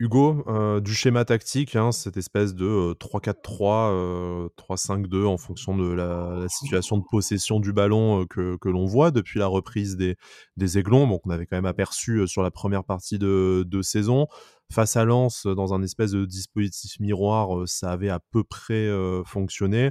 Hugo, 0.00 0.42
euh, 0.48 0.80
du 0.80 0.94
schéma 0.94 1.24
tactique, 1.24 1.76
hein, 1.76 1.92
cette 1.92 2.16
espèce 2.16 2.56
de 2.56 2.92
3-4-3, 2.94 4.48
3-5-2 4.58 5.14
euh, 5.14 5.26
en 5.26 5.38
fonction 5.38 5.76
de 5.76 5.92
la, 5.92 6.44
situation 6.48 6.98
de 6.98 7.04
possession 7.08 7.60
du 7.60 7.72
ballon 7.72 8.26
que, 8.26 8.58
l'on 8.64 8.86
voit 8.86 9.12
depuis 9.12 9.38
la 9.38 9.46
reprise 9.46 9.96
des, 9.96 10.16
des 10.56 10.76
Aiglons. 10.76 11.06
Donc, 11.06 11.20
on 11.24 11.30
avait 11.30 11.46
quand 11.46 11.56
même 11.56 11.66
aperçu 11.66 12.26
sur 12.26 12.42
la 12.42 12.50
première 12.50 12.82
partie 12.82 13.20
de, 13.20 13.80
saison. 13.82 14.26
Face 14.70 14.96
à 14.96 15.04
Lens, 15.04 15.46
dans 15.46 15.74
un 15.74 15.82
espèce 15.82 16.12
de 16.12 16.24
dispositif 16.24 16.98
miroir, 17.00 17.68
ça 17.68 17.92
avait 17.92 18.08
à 18.08 18.20
peu 18.30 18.42
près 18.42 18.90
fonctionné. 19.26 19.90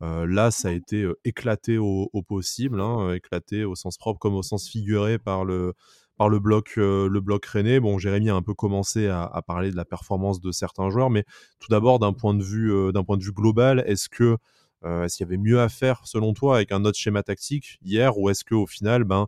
là, 0.00 0.50
ça 0.50 0.68
a 0.68 0.70
été 0.72 1.08
éclaté 1.24 1.78
au, 1.78 2.08
possible, 2.26 2.80
hein, 2.80 3.12
éclaté 3.12 3.64
au 3.64 3.74
sens 3.74 3.98
propre 3.98 4.20
comme 4.20 4.34
au 4.34 4.42
sens 4.42 4.68
figuré 4.68 5.18
par 5.18 5.44
le, 5.44 5.74
par 6.16 6.28
le 6.28 6.38
bloc, 6.38 6.74
le 6.76 7.20
bloc 7.20 7.44
René. 7.46 7.80
Bon, 7.80 7.98
Jérémy 7.98 8.30
a 8.30 8.36
un 8.36 8.42
peu 8.42 8.54
commencé 8.54 9.08
à, 9.08 9.42
parler 9.46 9.70
de 9.72 9.76
la 9.76 9.84
performance 9.84 10.40
de 10.40 10.52
certains 10.52 10.90
joueurs, 10.90 11.10
mais 11.10 11.24
tout 11.58 11.68
d'abord 11.68 11.98
d'un 11.98 12.12
point 12.12 12.34
de 12.34 12.42
vue, 12.44 12.92
d'un 12.92 13.02
point 13.02 13.16
de 13.16 13.24
vue 13.24 13.32
global, 13.32 13.82
est-ce 13.86 14.08
que 14.08 14.36
est-ce 14.84 15.16
qu'il 15.16 15.26
y 15.26 15.28
avait 15.28 15.36
mieux 15.36 15.60
à 15.60 15.68
faire 15.68 16.00
selon 16.04 16.32
toi 16.32 16.56
avec 16.56 16.72
un 16.72 16.84
autre 16.84 16.98
schéma 16.98 17.22
tactique 17.22 17.78
hier, 17.82 18.16
ou 18.16 18.30
est-ce 18.30 18.44
que 18.44 18.54
au 18.54 18.66
final, 18.66 19.04
ben 19.04 19.26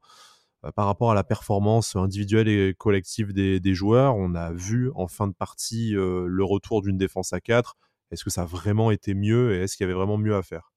par 0.74 0.86
rapport 0.86 1.10
à 1.10 1.14
la 1.14 1.24
performance 1.24 1.96
individuelle 1.96 2.48
et 2.48 2.74
collective 2.76 3.32
des, 3.32 3.74
joueurs, 3.74 4.16
on 4.16 4.34
a 4.34 4.52
vu 4.52 4.90
en 4.94 5.08
fin 5.08 5.26
de 5.26 5.34
partie 5.34 5.92
le 5.92 6.44
retour 6.44 6.82
d'une 6.82 6.96
défense 6.96 7.32
à 7.32 7.40
4. 7.40 7.76
Est-ce 8.12 8.24
que 8.24 8.30
ça 8.30 8.42
a 8.42 8.44
vraiment 8.44 8.90
été 8.90 9.14
mieux 9.14 9.54
et 9.54 9.62
est-ce 9.62 9.76
qu'il 9.76 9.84
y 9.84 9.86
avait 9.88 9.96
vraiment 9.96 10.18
mieux 10.18 10.36
à 10.36 10.42
faire? 10.42 10.72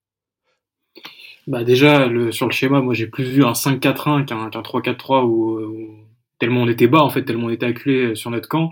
Bah 1.48 1.64
déjà, 1.64 2.10
sur 2.32 2.48
le 2.48 2.52
schéma, 2.52 2.82
moi 2.82 2.94
j'ai 2.94 3.08
plus 3.08 3.26
vu 3.26 3.44
un 3.44 3.52
5-4-1 3.52 4.26
qu'un 4.26 4.50
3-4-3 4.50 5.26
où, 5.26 6.00
tellement 6.40 6.62
on 6.64 6.68
était 6.68 6.88
bas, 6.88 7.02
en 7.02 7.10
fait, 7.10 7.24
tellement 7.24 7.48
on 7.48 7.52
était 7.52 7.68
acculé 7.68 8.16
sur 8.16 8.32
notre 8.32 8.50
camp. 8.50 8.72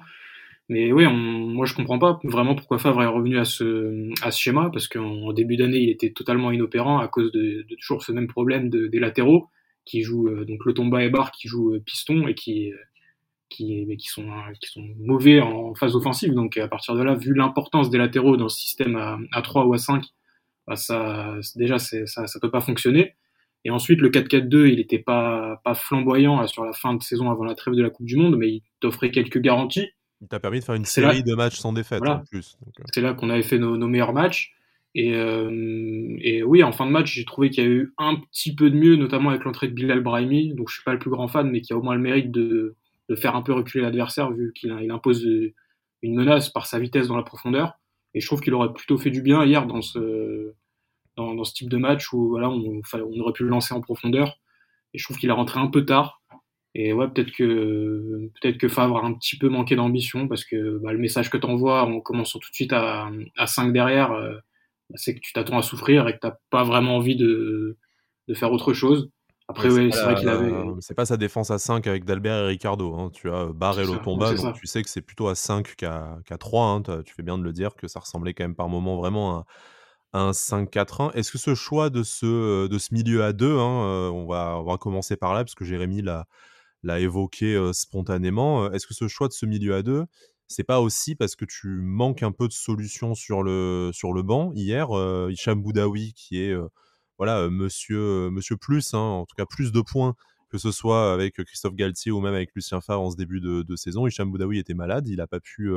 Mais 0.69 0.91
oui, 0.91 1.05
moi 1.05 1.65
je 1.65 1.75
comprends 1.75 1.99
pas 1.99 2.19
vraiment 2.23 2.55
pourquoi 2.55 2.79
Favre 2.79 3.03
est 3.03 3.07
revenu 3.07 3.37
à 3.37 3.45
ce, 3.45 4.09
schéma, 4.31 4.69
parce 4.71 4.87
qu'en 4.87 5.33
début 5.33 5.57
d'année, 5.57 5.79
il 5.79 5.89
était 5.89 6.11
totalement 6.11 6.51
inopérant 6.51 6.99
à 6.99 7.07
cause 7.07 7.31
de, 7.31 7.65
toujours 7.79 8.01
ce 8.01 8.11
même 8.11 8.27
problème 8.27 8.69
de, 8.69 8.87
des 8.87 8.99
latéraux, 8.99 9.49
qui 9.85 10.01
jouent, 10.01 10.27
euh, 10.27 10.45
donc 10.45 10.65
le 10.65 10.73
Tomba 10.73 11.03
et 11.03 11.09
Bar 11.09 11.31
qui 11.31 11.47
jouent 11.47 11.75
euh, 11.75 11.79
piston 11.79 12.27
et 12.27 12.35
qui, 12.35 12.71
euh, 12.71 12.77
qui, 13.49 13.85
qui, 13.97 14.07
sont, 14.07 14.29
qui 14.59 14.69
sont 14.69 14.85
mauvais 14.99 15.41
en 15.41 15.75
phase 15.75 15.95
offensive. 15.95 16.33
Donc 16.33 16.57
à 16.57 16.67
partir 16.67 16.95
de 16.95 17.03
là, 17.03 17.15
vu 17.15 17.33
l'importance 17.33 17.89
des 17.89 17.97
latéraux 17.97 18.37
dans 18.37 18.45
le 18.45 18.49
système 18.49 18.95
à, 18.95 19.17
à 19.31 19.41
3 19.41 19.65
ou 19.65 19.73
à 19.73 19.77
5, 19.77 20.03
bah 20.65 20.75
ça, 20.75 21.37
déjà, 21.55 21.77
ça, 21.77 22.05
ça 22.05 22.39
peut 22.39 22.51
pas 22.51 22.61
fonctionner. 22.61 23.15
Et 23.65 23.69
ensuite, 23.69 24.01
le 24.01 24.09
4-4-2, 24.09 24.69
il 24.69 24.77
n'était 24.77 24.99
pas, 24.99 25.61
pas 25.63 25.73
flamboyant 25.73 26.45
sur 26.47 26.65
la 26.65 26.73
fin 26.73 26.93
de 26.93 27.01
saison 27.01 27.31
avant 27.31 27.45
la 27.45 27.55
trêve 27.55 27.75
de 27.75 27.81
la 27.81 27.89
Coupe 27.89 28.05
du 28.05 28.17
Monde, 28.17 28.37
mais 28.37 28.49
il 28.49 28.63
t'offrait 28.79 29.11
quelques 29.11 29.39
garanties. 29.39 29.89
Il 30.21 30.27
t'a 30.27 30.39
permis 30.39 30.59
de 30.59 30.65
faire 30.65 30.75
une 30.75 30.85
série 30.85 31.23
de 31.23 31.35
matchs 31.35 31.57
sans 31.57 31.73
défaite 31.73 32.01
en 32.05 32.19
plus. 32.19 32.57
C'est 32.93 33.01
là 33.01 33.13
qu'on 33.13 33.29
avait 33.29 33.43
fait 33.43 33.59
nos, 33.59 33.77
nos 33.77 33.87
meilleurs 33.87 34.13
matchs. 34.13 34.53
Et, 34.95 35.15
euh, 35.15 36.17
et, 36.19 36.43
oui, 36.43 36.63
en 36.63 36.71
fin 36.71 36.85
de 36.85 36.91
match, 36.91 37.13
j'ai 37.13 37.25
trouvé 37.25 37.49
qu'il 37.49 37.63
y 37.63 37.67
a 37.67 37.69
eu 37.69 37.93
un 37.97 38.15
petit 38.15 38.53
peu 38.53 38.69
de 38.69 38.75
mieux, 38.75 38.95
notamment 38.95 39.29
avec 39.29 39.43
l'entrée 39.43 39.67
de 39.67 39.73
Bilal 39.73 40.01
Brahimi, 40.01 40.53
donc 40.53 40.69
je 40.69 40.75
suis 40.75 40.83
pas 40.83 40.93
le 40.93 40.99
plus 40.99 41.09
grand 41.09 41.27
fan, 41.27 41.49
mais 41.49 41.61
qui 41.61 41.73
a 41.73 41.77
au 41.77 41.81
moins 41.81 41.95
le 41.95 42.01
mérite 42.01 42.31
de, 42.31 42.75
de 43.09 43.15
faire 43.15 43.35
un 43.35 43.41
peu 43.41 43.53
reculer 43.53 43.83
l'adversaire, 43.83 44.31
vu 44.31 44.53
qu'il 44.53 44.75
il 44.81 44.91
impose 44.91 45.27
une 46.03 46.15
menace 46.15 46.49
par 46.49 46.67
sa 46.67 46.79
vitesse 46.79 47.07
dans 47.07 47.17
la 47.17 47.23
profondeur. 47.23 47.79
Et 48.13 48.19
je 48.19 48.27
trouve 48.27 48.41
qu'il 48.41 48.53
aurait 48.53 48.73
plutôt 48.73 48.97
fait 48.97 49.09
du 49.09 49.21
bien 49.21 49.43
hier 49.43 49.65
dans 49.65 49.81
ce, 49.81 50.53
dans, 51.15 51.43
ce 51.43 51.53
type 51.53 51.69
de 51.69 51.77
match 51.77 52.13
où 52.13 52.29
voilà, 52.29 52.49
on, 52.49 52.81
aurait 53.19 53.33
pu 53.33 53.43
le 53.43 53.49
lancer 53.49 53.73
en 53.73 53.81
profondeur. 53.81 54.39
Et 54.93 54.99
je 54.99 55.03
trouve 55.03 55.17
qu'il 55.17 55.31
a 55.31 55.33
rentré 55.33 55.59
un 55.59 55.67
peu 55.67 55.85
tard. 55.85 56.21
Et 56.75 56.93
ouais, 56.93 57.07
peut-être 57.07 57.31
que 57.31 58.29
peut-être 58.41 58.57
que 58.57 58.67
Favre 58.67 58.97
a 58.97 59.05
un 59.05 59.13
petit 59.13 59.37
peu 59.37 59.47
manqué 59.47 59.75
d'ambition 59.75 60.27
parce 60.27 60.43
que 60.43 60.79
bah, 60.79 60.91
le 60.91 60.99
message 60.99 61.29
que 61.29 61.37
tu 61.37 61.45
envoies 61.45 61.83
en 61.83 62.01
commençant 62.01 62.39
tout 62.39 62.49
de 62.49 62.55
suite 62.55 62.73
à, 62.73 63.09
à 63.37 63.47
5 63.47 63.73
derrière, 63.73 64.11
euh, 64.11 64.35
c'est 64.95 65.15
que 65.15 65.19
tu 65.19 65.33
t'attends 65.33 65.57
à 65.57 65.61
souffrir 65.61 66.07
et 66.07 66.13
que 66.13 66.19
t'as 66.19 66.35
pas 66.49 66.63
vraiment 66.63 66.97
envie 66.97 67.15
de, 67.15 67.77
de 68.27 68.33
faire 68.33 68.51
autre 68.51 68.73
chose. 68.73 69.09
Après, 69.49 69.69
ouais, 69.69 69.91
c'est 69.91 70.03
vrai 70.03 70.15
qu'il 70.15 70.29
avait. 70.29 70.51
C'est 70.79 70.93
pas 70.93 71.05
sa 71.05 71.17
défense 71.17 71.51
à 71.51 71.59
5 71.59 71.85
avec 71.87 72.05
Dalbert 72.05 72.45
et 72.45 72.47
Ricardo. 72.47 72.95
Hein. 72.95 73.09
Tu 73.13 73.29
as 73.29 73.47
Barre 73.53 73.79
et 73.79 73.85
Lotomba, 73.85 74.33
donc 74.33 74.55
tu 74.55 74.67
sais 74.67 74.81
que 74.81 74.89
c'est 74.89 75.01
plutôt 75.01 75.27
à 75.27 75.35
5 75.35 75.75
qu'à 75.75 76.37
3. 76.39 76.65
Hein. 76.65 76.81
Tu 77.05 77.13
fais 77.13 77.23
bien 77.23 77.37
de 77.37 77.43
le 77.43 77.51
dire 77.51 77.75
que 77.75 77.87
ça 77.87 77.99
ressemblait 77.99 78.33
quand 78.33 78.45
même 78.45 78.55
par 78.55 78.69
moment 78.69 78.95
vraiment 78.95 79.39
à, 79.39 79.45
un 80.13 80.31
5-4-1. 80.31 81.11
Est-ce 81.13 81.31
que 81.31 81.37
ce 81.37 81.55
choix 81.55 81.89
de 81.89 82.03
ce, 82.03 82.67
de 82.67 82.77
ce 82.77 82.93
milieu 82.93 83.23
à 83.23 83.33
deux, 83.33 83.57
hein, 83.57 84.11
on, 84.13 84.27
va, 84.27 84.57
on 84.59 84.63
va 84.63 84.77
commencer 84.77 85.17
par 85.17 85.33
là, 85.33 85.43
parce 85.43 85.55
que 85.55 85.65
Jérémy 85.65 86.03
l'a, 86.03 86.25
l'a 86.83 86.99
évoqué 86.99 87.59
spontanément, 87.73 88.71
est-ce 88.71 88.87
que 88.87 88.93
ce 88.93 89.07
choix 89.07 89.27
de 89.27 89.33
ce 89.33 89.45
milieu 89.45 89.73
à 89.75 89.81
deux, 89.81 90.05
c'est 90.53 90.63
pas 90.63 90.79
aussi 90.79 91.15
parce 91.15 91.35
que 91.35 91.45
tu 91.45 91.67
manques 91.67 92.23
un 92.23 92.31
peu 92.31 92.47
de 92.47 92.53
solutions 92.53 93.15
sur 93.15 93.43
le, 93.43 94.21
banc 94.23 94.51
Hier, 94.53 94.87
Hicham 95.29 95.61
Boudaoui, 95.61 96.13
qui 96.13 96.39
est 96.41 96.55
voilà, 97.17 97.49
monsieur, 97.49 98.29
monsieur 98.29 98.57
plus, 98.57 98.93
hein, 98.93 98.99
en 98.99 99.25
tout 99.25 99.35
cas 99.35 99.45
plus 99.45 99.71
de 99.71 99.81
points, 99.81 100.15
que 100.49 100.57
ce 100.57 100.71
soit 100.71 101.13
avec 101.13 101.35
Christophe 101.43 101.75
Galtier 101.75 102.11
ou 102.11 102.21
même 102.21 102.33
avec 102.33 102.51
Lucien 102.55 102.81
Favre 102.81 103.01
en 103.01 103.11
ce 103.11 103.17
début 103.17 103.41
de, 103.41 103.75
saison. 103.75 104.07
Hicham 104.07 104.31
Boudaoui 104.31 104.59
était 104.59 104.73
malade, 104.73 105.07
il 105.07 105.17
n'a 105.17 105.27
pas 105.27 105.39
pu 105.39 105.71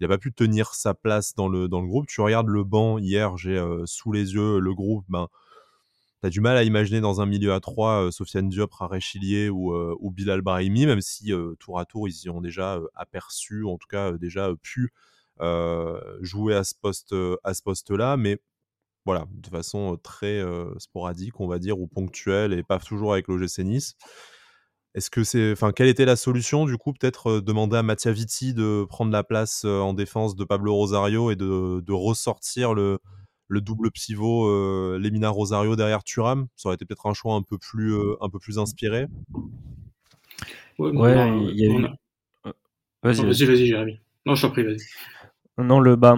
il 0.00 0.08
pas 0.08 0.18
pu 0.18 0.32
tenir 0.32 0.74
sa 0.74 0.94
place 0.94 1.34
dans 1.34 1.48
le, 1.48 1.68
dans 1.68 1.80
le 1.80 1.86
groupe. 1.86 2.06
Tu 2.06 2.20
regardes 2.20 2.48
le 2.48 2.64
banc, 2.64 2.98
hier, 2.98 3.36
j'ai 3.36 3.56
euh, 3.56 3.84
sous 3.84 4.12
les 4.12 4.32
yeux 4.32 4.58
le 4.58 4.74
groupe, 4.74 5.04
ben, 5.08 5.28
tu 6.20 6.26
as 6.26 6.30
du 6.30 6.40
mal 6.40 6.56
à 6.56 6.64
imaginer 6.64 7.00
dans 7.00 7.20
un 7.20 7.26
milieu 7.26 7.52
à 7.52 7.60
trois 7.60 8.06
euh, 8.06 8.10
Sofiane 8.10 8.48
Diop, 8.48 8.72
Rachilier 8.72 9.48
ou, 9.48 9.72
euh, 9.72 9.96
ou 10.00 10.10
Bilal 10.10 10.42
Brahimi, 10.42 10.86
même 10.86 11.00
si 11.00 11.32
tour 11.58 11.78
à 11.78 11.84
tour, 11.84 12.08
ils 12.08 12.24
y 12.24 12.30
ont 12.30 12.40
déjà 12.40 12.80
aperçu, 12.94 13.64
en 13.64 13.78
tout 13.78 13.88
cas 13.88 14.12
déjà 14.12 14.50
pu 14.62 14.92
jouer 16.20 16.54
à 16.54 16.64
ce 16.64 16.74
poste 16.80 17.14
à 17.44 17.54
ce 17.54 17.62
poste-là. 17.62 18.16
Mais 18.16 18.38
voilà, 19.06 19.26
de 19.32 19.48
façon 19.48 19.96
très 20.02 20.42
sporadique, 20.78 21.40
on 21.40 21.48
va 21.48 21.58
dire, 21.58 21.78
ou 21.80 21.86
ponctuelle, 21.86 22.52
et 22.52 22.62
pas 22.62 22.78
toujours 22.78 23.12
avec 23.14 23.28
l'OGC 23.28 23.60
Nice. 23.60 23.94
Est-ce 24.94 25.08
que 25.08 25.22
c'est, 25.22 25.52
enfin, 25.52 25.72
quelle 25.72 25.86
était 25.86 26.04
la 26.04 26.16
solution 26.16 26.66
du 26.66 26.76
coup 26.76 26.92
Peut-être 26.92 27.40
demander 27.40 27.76
à 27.76 27.82
Mattia 27.82 28.12
Vitti 28.12 28.54
de 28.54 28.84
prendre 28.88 29.12
la 29.12 29.22
place 29.22 29.64
en 29.64 29.94
défense 29.94 30.34
de 30.34 30.44
Pablo 30.44 30.74
Rosario 30.74 31.30
et 31.30 31.36
de 31.36 31.92
ressortir 31.92 32.74
le, 32.74 32.98
le, 33.50 33.60
double 33.60 33.90
pivot 33.90 34.48
euh, 34.48 34.98
Lemina 34.98 35.28
Rosario 35.28 35.76
derrière 35.76 36.04
Turam. 36.04 36.46
Ça 36.56 36.68
aurait 36.68 36.76
été 36.76 36.84
peut-être 36.84 37.06
un 37.06 37.14
choix 37.14 37.34
un 37.34 37.42
peu 37.42 37.58
plus, 37.58 37.94
un 38.20 38.28
peu 38.30 38.38
plus 38.38 38.58
inspiré. 38.58 39.06
Ouais, 40.78 41.12
il 41.52 41.58
y 41.58 41.66
a 41.66 41.70
eu. 41.70 41.86
Vas-y, 43.02 43.24
vas-y, 43.24 43.44
vas-y, 43.44 43.66
Jérémy. 43.66 44.00
Non, 44.26 44.34
je 44.34 44.42
t'en 44.42 44.50
prie, 44.50 44.64
vas-y. 44.64 44.78
Non, 45.62 45.80
le 45.80 45.96
bah, 45.96 46.16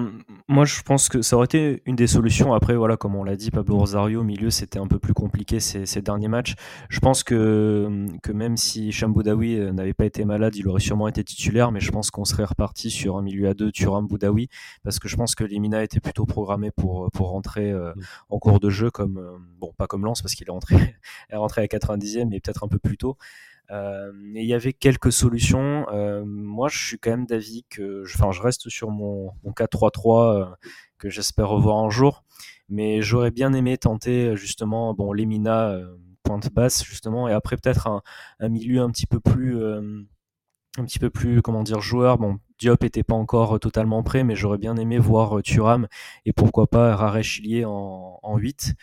moi 0.48 0.64
je 0.64 0.82
pense 0.82 1.08
que 1.08 1.22
ça 1.22 1.36
aurait 1.36 1.46
été 1.46 1.82
une 1.86 1.96
des 1.96 2.06
solutions. 2.06 2.52
Après, 2.54 2.74
voilà, 2.74 2.96
comme 2.96 3.14
on 3.14 3.24
l'a 3.24 3.36
dit, 3.36 3.50
Pablo 3.50 3.76
Rosario 3.78 4.20
au 4.20 4.24
milieu, 4.24 4.50
c'était 4.50 4.78
un 4.78 4.86
peu 4.86 4.98
plus 4.98 5.14
compliqué 5.14 5.60
ces, 5.60 6.02
derniers 6.02 6.28
matchs. 6.28 6.54
Je 6.88 7.00
pense 7.00 7.22
que, 7.24 8.06
que 8.22 8.32
même 8.32 8.56
si 8.56 8.92
Chamboudaoui 8.92 9.58
euh, 9.58 9.72
n'avait 9.72 9.94
pas 9.94 10.04
été 10.04 10.24
malade, 10.24 10.56
il 10.56 10.68
aurait 10.68 10.80
sûrement 10.80 11.08
été 11.08 11.24
titulaire, 11.24 11.72
mais 11.72 11.80
je 11.80 11.90
pense 11.90 12.10
qu'on 12.10 12.24
serait 12.24 12.44
reparti 12.44 12.90
sur 12.90 13.16
un 13.16 13.22
milieu 13.22 13.48
à 13.48 13.54
deux, 13.54 13.70
Turam 13.72 14.06
Boudaoui, 14.06 14.48
parce 14.84 14.98
que 14.98 15.08
je 15.08 15.16
pense 15.16 15.34
que 15.34 15.44
Limina 15.44 15.82
était 15.82 16.00
plutôt 16.00 16.26
programmé 16.26 16.70
pour, 16.70 17.10
pour 17.12 17.30
rentrer 17.30 17.70
euh, 17.70 17.92
mm. 17.94 18.02
en 18.30 18.38
cours 18.38 18.60
de 18.60 18.70
jeu, 18.70 18.90
comme, 18.90 19.18
euh, 19.18 19.38
bon, 19.58 19.72
pas 19.76 19.86
comme 19.86 20.04
Lance, 20.04 20.22
parce 20.22 20.34
qu'il 20.34 20.48
est 20.48 20.52
rentré, 20.52 20.76
est 21.30 21.36
rentré 21.36 21.62
à 21.62 21.66
90e, 21.66 22.28
mais 22.28 22.40
peut-être 22.40 22.64
un 22.64 22.68
peu 22.68 22.78
plus 22.78 22.96
tôt. 22.96 23.16
Il 23.72 24.44
y 24.44 24.54
avait 24.54 24.72
quelques 24.72 25.12
solutions. 25.12 25.86
moi, 26.24 26.68
je 26.68 26.86
suis 26.86 26.98
quand 26.98 27.10
même 27.10 27.26
d'avis 27.26 27.64
que, 27.70 28.04
enfin, 28.04 28.32
je 28.32 28.42
reste 28.42 28.68
sur 28.68 28.90
mon, 28.90 29.32
mon 29.44 29.52
4-3-3 29.52 30.54
que 30.98 31.08
j'espère 31.10 31.48
revoir 31.48 31.78
un 31.78 31.90
jour. 31.90 32.24
Mais 32.68 33.02
j'aurais 33.02 33.30
bien 33.30 33.52
aimé 33.52 33.76
tenter 33.78 34.36
justement, 34.36 34.94
bon, 34.94 35.12
Lemina 35.12 35.76
pointe 36.22 36.52
basse 36.52 36.84
justement, 36.84 37.28
et 37.28 37.32
après 37.32 37.56
peut-être 37.56 37.88
un, 37.88 38.48
milieu 38.48 38.80
un 38.80 38.90
petit 38.90 39.06
peu 39.06 39.20
plus 39.20 39.58
un 40.78 40.84
petit 40.84 40.98
peu 40.98 41.10
plus, 41.10 41.42
comment 41.42 41.62
dire, 41.62 41.80
joueur. 41.80 42.18
Bon, 42.18 42.38
Diop 42.58 42.84
était 42.84 43.02
pas 43.02 43.14
encore 43.14 43.58
totalement 43.60 44.02
prêt, 44.02 44.24
mais 44.24 44.34
j'aurais 44.34 44.58
bien 44.58 44.76
aimé 44.76 44.98
voir 44.98 45.38
euh, 45.38 45.42
Thuram 45.42 45.86
et 46.24 46.32
pourquoi 46.32 46.66
pas 46.66 46.96
Rare 46.96 47.22
Chilier 47.22 47.64
en, 47.64 48.18
en 48.22 48.36
8. 48.38 48.74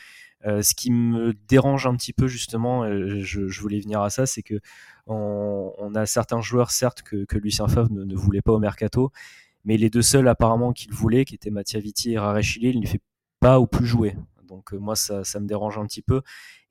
Euh, 0.46 0.62
ce 0.62 0.74
qui 0.74 0.92
me 0.92 1.34
dérange 1.48 1.86
un 1.86 1.96
petit 1.96 2.14
peu 2.14 2.28
justement, 2.28 2.84
euh, 2.84 3.20
je, 3.20 3.48
je, 3.48 3.62
voulais 3.62 3.80
venir 3.80 4.02
à 4.02 4.10
ça, 4.10 4.26
c'est 4.26 4.42
que 4.42 4.60
on, 5.06 5.74
on, 5.78 5.96
a 5.96 6.06
certains 6.06 6.42
joueurs, 6.42 6.72
certes, 6.72 7.02
que, 7.02 7.26
que 7.26 7.38
Lucien 7.38 7.68
Favre 7.68 7.92
ne, 7.92 8.06
ne, 8.06 8.16
voulait 8.16 8.42
pas 8.42 8.54
au 8.54 8.60
mercato, 8.60 9.12
mais 9.66 9.76
les 9.76 9.90
deux 9.90 10.02
seuls 10.02 10.28
apparemment 10.28 10.72
qu'il 10.72 10.94
voulait, 10.94 11.26
qui 11.26 11.36
étaient 11.36 11.50
Mattia 11.50 11.80
Vitti 11.80 12.14
et 12.14 12.20
Rare 12.20 12.42
Chilier, 12.42 12.70
il 12.70 12.80
ne 12.80 12.88
fait 12.88 13.02
pas 13.40 13.60
ou 13.60 13.68
plus 13.68 13.86
jouer. 13.86 14.16
Donc 14.48 14.74
moi, 14.74 14.96
ça, 14.96 15.24
ça 15.24 15.40
me 15.40 15.48
dérange 15.48 15.78
un 15.78 15.86
petit 15.86 16.02
peu. 16.02 16.22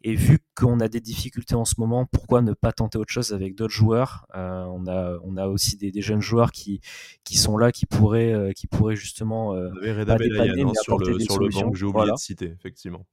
Et 0.03 0.15
vu 0.15 0.39
qu'on 0.55 0.79
a 0.79 0.89
des 0.89 1.01
difficultés 1.01 1.57
en 1.57 1.65
ce 1.65 1.75
moment, 1.79 2.07
pourquoi 2.07 2.41
ne 2.41 2.53
pas 2.53 2.73
tenter 2.73 2.99
autre 2.99 3.13
chose 3.13 3.33
avec 3.33 3.57
d'autres 3.57 3.75
joueurs? 3.75 4.27
Euh, 4.37 4.65
on, 4.67 4.87
a, 4.87 5.19
on 5.25 5.37
a 5.37 5.49
aussi 5.49 5.77
des, 5.77 5.91
des, 5.91 6.03
jeunes 6.03 6.21
joueurs 6.21 6.53
qui, 6.53 6.81
qui 7.25 7.37
sont 7.37 7.57
là, 7.57 7.73
qui 7.73 7.85
pourraient, 7.85 8.33
euh, 8.33 8.53
qui 8.53 8.69
pourraient 8.69 8.95
justement. 8.95 9.55
Euh, 9.55 9.71
Reda 9.83 10.17
dépanner, 10.17 10.63
hein, 10.63 10.73
sur 10.83 10.99
le, 10.99 11.19
sur 11.19 11.41
le 11.41 11.49
banc 11.49 11.71
que 11.71 11.79
j'ai 11.79 11.85
oublié 11.85 11.93
voilà. 11.93 12.13
de 12.13 12.19
citer, 12.19 12.47
effectivement. 12.47 13.05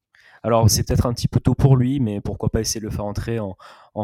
Alors 0.46 0.70
c'est 0.70 0.88
peut-être 0.88 1.08
un 1.08 1.14
petit 1.14 1.28
peu 1.28 1.40
tôt 1.40 1.56
pour 1.56 1.76
lui, 1.76 2.00
mais 2.00 2.22
pourquoi 2.22 2.50
pas 2.50 2.62
essayer 2.62 2.80
de 2.80 2.86
le 2.86 2.92
faire 2.92 3.06
entrer 3.06 3.40
en, 3.40 3.56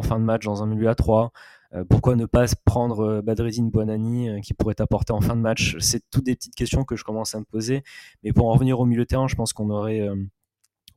fin 0.02 0.18
de 0.18 0.24
match 0.24 0.44
dans 0.44 0.64
un 0.64 0.66
milieu 0.66 0.90
à 0.90 0.96
3 0.96 1.32
euh, 1.74 1.86
pourquoi 1.86 2.16
ne 2.16 2.26
pas 2.26 2.48
prendre 2.66 3.00
euh, 3.00 3.22
Badreddine 3.22 3.70
Bonani 3.70 4.28
euh, 4.28 4.40
qui 4.42 4.54
pourrait 4.54 4.82
apporter 4.82 5.14
en 5.14 5.22
fin 5.22 5.38
de 5.38 5.42
match? 5.42 5.78
C'est 5.80 6.02
toutes 6.10 6.26
des 6.26 6.36
petites 6.36 6.56
questions 6.56 6.84
que 6.84 6.98
je 6.98 7.06
commence 7.06 7.34
à 7.36 7.40
me 7.40 7.46
poser. 7.46 7.84
Mais 8.24 8.34
pour 8.34 8.50
en 8.50 8.54
revenir 8.54 8.80
au 8.80 8.86
milieu 8.86 9.04
de 9.04 9.08
terrain, 9.08 9.28
je 9.28 9.36
pense 9.36 9.54
qu'on 9.54 9.70
aurait 9.70 10.10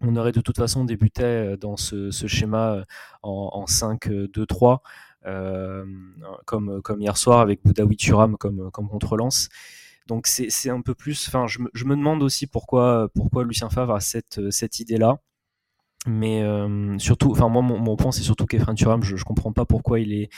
on 0.01 0.17
aurait 0.17 0.33
de 0.33 0.41
toute 0.41 0.57
façon 0.57 0.85
débuté 0.85 1.55
dans 1.61 1.77
ce, 1.77 2.11
schéma 2.11 2.85
en, 3.23 3.51
en 3.53 3.65
5-2-3, 3.67 4.79
euh, 5.27 5.85
comme, 6.47 6.83
hier 6.99 7.17
soir 7.19 7.41
avec 7.41 7.63
Boudaoui 7.65 7.97
Turam 7.97 8.37
comme, 8.39 8.71
contre-lance. 8.73 9.51
Donc 10.07 10.27
c'est 10.27 10.71
un 10.71 10.81
peu 10.81 10.95
plus. 10.95 11.29
Enfin, 11.29 11.47
je, 11.47 11.85
me 11.85 11.97
demande 11.97 12.23
aussi 12.23 12.47
pourquoi, 12.47 13.11
Lucien 13.45 13.69
Favre 13.69 13.95
a 13.95 14.01
cette 14.01 14.81
idée-là. 14.81 15.21
Mais 16.07 16.43
euh, 16.43 16.99
surtout, 16.99 17.31
enfin 17.31 17.49
moi 17.49 17.63
mon, 17.63 17.79
mon 17.79 17.97
point 17.97 18.13
c'est 18.13 18.23
surtout 18.23 18.47
qu'Efrain 18.47 18.75
Turam, 18.75 19.03
je, 19.03 19.17
je 19.17 19.25
comprends 19.25 19.53
pas 19.53 19.65
pourquoi 19.65 20.01
il 20.01 20.13
est 20.13 20.29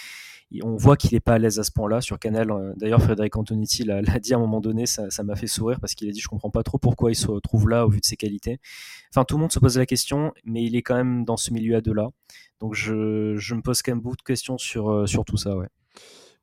on 0.63 0.77
voit 0.77 0.97
qu'il 0.97 1.13
n'est 1.15 1.21
pas 1.21 1.35
à 1.35 1.39
l'aise 1.39 1.59
à 1.59 1.65
ce 1.65 1.71
point-là 1.73 2.01
sur 2.01 2.19
Canal. 2.19 2.51
Euh, 2.51 2.73
d'ailleurs, 2.77 3.03
Frédéric 3.03 3.37
Antonetti 3.37 3.85
l'a 3.85 4.03
dit 4.21 4.33
à 4.33 4.37
un 4.37 4.41
moment 4.41 4.61
donné, 4.61 4.87
ça 4.87 5.23
m'a 5.25 5.35
fait 5.35 5.47
sourire 5.47 5.81
parce 5.81 5.95
qu'il 5.95 6.09
a 6.09 6.13
dit 6.13 6.21
Je 6.21 6.29
comprends 6.29 6.51
pas 6.51 6.63
trop 6.63 6.79
pourquoi 6.79 7.11
il 7.11 7.17
se 7.17 7.27
retrouve 7.27 7.69
là 7.69 7.87
au 7.87 7.91
vu 7.91 8.01
de 8.01 8.05
ses 8.05 8.17
qualités. 8.17 8.59
Enfin, 9.13 9.25
tout 9.25 9.37
le 9.37 9.43
monde 9.43 9.53
se 9.53 9.59
pose 9.59 9.77
la 9.79 9.87
question, 9.87 10.33
mais 10.45 10.65
il 10.65 10.77
est 10.77 10.83
quand 10.83 10.95
même 10.95 11.25
dans 11.25 11.37
ce 11.37 11.53
milieu 11.53 11.77
à 11.77 11.81
deux-là. 11.81 12.11
Donc, 12.61 12.75
je, 12.75 13.37
je, 13.37 13.55
me 13.55 13.61
pose 13.61 13.83
quand 13.83 13.93
même 13.93 14.01
beaucoup 14.01 14.17
de 14.17 14.23
questions 14.23 14.57
sur, 14.57 14.91
euh, 14.91 15.07
sur 15.07 15.25
tout 15.25 15.37
ça. 15.37 15.57
Ouais. 15.57 15.69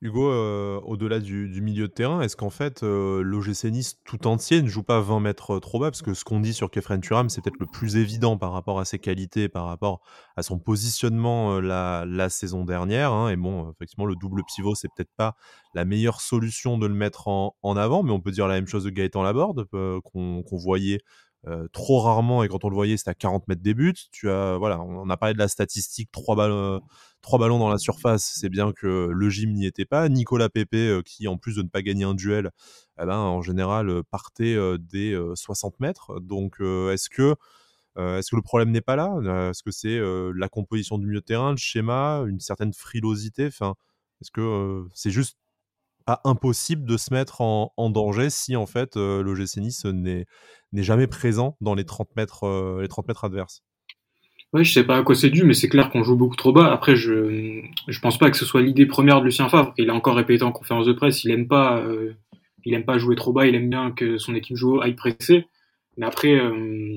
Hugo, 0.04 0.30
euh, 0.30 0.82
au-delà 0.82 1.22
du, 1.22 1.62
milieu 1.62 1.88
de 1.88 1.94
terrain, 1.94 2.20
est-ce 2.20 2.36
qu'en 2.36 2.50
fait, 2.50 2.84
euh, 2.84 3.22
l'OGC 3.22 3.72
Nice 3.72 4.02
tout 4.04 4.28
entier 4.28 4.62
ne 4.62 4.68
joue 4.68 4.84
pas 4.84 5.00
20 5.00 5.22
mètres 5.22 5.60
trop 5.60 5.80
bas? 5.80 5.92
Parce 5.92 6.02
que 6.02 6.14
ce 6.14 6.26
qu'on 6.26 6.42
dit 6.42 6.54
sur 6.54 6.70
Kefren 6.70 7.00
Turam, 7.00 7.30
c'est 7.30 7.40
peut-être 7.40 7.62
le 7.62 7.68
plus 7.68 7.96
évident 7.96 8.38
par 8.38 8.52
rapport 8.52 8.82
à 8.82 8.86
ses 8.86 9.00
qualités, 9.00 9.48
par 9.48 9.66
rapport 9.66 10.02
à 10.36 10.44
son 10.44 10.60
positionnement 10.60 11.56
euh, 11.56 12.04
la, 12.06 12.30
saison 12.30 12.66
dernière. 12.66 13.14
Hein. 13.14 13.30
Et 13.30 13.38
bon, 13.38 13.72
effectivement, 13.72 14.06
le 14.06 14.18
double 14.18 14.44
pivot, 14.54 14.76
c'est 14.76 14.90
peut-être 14.90 15.14
pas 15.16 15.38
la 15.74 15.86
meilleure 15.86 16.20
solution 16.20 16.78
de 16.78 16.86
le 16.86 16.94
mettre 16.94 17.30
en, 17.30 17.54
avant, 17.64 18.04
mais 18.04 18.12
on 18.12 18.20
peut 18.20 18.32
dire 18.32 18.50
la 18.50 18.56
même 18.56 18.68
chose 18.68 18.84
de 18.84 18.90
Gaëtan 18.90 19.24
Laborde, 19.24 19.64
qu'on 19.72 20.44
qu 20.44 20.58
voyait 20.58 21.00
euh, 21.48 21.68
trop 21.74 22.00
rarement, 22.00 22.44
et 22.44 22.48
quand 22.48 22.64
on 22.64 22.70
le 22.70 22.76
voyait, 22.76 22.96
c'était 22.96 23.10
à 23.12 23.16
40 23.16 23.48
mètres 23.50 23.62
des 23.62 23.74
buts. 23.74 23.94
Tu 24.12 24.30
as, 24.30 24.58
voilà, 24.58 24.82
on 24.82 25.10
a 25.10 25.18
parlé 25.18 25.34
de 25.34 25.40
la 25.40 25.50
statistique, 25.50 26.10
3 26.12 26.36
ballons, 26.38 26.82
3 27.22 27.38
ballons 27.40 27.60
dans 27.60 27.70
la 27.70 27.78
surface, 27.78 28.34
c'est 28.36 28.50
bien 28.50 28.72
que 28.72 29.10
le 29.12 29.30
gym 29.30 29.52
n'y 29.54 29.66
était 29.66 29.86
pas. 29.86 30.08
Nicolas 30.08 30.50
Pepe, 30.50 30.76
euh, 30.76 31.02
qui 31.02 31.28
en 31.28 31.38
plus 31.38 31.56
de 31.56 31.62
ne 31.62 31.68
pas 31.68 31.82
gagner 31.82 32.06
un 32.06 32.14
duel, 32.14 32.52
eh 33.02 33.06
ben, 33.06 33.18
en 33.18 33.42
général 33.42 33.90
euh, 33.90 34.04
partait 34.10 34.58
des 34.80 35.20
60 35.36 35.80
mètres. 35.82 36.20
Donc 36.22 36.60
est-ce 36.62 37.10
que, 37.10 37.36
est-ce 37.98 38.32
que 38.32 38.36
le 38.36 38.42
problème 38.42 38.72
n'est 38.72 38.82
pas 38.82 38.96
là? 38.96 39.50
Est-ce 39.50 39.64
que 39.64 39.72
c'est 39.72 40.00
la 40.36 40.50
composition 40.50 40.98
du 40.98 41.08
milieu 41.08 41.20
de 41.20 41.26
terrain, 41.26 41.52
le 41.52 41.58
schéma, 41.58 42.24
une 42.28 42.40
certaine 42.40 42.74
frilosité? 42.74 43.48
Enfin, 43.48 43.76
Est-ce 44.22 44.32
que 44.32 44.86
c'est 44.94 45.12
juste 45.12 45.38
impossible 46.24 46.86
de 46.86 46.98
se 46.98 47.14
mettre 47.14 47.42
en, 47.42 47.72
danger 47.90 48.30
si 48.30 48.56
en 48.56 48.66
fait 48.66 48.98
euh, 48.98 49.24
le 49.24 49.36
GC 49.36 49.62
n'est 49.92 50.26
jamais 50.74 51.08
présent 51.08 51.58
dans 51.62 51.76
les 51.76 51.86
30 51.86 52.16
mètres, 52.16 52.44
euh, 52.44 52.82
les 52.82 52.88
30 52.88 53.08
mètres 53.08 53.24
adverses. 53.26 53.64
Ouais, 54.54 54.64
je 54.64 54.72
sais 54.72 54.84
pas 54.84 54.98
à 54.98 55.04
quoi 55.04 55.16
c'est 55.16 55.32
dû, 55.32 55.44
mais 55.44 55.54
c'est 55.54 55.70
clair 55.70 55.90
qu'on 55.90 56.04
joue 56.04 56.16
beaucoup 56.16 56.36
trop 56.36 56.54
bas. 56.54 56.72
Après, 56.72 56.96
je 56.96 57.62
je 57.88 58.00
pense 58.00 58.20
pas 58.20 58.30
que 58.30 58.38
ce 58.38 58.46
soit 58.46 58.62
l'idée 58.62 58.86
première 58.86 59.20
de 59.20 59.26
Lucien 59.26 59.50
Favre. 59.50 59.74
Il 59.78 59.90
a 59.90 59.96
encore 59.96 60.16
répété 60.16 60.44
en 60.44 60.52
conférence 60.52 60.86
de 60.86 60.94
presse, 60.94 61.24
il 61.24 61.32
aime 61.32 61.48
pas, 61.48 61.80
euh, 61.80 62.14
jouer 62.98 63.16
trop 63.16 63.34
bas. 63.34 63.48
Il 63.48 63.56
aime 63.56 63.70
bien 63.70 63.92
que 63.92 64.18
son 64.18 64.36
équipe 64.36 64.56
joue 64.56 64.80
aille 64.82 64.96
presser. 64.96 65.48
Mais 65.98 66.06
après, 66.08 66.40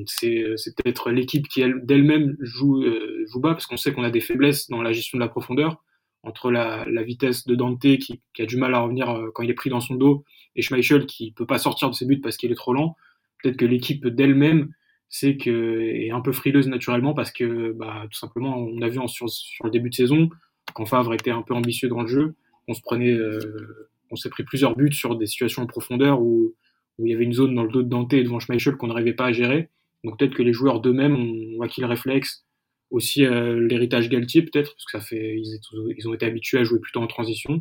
c'est 0.07 0.75
peut-être 0.75 1.11
l'équipe 1.11 1.49
qui 1.49 1.63
d'elle-même 1.83 2.37
joue 2.41 2.83
joue 3.27 3.41
bas 3.41 3.53
parce 3.53 3.67
qu'on 3.67 3.77
sait 3.77 3.93
qu'on 3.93 4.05
a 4.05 4.11
des 4.11 4.23
faiblesses 4.23 4.71
dans 4.71 4.81
la 4.81 4.93
gestion 4.93 5.19
de 5.19 5.23
la 5.23 5.29
profondeur 5.29 5.83
entre 6.27 6.51
la, 6.51 6.85
vitesse 7.03 7.47
de 7.47 7.55
Dante 7.55 7.81
qui, 7.99 8.21
a 8.39 8.47
du 8.47 8.57
mal 8.57 8.75
à 8.75 8.81
revenir 8.81 9.11
euh, 9.11 9.31
quand 9.33 9.43
il 9.43 9.51
est 9.51 9.55
pris 9.55 9.71
dans 9.71 9.81
son 9.81 9.95
dos 9.95 10.25
et 10.57 10.63
Schmeichel 10.63 11.07
qui 11.07 11.33
peut 11.33 11.47
pas 11.47 11.59
sortir 11.59 11.89
de 11.89 11.95
ses 11.95 12.05
buts 12.05 12.21
parce 12.21 12.37
qu'il 12.37 12.51
est 12.51 12.57
trop 12.57 12.75
lent. 12.75 12.97
Peut-être 13.43 13.57
que 13.57 13.65
l'équipe 13.65 14.07
d'elle-même 14.07 14.71
c'est 15.09 15.37
que 15.37 15.81
est 15.81 16.11
un 16.11 16.21
peu 16.21 16.33
frileuse 16.33 16.67
naturellement 16.67 17.15
parce 17.15 17.31
que 17.31 17.73
bah, 17.73 18.07
tout 18.11 18.19
simplement 18.19 18.57
on 18.57 18.83
a 18.83 18.89
vu 18.89 18.99
sur, 19.07 19.27
le 19.65 19.71
début 19.71 19.91
de 19.91 19.95
saison 19.95 20.29
quand 20.75 20.85
Favre 20.85 21.15
était 21.15 21.31
un 21.31 21.43
peu 21.43 21.55
ambitieux 21.55 21.89
dans 21.89 22.03
le 22.03 22.09
jeu, 22.09 22.35
euh, 22.69 23.89
on 24.11 24.17
s'est 24.17 24.31
pris 24.31 24.43
plusieurs 24.43 24.75
buts 24.75 24.93
sur 24.93 25.17
des 25.17 25.27
situations 25.27 25.63
en 25.63 25.67
profondeur 25.67 26.21
où, 26.21 26.55
où 26.99 27.07
il 27.07 27.13
y 27.13 27.15
avait 27.15 27.25
une 27.25 27.33
zone 27.33 27.55
dans 27.55 27.63
le 27.63 27.71
dos 27.71 27.83
de 27.83 27.89
Dante 27.89 28.13
et 28.15 28.23
devant 28.25 28.41
Schmeichel 28.41 28.77
qu'on 28.77 28.89
n'arrivait 28.89 29.15
pas 29.15 29.27
à 29.27 29.33
gérer. 29.33 29.71
Donc 30.03 30.19
peut-être 30.19 30.35
que 30.35 30.43
les 30.43 30.53
joueurs 30.53 30.81
d'eux-mêmes 30.81 31.17
ont 31.17 31.63
acquis 31.63 31.81
le 31.81 31.87
réflexe 31.87 32.46
aussi 32.91 33.25
euh, 33.25 33.59
l'héritage 33.67 34.09
Galtier 34.09 34.43
peut-être 34.43 34.75
parce 34.75 34.85
que 34.85 34.93
ça 34.93 35.01
fait 35.01 35.41
ils, 35.41 36.09
ont 36.09 36.15
été 36.15 36.27
habitués 36.27 36.59
à 36.59 36.65
jouer 36.65 36.79
plutôt 36.79 37.01
en 37.01 37.07
transition 37.07 37.61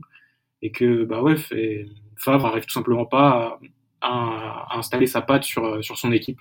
et 0.61 0.71
que 0.71 1.03
bah 1.03 1.21
ouais 1.21 1.35
Favre 2.17 2.45
arrive 2.45 2.65
tout 2.65 2.73
simplement 2.73 3.05
pas 3.05 3.59
à, 4.01 4.07
à, 4.07 4.75
à 4.75 4.77
installer 4.77 5.07
sa 5.07 5.21
patte 5.21 5.43
sur 5.43 5.83
sur 5.83 5.97
son 5.97 6.11
équipe. 6.11 6.39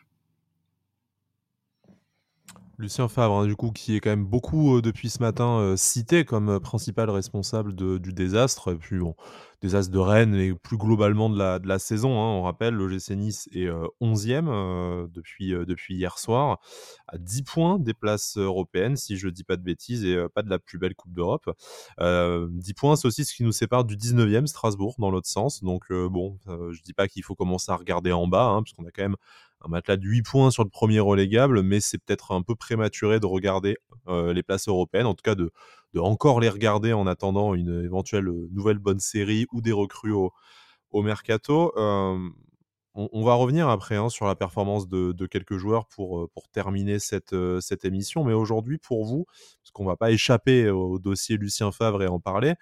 Lucien 2.78 3.06
Favre, 3.08 3.36
hein, 3.36 3.46
du 3.46 3.54
coup, 3.54 3.70
qui 3.70 3.94
est 3.94 4.00
quand 4.00 4.10
même 4.10 4.24
beaucoup 4.24 4.76
euh, 4.78 4.82
depuis 4.82 5.08
ce 5.08 5.20
matin 5.20 5.58
euh, 5.60 5.76
cité 5.76 6.24
comme 6.24 6.48
euh, 6.48 6.58
principal 6.58 7.08
responsable 7.08 7.74
du 7.74 8.12
désastre, 8.12 8.72
et 8.72 8.76
puis 8.76 8.98
bon, 8.98 9.14
désastre 9.62 9.92
de 9.92 9.98
Rennes 9.98 10.34
et 10.34 10.54
plus 10.54 10.76
globalement 10.76 11.30
de 11.30 11.38
la, 11.38 11.60
de 11.60 11.68
la 11.68 11.78
saison. 11.78 12.20
Hein, 12.20 12.26
on 12.38 12.42
rappelle, 12.42 12.74
le 12.74 12.88
GC 12.88 13.14
Nice 13.14 13.48
est 13.52 13.68
11e 14.00 15.08
depuis, 15.08 15.50
depuis 15.50 15.94
hier 15.94 16.18
soir, 16.18 16.58
à 17.06 17.16
10 17.16 17.42
points 17.42 17.78
des 17.78 17.94
places 17.94 18.36
européennes, 18.36 18.96
si 18.96 19.16
je 19.16 19.26
ne 19.26 19.30
dis 19.30 19.44
pas 19.44 19.56
de 19.56 19.62
bêtises, 19.62 20.04
et 20.04 20.26
pas 20.34 20.42
de 20.42 20.50
la 20.50 20.58
plus 20.58 20.78
belle 20.78 20.94
Coupe 20.94 21.14
d'Europe. 21.14 21.48
10 22.00 22.74
points, 22.74 22.96
c'est 22.96 23.06
aussi 23.06 23.24
ce 23.24 23.34
qui 23.34 23.44
nous 23.44 23.52
sépare 23.52 23.84
du 23.84 23.96
19e 23.96 24.46
Strasbourg 24.46 24.96
dans 24.98 25.10
l'autre 25.10 25.28
sens. 25.28 25.62
Donc 25.62 25.90
bon, 25.92 26.38
je 26.46 26.52
ne 26.52 26.84
dis 26.84 26.92
pas 26.92 27.08
qu'il 27.08 27.22
faut 27.22 27.34
commencer 27.34 27.70
à 27.72 27.76
regarder 27.76 28.12
en 28.12 28.26
bas, 28.26 28.46
hein, 28.46 28.62
puisqu'on 28.62 28.84
a 28.84 28.90
quand 28.90 29.02
même 29.02 29.16
un 29.64 29.68
matelas 29.68 29.96
de 29.96 30.04
8 30.04 30.22
points 30.22 30.50
sur 30.50 30.64
le 30.64 30.70
premier 30.70 31.00
relégable, 31.00 31.62
mais 31.62 31.80
c'est 31.80 31.98
peut-être 31.98 32.32
un 32.32 32.42
peu 32.42 32.54
prématuré 32.54 33.20
de 33.20 33.26
regarder 33.26 33.76
euh, 34.08 34.32
les 34.32 34.42
places 34.42 34.68
européennes, 34.68 35.06
en 35.06 35.14
tout 35.14 35.22
cas 35.22 35.34
de, 35.34 35.50
de, 35.94 36.00
encore 36.00 36.40
les 36.40 36.48
regarder 36.48 36.92
en 36.92 37.06
attendant 37.06 37.54
une 37.54 37.84
éventuelle 37.84 38.30
nouvelle 38.50 38.78
bonne 38.78 39.00
série 39.00 39.46
ou 39.52 39.60
des 39.60 39.72
recrues 39.72 40.12
au, 40.12 40.32
au 40.90 41.02
mercato. 41.02 41.72
Euh, 41.76 42.18
on, 42.96 43.24
va 43.24 43.34
revenir 43.34 43.68
après 43.68 43.96
hein, 43.96 44.08
sur 44.08 44.26
la 44.26 44.36
performance 44.36 44.88
de, 44.88 45.10
de, 45.10 45.26
quelques 45.26 45.56
joueurs 45.56 45.86
pour, 45.86 46.20
euh, 46.20 46.30
pour 46.32 46.48
terminer 46.48 47.00
cette, 47.00 47.32
euh, 47.32 47.60
cette 47.60 47.84
émission, 47.84 48.22
mais 48.22 48.34
aujourd'hui 48.34 48.78
pour 48.78 49.04
vous, 49.04 49.24
parce 49.26 49.72
qu'on 49.72 49.82
ne 49.82 49.88
va 49.88 49.96
pas 49.96 50.12
échapper 50.12 50.70
au 50.70 51.00
dossier 51.00 51.36
Lucien 51.36 51.72
Favre 51.72 52.04
et 52.04 52.06
en 52.06 52.20
parler, 52.20 52.54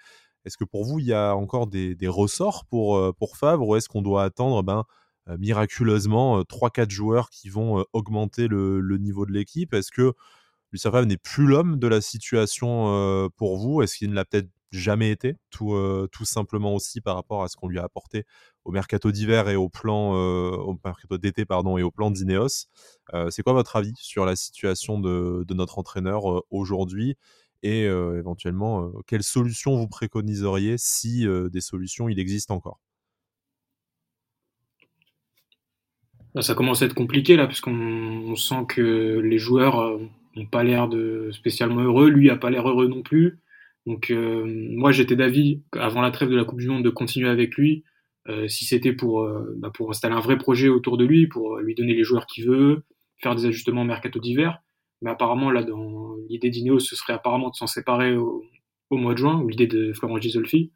est-ce 0.45 0.57
que 0.57 0.65
pour 0.65 0.85
vous 0.85 0.99
il 0.99 1.05
y 1.05 1.13
a 1.13 1.35
encore 1.35 1.67
des, 1.67 1.95
des 1.95 2.07
ressorts 2.07 2.65
pour, 2.65 2.97
euh, 2.97 3.13
pour 3.13 3.37
Favre 3.37 3.67
ou 3.67 3.75
est-ce 3.75 3.87
qu'on 3.87 4.01
doit 4.01 4.23
attendre 4.23 4.63
ben, 4.63 4.79
euh, 4.79 4.83
miraculeusement 5.39 6.43
3-4 6.43 6.89
joueurs 6.89 7.29
qui 7.29 7.49
vont 7.49 7.85
augmenter 7.93 8.47
le, 8.47 8.97
niveau 8.97 9.25
de 9.25 9.31
l'équipe. 9.31 9.73
Est-ce 9.73 9.91
que 9.91 10.13
Lucien 10.71 10.91
Favre 10.91 11.05
n'est 11.05 11.17
plus 11.17 11.45
l'homme 11.45 11.77
de 11.77 11.87
la 11.87 12.01
situation 12.01 13.29
pour 13.37 13.57
vous? 13.57 13.81
Est-ce 13.81 13.97
qu'il 13.97 14.09
ne 14.09 14.15
l'a 14.15 14.25
peut-être 14.25 14.49
jamais 14.71 15.11
été 15.11 15.35
tout, 15.51 15.75
simplement 16.23 16.73
aussi 16.73 16.99
par 16.99 17.15
rapport 17.15 17.43
à 17.43 17.47
ce 17.47 17.55
qu'on 17.55 17.67
lui 17.67 17.79
a 17.79 17.83
apporté 17.83 18.25
au 18.65 18.71
mercato 18.71 19.11
d'hiver 19.11 19.47
et 19.49 19.55
au 19.55 19.69
plan 19.69 20.13
au 20.13 20.77
mercato 20.83 21.17
d'été 21.17 21.45
pardon 21.45 21.77
et 21.77 21.83
au 21.83 21.91
plan 21.91 22.11
d'Ineos? 22.11 22.67
c'est 23.29 23.43
quoi 23.43 23.53
votre 23.53 23.75
avis 23.75 23.93
sur 23.97 24.25
la 24.25 24.35
situation 24.35 24.99
de, 24.99 25.45
de 25.47 25.53
notre 25.53 25.79
entraîneur 25.79 26.43
aujourd'hui? 26.51 27.15
Et 27.61 27.83
éventuellement 27.83 28.91
quelles 29.07 29.23
solutions 29.23 29.77
vous 29.77 29.87
préconiseriez 29.87 30.75
si 30.77 31.25
des 31.51 31.61
solutions 31.61 32.09
il 32.09 32.19
existe 32.19 32.51
encore? 32.51 32.82
Ça 36.41 36.55
commence 36.55 36.81
à 36.81 36.85
être 36.85 36.95
compliqué 36.95 37.35
là, 37.35 37.45
puisqu'on 37.45 38.35
sent 38.35 38.65
que 38.67 39.19
les 39.19 39.37
joueurs 39.37 39.99
n'ont 40.35 40.47
pas 40.47 40.63
l'air 40.63 40.87
de 40.87 41.29
spécialement 41.31 41.81
heureux. 41.81 42.09
Lui 42.09 42.29
a 42.31 42.35
pas 42.35 42.49
l'air 42.49 42.67
heureux 42.67 42.87
non 42.87 43.03
plus. 43.03 43.39
Donc 43.85 44.11
moi 44.11 44.91
j'étais 44.91 45.15
d'avis 45.15 45.61
avant 45.73 46.01
la 46.01 46.09
trêve 46.09 46.29
de 46.29 46.35
la 46.35 46.43
Coupe 46.43 46.59
du 46.59 46.69
Monde 46.69 46.83
de 46.83 46.89
continuer 46.89 47.29
avec 47.29 47.55
lui 47.55 47.83
euh, 48.29 48.47
si 48.47 48.65
c'était 48.65 48.93
pour, 48.93 49.21
euh, 49.21 49.53
bah, 49.57 49.69
pour 49.73 49.89
installer 49.89 50.15
un 50.15 50.21
vrai 50.21 50.37
projet 50.37 50.69
autour 50.69 50.97
de 50.97 51.05
lui, 51.05 51.27
pour 51.27 51.57
lui 51.57 51.75
donner 51.75 51.93
les 51.93 52.03
joueurs 52.03 52.25
qu'il 52.25 52.45
veut, 52.45 52.83
faire 53.21 53.35
des 53.35 53.45
ajustements 53.45 53.83
mercato 53.83 54.19
d'hiver. 54.19 54.59
Mais 55.01 55.09
apparemment, 55.09 55.51
là, 55.51 55.63
dans 55.63 56.15
l'idée 56.29 56.49
d'Ineos, 56.49 56.79
ce 56.79 56.95
serait 56.95 57.13
apparemment 57.13 57.49
de 57.49 57.55
s'en 57.55 57.67
séparer 57.67 58.15
au, 58.15 58.43
au, 58.89 58.97
mois 58.97 59.13
de 59.13 59.17
juin, 59.17 59.41
ou 59.41 59.49
l'idée 59.49 59.67
de 59.67 59.91
Florent 59.93 60.19
Gisolfi. 60.21 60.71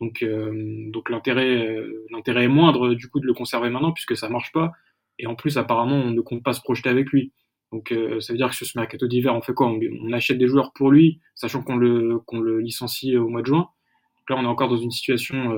Donc, 0.00 0.22
euh, 0.22 0.90
donc 0.90 1.10
l'intérêt, 1.10 1.76
l'intérêt 2.10 2.44
est 2.44 2.48
moindre 2.48 2.94
du 2.94 3.08
coup 3.08 3.20
de 3.20 3.26
le 3.26 3.34
conserver 3.34 3.70
maintenant 3.70 3.92
puisque 3.92 4.16
ça 4.16 4.28
marche 4.28 4.52
pas. 4.52 4.72
Et 5.22 5.26
en 5.26 5.34
plus, 5.34 5.56
apparemment, 5.56 5.96
on 5.96 6.10
ne 6.10 6.20
compte 6.20 6.42
pas 6.42 6.52
se 6.52 6.60
projeter 6.60 6.90
avec 6.90 7.10
lui. 7.10 7.32
Donc, 7.72 7.94
ça 8.20 8.34
veut 8.34 8.36
dire 8.36 8.50
que 8.50 8.54
sur 8.54 8.66
ce 8.66 8.76
mercato 8.76 9.06
d'hiver, 9.06 9.34
on 9.34 9.40
fait 9.40 9.54
quoi? 9.54 9.66
On, 9.66 10.12
achète 10.12 10.36
des 10.36 10.46
joueurs 10.46 10.74
pour 10.74 10.90
lui, 10.90 11.20
sachant 11.34 11.62
qu'on 11.62 11.76
le, 11.76 12.18
qu'on 12.26 12.38
le 12.38 12.60
licencie 12.60 13.16
au 13.16 13.28
mois 13.28 13.40
de 13.40 13.46
juin. 13.46 13.60
Donc 14.18 14.28
là, 14.28 14.36
on 14.36 14.44
est 14.44 14.46
encore 14.46 14.68
dans 14.68 14.76
une 14.76 14.90
situation 14.90 15.56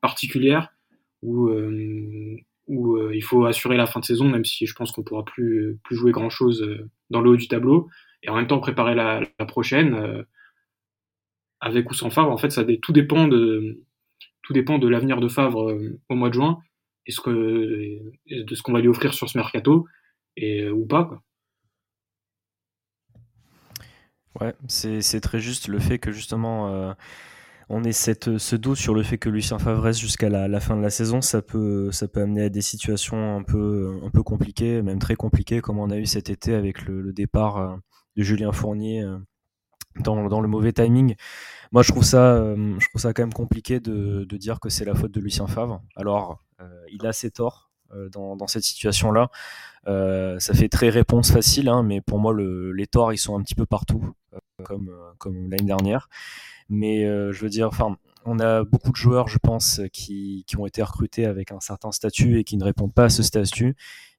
particulière 0.00 0.72
où, 1.22 1.48
euh, 1.48 2.36
où 2.66 2.96
euh, 2.96 3.14
il 3.14 3.22
faut 3.22 3.44
assurer 3.44 3.76
la 3.76 3.86
fin 3.86 4.00
de 4.00 4.04
saison, 4.04 4.28
même 4.28 4.44
si 4.44 4.66
je 4.66 4.74
pense 4.74 4.92
qu'on 4.92 5.02
pourra 5.02 5.24
plus, 5.24 5.78
plus 5.84 5.96
jouer 5.96 6.12
grand 6.12 6.30
chose 6.30 6.62
euh, 6.62 6.88
dans 7.10 7.20
le 7.20 7.30
haut 7.30 7.36
du 7.36 7.48
tableau, 7.48 7.88
et 8.22 8.28
en 8.28 8.36
même 8.36 8.46
temps 8.46 8.60
préparer 8.60 8.94
la, 8.94 9.20
la 9.38 9.46
prochaine 9.46 10.24
avec 11.60 11.90
ou 11.90 11.94
sans 11.94 12.10
Favre. 12.10 12.30
En 12.30 12.36
fait, 12.36 12.50
ça 12.50 12.64
tout 12.82 12.92
dépend 12.92 13.28
de 13.28 13.80
tout 14.42 14.52
dépend 14.52 14.78
de 14.78 14.88
l'avenir 14.88 15.20
de 15.20 15.28
Favre 15.28 15.78
au 16.08 16.14
mois 16.14 16.28
de 16.28 16.34
juin 16.34 16.58
de 17.10 18.54
ce 18.54 18.62
qu'on 18.62 18.72
va 18.72 18.80
lui 18.80 18.88
offrir 18.88 19.14
sur 19.14 19.28
ce 19.28 19.38
mercato 19.38 19.86
et 20.36 20.68
ou 20.68 20.86
pas. 20.86 21.04
Quoi. 21.04 21.22
Ouais, 24.40 24.54
c'est 24.68 25.20
très 25.20 25.40
juste 25.40 25.68
le 25.68 25.78
fait 25.78 25.98
que 25.98 26.12
justement 26.12 26.94
on 27.72 27.84
ait 27.84 27.92
cette, 27.92 28.36
ce 28.38 28.56
doute 28.56 28.78
sur 28.78 28.94
le 28.94 29.04
fait 29.04 29.16
que 29.16 29.28
Lucien 29.28 29.60
Favre 29.60 29.80
reste 29.80 30.00
jusqu'à 30.00 30.28
la, 30.28 30.60
fin 30.60 30.76
de 30.76 30.82
la 30.82 30.90
saison, 30.90 31.20
ça 31.20 31.40
peut, 31.40 31.92
ça 31.92 32.08
peut 32.08 32.20
amener 32.20 32.42
à 32.42 32.48
des 32.48 32.62
situations 32.62 33.36
un 33.36 33.44
peu, 33.44 34.00
un 34.02 34.10
peu 34.10 34.24
compliquées, 34.24 34.82
même 34.82 34.98
très 34.98 35.14
compliquées, 35.14 35.60
comme 35.60 35.78
on 35.78 35.88
a 35.90 35.96
eu 35.96 36.04
cet 36.04 36.30
été 36.30 36.52
avec 36.52 36.84
le, 36.84 37.12
départ 37.12 37.58
euh, 37.58 37.76
de 38.16 38.24
Julien 38.24 38.50
Fournier 38.50 39.04
euh, 39.04 39.18
dans, 40.00 40.28
dans, 40.28 40.40
le 40.40 40.48
mauvais 40.48 40.72
timing. 40.72 41.14
Moi, 41.70 41.84
je 41.84 41.92
trouve 41.92 42.02
ça, 42.02 42.34
euh, 42.34 42.74
je 42.80 42.88
trouve 42.88 43.00
ça 43.00 43.12
quand 43.12 43.22
même 43.22 43.32
compliqué 43.32 43.78
de, 43.78 44.24
de 44.24 44.36
dire 44.36 44.58
que 44.58 44.68
c'est 44.68 44.84
la 44.84 44.96
faute 44.96 45.12
de 45.12 45.20
Lucien 45.20 45.46
Favre. 45.46 45.80
Alors, 45.94 46.40
il 46.92 47.06
a 47.06 47.12
ses 47.12 47.30
torts 47.30 47.70
dans, 48.12 48.36
dans, 48.36 48.46
cette 48.46 48.62
situation-là. 48.62 49.30
ça 49.86 50.54
fait 50.54 50.68
très 50.68 50.88
réponse 50.88 51.32
facile, 51.32 51.68
hein, 51.68 51.82
mais 51.82 52.00
pour 52.00 52.18
moi, 52.18 52.32
le, 52.32 52.72
les 52.72 52.86
torts, 52.86 53.12
ils 53.12 53.18
sont 53.18 53.38
un 53.38 53.42
petit 53.42 53.54
peu 53.54 53.66
partout, 53.66 54.14
comme, 54.62 55.50
l'année 55.50 55.64
dernière. 55.64 56.08
Mais 56.68 57.04
euh, 57.04 57.32
je 57.32 57.42
veux 57.42 57.48
dire, 57.48 57.66
enfin, 57.66 57.96
on 58.24 58.38
a 58.38 58.64
beaucoup 58.64 58.90
de 58.90 58.96
joueurs, 58.96 59.28
je 59.28 59.38
pense, 59.38 59.80
qui, 59.92 60.44
ont 60.56 60.66
été 60.66 60.82
recrutés 60.82 61.26
avec 61.26 61.52
un 61.52 61.60
certain 61.60 61.92
statut 61.92 62.38
et 62.38 62.44
qui 62.44 62.56
ne 62.56 62.64
répondent 62.64 62.94
pas 62.94 63.04
à 63.04 63.08
ce 63.08 63.22
statut. 63.22 63.76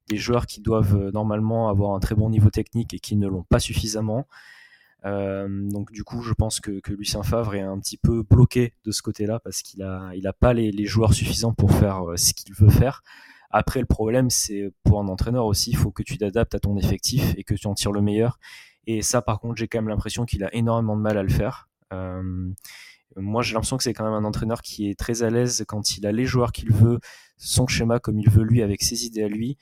Des 0.10 0.18
joueurs 0.18 0.46
qui 0.46 0.62
doivent 0.62 0.96
euh, 0.96 1.12
normalement 1.12 1.70
avoir 1.70 1.96
un 1.96 2.00
très 2.00 2.16
bon 2.16 2.30
niveau 2.30 2.50
technique 2.50 2.94
et 2.94 3.00
qui 3.00 3.16
ne 3.16 3.28
l'ont 3.28 3.44
pas 3.44 3.60
suffisamment. 3.60 4.28
Euh, 5.06 5.48
donc 5.70 5.92
du 5.92 6.04
coup, 6.04 6.22
je 6.22 6.34
pense 6.34 6.60
que, 6.60 6.80
que, 6.80 6.94
Lucien 6.94 7.24
Favre 7.24 7.56
est 7.56 7.62
un 7.62 7.80
petit 7.80 7.98
peu 7.98 8.24
bloqué 8.24 8.74
de 8.86 8.92
ce 8.92 9.02
côté-là 9.02 9.40
parce 9.40 9.64
qu'il 9.64 9.82
a, 9.82 10.12
il 10.16 10.28
a 10.28 10.34
pas 10.34 10.54
les, 10.54 10.72
les, 10.72 10.86
joueurs 10.86 11.14
suffisants 11.14 11.54
pour 11.54 11.72
faire 11.72 12.04
ce 12.18 12.34
qu'il 12.34 12.54
veut 12.54 12.70
faire. 12.70 13.02
Après, 13.52 13.80
le 13.80 13.86
problème, 13.86 14.30
c'est 14.30 14.72
pour 14.84 15.00
un 15.00 15.08
entraîneur 15.08 15.46
aussi, 15.46 15.72
il 15.72 15.78
faut 15.78 15.92
que 15.92 16.04
tu 16.04 16.18
t'adaptes 16.18 16.56
à 16.56 16.60
ton 16.60 16.78
effectif 16.78 17.34
et 17.38 17.44
que 17.44 17.54
tu 17.54 17.68
en 17.68 17.74
tires 17.74 17.92
le 17.92 18.02
meilleur. 18.02 18.40
Et 18.88 19.02
ça, 19.02 19.22
par 19.22 19.40
contre, 19.40 19.58
j'ai 19.58 19.68
quand 19.68 19.80
même 19.80 19.90
l'impression 19.90 20.26
qu'il 20.26 20.44
a 20.44 20.54
énormément 20.56 20.96
de 20.96 21.02
mal 21.02 21.18
à 21.18 21.24
le 21.24 21.30
faire. 21.30 21.70
Euh, 21.94 22.52
moi, 23.18 23.42
j'ai 23.42 23.54
l'impression 23.54 23.78
que 23.78 23.84
c'est 23.84 23.94
quand 23.94 24.06
même 24.06 24.14
un 24.14 24.24
entraîneur 24.24 24.62
qui 24.62 24.90
est 24.90 24.98
très 24.98 25.24
à 25.24 25.30
l'aise 25.30 25.66
quand 25.68 25.98
il 25.98 26.08
a 26.08 26.12
les 26.12 26.26
joueurs 26.26 26.52
qu'il 26.54 26.72
veut, 26.72 27.00
son 27.38 27.68
schéma 27.68 28.00
comme 28.00 28.20
il 28.20 28.30
veut 28.30 28.44
lui, 28.44 28.62
avec 28.62 28.82
ses 28.82 29.06
idées 29.06 29.24
à 29.24 29.28
lui. 29.28 29.58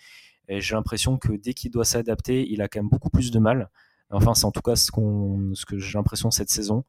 Et 0.47 0.61
j'ai 0.61 0.75
l'impression 0.75 1.17
que 1.17 1.33
dès 1.33 1.53
qu'il 1.53 1.71
doit 1.71 1.85
s'adapter, 1.85 2.47
il 2.49 2.61
a 2.61 2.67
quand 2.67 2.79
même 2.79 2.89
beaucoup 2.89 3.09
plus 3.09 3.31
de 3.31 3.39
mal. 3.39 3.69
Enfin, 4.11 4.33
c'est 4.33 4.45
en 4.45 4.51
tout 4.51 4.61
cas 4.61 4.75
ce, 4.75 4.91
qu'on, 4.91 5.51
ce 5.53 5.65
que 5.65 5.77
j'ai 5.77 5.97
l'impression 5.97 6.31
cette 6.31 6.49
saison. 6.49 6.83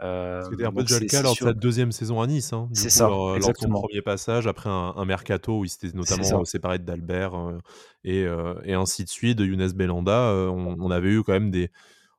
Euh, 0.00 0.42
C'était 0.50 0.64
un 0.64 0.72
peu 0.72 0.82
déjà 0.82 0.98
le 0.98 1.06
cas 1.06 1.22
lors 1.22 1.34
de 1.34 1.38
sa 1.38 1.52
deuxième 1.52 1.92
saison 1.92 2.20
à 2.20 2.26
Nice. 2.26 2.52
Hein, 2.52 2.68
c'est 2.72 2.90
ça. 2.90 3.06
Lors, 3.06 3.38
lors, 3.38 3.52
de 3.52 3.56
son 3.56 3.68
premier 3.68 4.02
passage, 4.02 4.46
après 4.46 4.68
un, 4.68 5.04
mercato 5.04 5.60
où 5.60 5.64
il 5.64 5.68
s'était 5.68 5.96
notamment 5.96 6.44
séparé 6.44 6.78
d'Albert 6.78 7.34
euh, 7.34 7.58
et, 8.04 8.24
euh, 8.24 8.54
et, 8.64 8.74
ainsi 8.74 9.04
de 9.04 9.08
suite, 9.08 9.38
de 9.38 9.44
Younes 9.44 9.72
Belanda, 9.72 10.32
on, 10.50 10.76
on, 10.80 10.90
avait 10.90 11.10
eu 11.10 11.22
quand 11.22 11.32
même 11.32 11.52
des, 11.52 11.70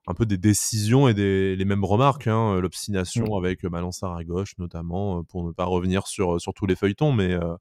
un 0.08 0.14
peu 0.14 0.26
des 0.26 0.38
décisions 0.38 1.10
et 1.10 1.14
des, 1.14 1.58
les 1.58 1.66
mêmes 1.66 1.84
remarques, 1.84 2.28
hein, 2.28 2.60
l'obstination 2.62 3.26
mmh. 3.32 3.38
avec 3.38 3.64
Malansar 3.64 4.16
à 4.16 4.24
gauche 4.24 4.58
notamment, 4.60 5.24
pour 5.24 5.46
ne 5.46 5.52
pas 5.52 5.66
revenir 5.66 6.08
sur, 6.08 6.40
sur 6.40 6.54
tous 6.54 6.66
les 6.66 6.76
feuilletons, 6.76 7.12
mais 7.12 7.36
mmh. 7.36 7.58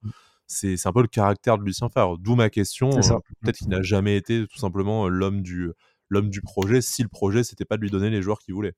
c'est 0.46 0.86
un 0.86 0.92
peu 0.92 1.02
le 1.02 1.08
caractère 1.08 1.58
de 1.58 1.64
Lucien 1.64 1.88
Favre. 1.88 2.16
D'où 2.18 2.36
ma 2.36 2.48
question, 2.48 2.90
peut-être 2.90 3.56
qu'il 3.56 3.68
n'a 3.68 3.82
jamais 3.82 4.16
été 4.16 4.46
tout 4.46 4.58
simplement 4.58 5.08
l'homme 5.08 5.42
du, 5.42 5.72
l'homme 6.12 6.30
du 6.30 6.42
projet, 6.42 6.80
si 6.80 7.02
le 7.02 7.08
projet 7.08 7.42
c'était 7.42 7.64
pas 7.64 7.76
de 7.76 7.82
lui 7.82 7.90
donner 7.90 8.10
les 8.10 8.22
joueurs 8.22 8.38
qu'il 8.38 8.54
voulait. 8.54 8.74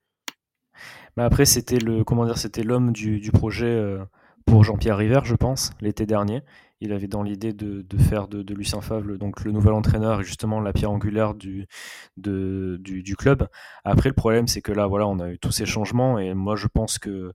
Mais 1.16 1.22
après 1.22 1.44
c'était 1.44 1.78
le 1.78 2.04
comment 2.04 2.24
dire, 2.24 2.38
c'était 2.38 2.62
l'homme 2.62 2.92
du, 2.92 3.20
du, 3.20 3.30
projet 3.30 3.96
pour 4.46 4.64
Jean-Pierre 4.64 4.96
River, 4.96 5.20
je 5.24 5.34
pense, 5.34 5.70
l'été 5.80 6.06
dernier 6.06 6.42
il 6.84 6.92
avait 6.92 7.08
dans 7.08 7.22
l'idée 7.22 7.52
de, 7.52 7.84
faire 7.98 8.28
de, 8.28 8.54
Lucien 8.54 8.80
Favre 8.80 9.16
donc 9.16 9.44
le 9.44 9.52
nouvel 9.52 9.72
entraîneur 9.72 10.20
et 10.20 10.24
justement 10.24 10.60
la 10.60 10.72
pierre 10.72 10.90
angulaire 10.90 11.34
du, 11.34 11.66
du, 12.16 13.16
club. 13.16 13.48
Après, 13.84 14.08
le 14.08 14.14
problème, 14.14 14.46
c'est 14.46 14.60
que 14.60 14.72
là, 14.72 14.86
voilà, 14.86 15.06
on 15.06 15.18
a 15.18 15.30
eu 15.30 15.38
tous 15.38 15.52
ces 15.52 15.66
changements 15.66 16.18
et 16.18 16.34
moi, 16.34 16.56
je 16.56 16.66
pense 16.66 16.98
que 16.98 17.32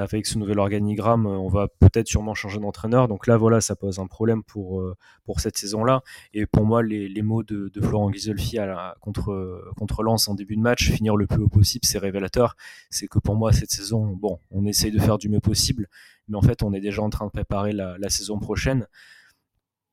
avec 0.00 0.26
ce 0.26 0.38
nouvel 0.38 0.58
organigramme, 0.58 1.26
on 1.26 1.48
va 1.48 1.68
peut-être 1.68 2.06
sûrement 2.06 2.34
changer 2.34 2.58
d'entraîneur. 2.58 3.08
Donc 3.08 3.26
là, 3.26 3.36
voilà, 3.36 3.60
ça 3.60 3.76
pose 3.76 3.98
un 3.98 4.06
problème 4.06 4.42
pour, 4.42 4.80
euh, 4.80 4.96
pour 5.24 5.40
cette 5.40 5.58
saison-là. 5.58 6.02
Et 6.32 6.46
pour 6.46 6.64
moi, 6.64 6.82
les, 6.82 7.22
mots 7.22 7.42
de, 7.42 7.70
Florent 7.80 8.10
Ghisolfi 8.10 8.58
contre, 9.00 9.72
contre 9.76 10.02
Lens 10.02 10.28
en 10.28 10.34
début 10.34 10.56
de 10.56 10.62
match, 10.62 10.90
finir 10.90 11.16
le 11.16 11.26
plus 11.26 11.42
haut 11.42 11.48
possible, 11.48 11.84
c'est 11.84 11.98
révélateur. 11.98 12.56
C'est 12.90 13.08
que 13.08 13.18
pour 13.18 13.34
moi, 13.36 13.52
cette 13.52 13.70
saison, 13.70 14.06
bon, 14.06 14.38
on 14.50 14.64
essaye 14.64 14.90
de 14.90 14.98
faire 14.98 15.18
du 15.18 15.28
mieux 15.28 15.40
possible, 15.40 15.88
mais 16.28 16.36
en 16.36 16.42
fait, 16.42 16.62
on 16.62 16.72
est 16.72 16.80
déjà 16.80 17.02
en 17.02 17.10
train 17.10 17.26
de 17.26 17.30
préparer 17.30 17.72
la, 17.72 18.08
saison 18.08 18.38
prochaine, 18.38 18.86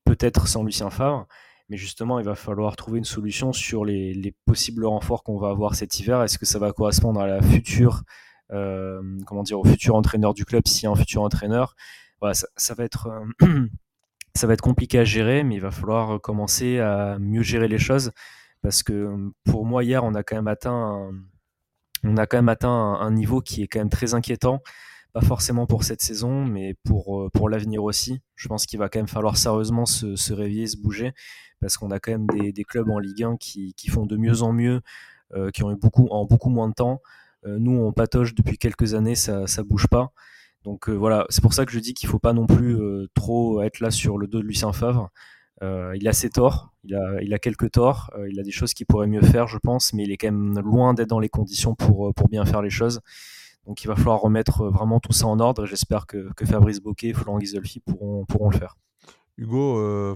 peut-être 0.05 0.47
sans 0.47 0.63
Lucien 0.63 0.89
Favre. 0.89 1.27
Mais 1.69 1.77
justement, 1.77 2.19
il 2.19 2.25
va 2.25 2.35
falloir 2.35 2.75
trouver 2.75 2.99
une 2.99 3.05
solution 3.05 3.51
sur 3.51 3.85
les, 3.85 4.35
possibles 4.45 4.85
renforts 4.85 5.23
qu'on 5.23 5.37
va 5.37 5.49
avoir 5.49 5.75
cet 5.75 5.99
hiver. 5.99 6.21
Est-ce 6.21 6.37
que 6.37 6.45
ça 6.45 6.59
va 6.59 6.71
correspondre 6.71 7.19
à 7.19 7.27
la 7.27 7.41
future, 7.41 8.03
euh, 8.03 8.34
comment 8.49 9.43
dire, 9.43 9.59
au 9.59 9.65
futur 9.65 9.95
entraîneur 9.95 10.33
du 10.33 10.45
club, 10.45 10.63
a 10.65 10.89
un 10.89 10.95
futur 10.95 11.21
entraîneur 11.21 11.75
voilà, 12.21 12.33
ça, 12.33 12.73
va 12.73 12.83
être, 12.83 13.07
euh, 13.43 13.67
ça 14.35 14.47
va 14.47 14.53
être 14.53 14.61
compliqué 14.61 14.99
à 14.99 15.03
gérer, 15.03 15.43
mais 15.43 15.55
il 15.55 15.61
va 15.61 15.71
falloir 15.71 16.19
commencer 16.21 16.79
à 16.79 17.17
mieux 17.19 17.41
gérer 17.41 17.67
les 17.67 17.77
choses. 17.77 18.11
Parce 18.61 18.83
que 18.83 19.31
pour 19.43 19.65
moi, 19.65 19.83
hier, 19.83 20.03
on 20.03 20.15
a 20.15 20.23
quand 20.23 20.35
même 20.35 20.47
atteint 20.47 20.71
un, 20.73 21.11
on 22.03 22.17
a 22.17 22.25
quand 22.25 22.37
même 22.37 22.49
atteint 22.49 22.69
un 22.69 23.11
niveau 23.11 23.41
qui 23.41 23.63
est 23.63 23.67
quand 23.67 23.79
même 23.79 23.89
très 23.89 24.13
inquiétant 24.13 24.61
pas 25.13 25.21
forcément 25.21 25.65
pour 25.65 25.85
cette 25.85 26.01
saison, 26.01 26.43
mais 26.43 26.73
pour, 26.83 27.21
euh, 27.21 27.29
pour 27.29 27.47
l'avenir 27.47 27.85
aussi. 27.85 28.19
Je 28.35 28.49
pense 28.49 28.65
qu'il 28.65 28.79
va 28.79 28.89
quand 28.89 28.99
même 28.99 29.07
falloir 29.07 29.37
sérieusement 29.37 29.85
se, 29.85 30.33
réveiller, 30.33 30.67
se 30.67 30.75
bouger, 30.75 31.13
parce 31.61 31.77
qu'on 31.77 31.89
a 31.91 32.01
quand 32.01 32.11
même 32.11 32.27
des, 32.51 32.63
clubs 32.65 32.89
en 32.89 32.99
Ligue 32.99 33.23
1 33.23 33.37
qui, 33.37 33.73
qui, 33.75 33.87
font 33.87 34.05
de 34.05 34.17
mieux 34.17 34.41
en 34.41 34.51
mieux, 34.51 34.81
euh, 35.33 35.51
qui 35.51 35.63
ont 35.63 35.71
eu 35.71 35.77
beaucoup, 35.77 36.07
en 36.09 36.25
beaucoup 36.25 36.49
moins 36.49 36.67
de 36.67 36.73
temps. 36.73 37.01
Euh, 37.45 37.57
nous, 37.59 37.71
on 37.71 37.91
patoche 37.93 38.35
depuis 38.35 38.57
quelques 38.57 38.93
années, 38.93 39.15
ça 39.15 39.47
ça 39.47 39.63
bouge 39.63 39.87
pas. 39.87 40.11
Donc 40.63 40.89
voilà, 40.89 41.25
c'est 41.29 41.41
pour 41.41 41.53
ça 41.53 41.65
que 41.65 41.71
je 41.71 41.79
dis 41.79 41.93
qu'il 41.93 42.09
faut 42.09 42.19
pas 42.19 42.33
non 42.33 42.47
plus 42.47 42.79
trop 43.13 43.61
être 43.61 43.79
là 43.81 43.91
sur 43.91 44.17
le 44.17 44.25
dos 44.25 44.39
de 44.39 44.45
Lucien 44.45 44.73
Favre. 44.73 45.11
il 45.61 46.07
a 46.07 46.13
ses 46.13 46.31
torts, 46.31 46.73
il 46.83 46.95
a, 47.33 47.37
quelques 47.39 47.71
torts, 47.71 48.09
il 48.27 48.39
a 48.39 48.43
des 48.43 48.49
choses 48.51 48.73
qu'il 48.73 48.87
pourrait 48.87 49.05
mieux 49.05 49.21
faire, 49.21 49.47
je 49.47 49.59
pense, 49.59 49.93
mais 49.93 50.05
il 50.05 50.11
est 50.11 50.17
quand 50.17 50.31
même 50.31 50.59
loin 50.59 50.95
d'être 50.95 51.09
dans 51.09 51.19
les 51.19 51.29
conditions 51.29 51.75
pour, 51.75 52.11
bien 52.31 52.45
faire 52.45 52.63
les 52.63 52.71
choses. 52.71 53.01
Donc 53.65 53.83
il 53.83 53.87
va 53.87 53.95
falloir 53.95 54.21
remettre 54.21 54.61
euh, 54.61 54.69
vraiment 54.69 54.99
tout 54.99 55.13
ça 55.13 55.27
en 55.27 55.39
ordre 55.39 55.63
et 55.63 55.67
j'espère 55.67 56.05
que, 56.05 56.29
Fabrice 56.45 56.79
Boquet 56.79 57.09
et 57.09 57.13
Florent 57.13 57.39
Ghisolfi 57.39 57.79
pourront, 57.79 58.25
pourront 58.25 58.49
le 58.49 58.57
faire. 58.57 58.77
Hugo, 59.37 59.79
euh, 59.79 60.15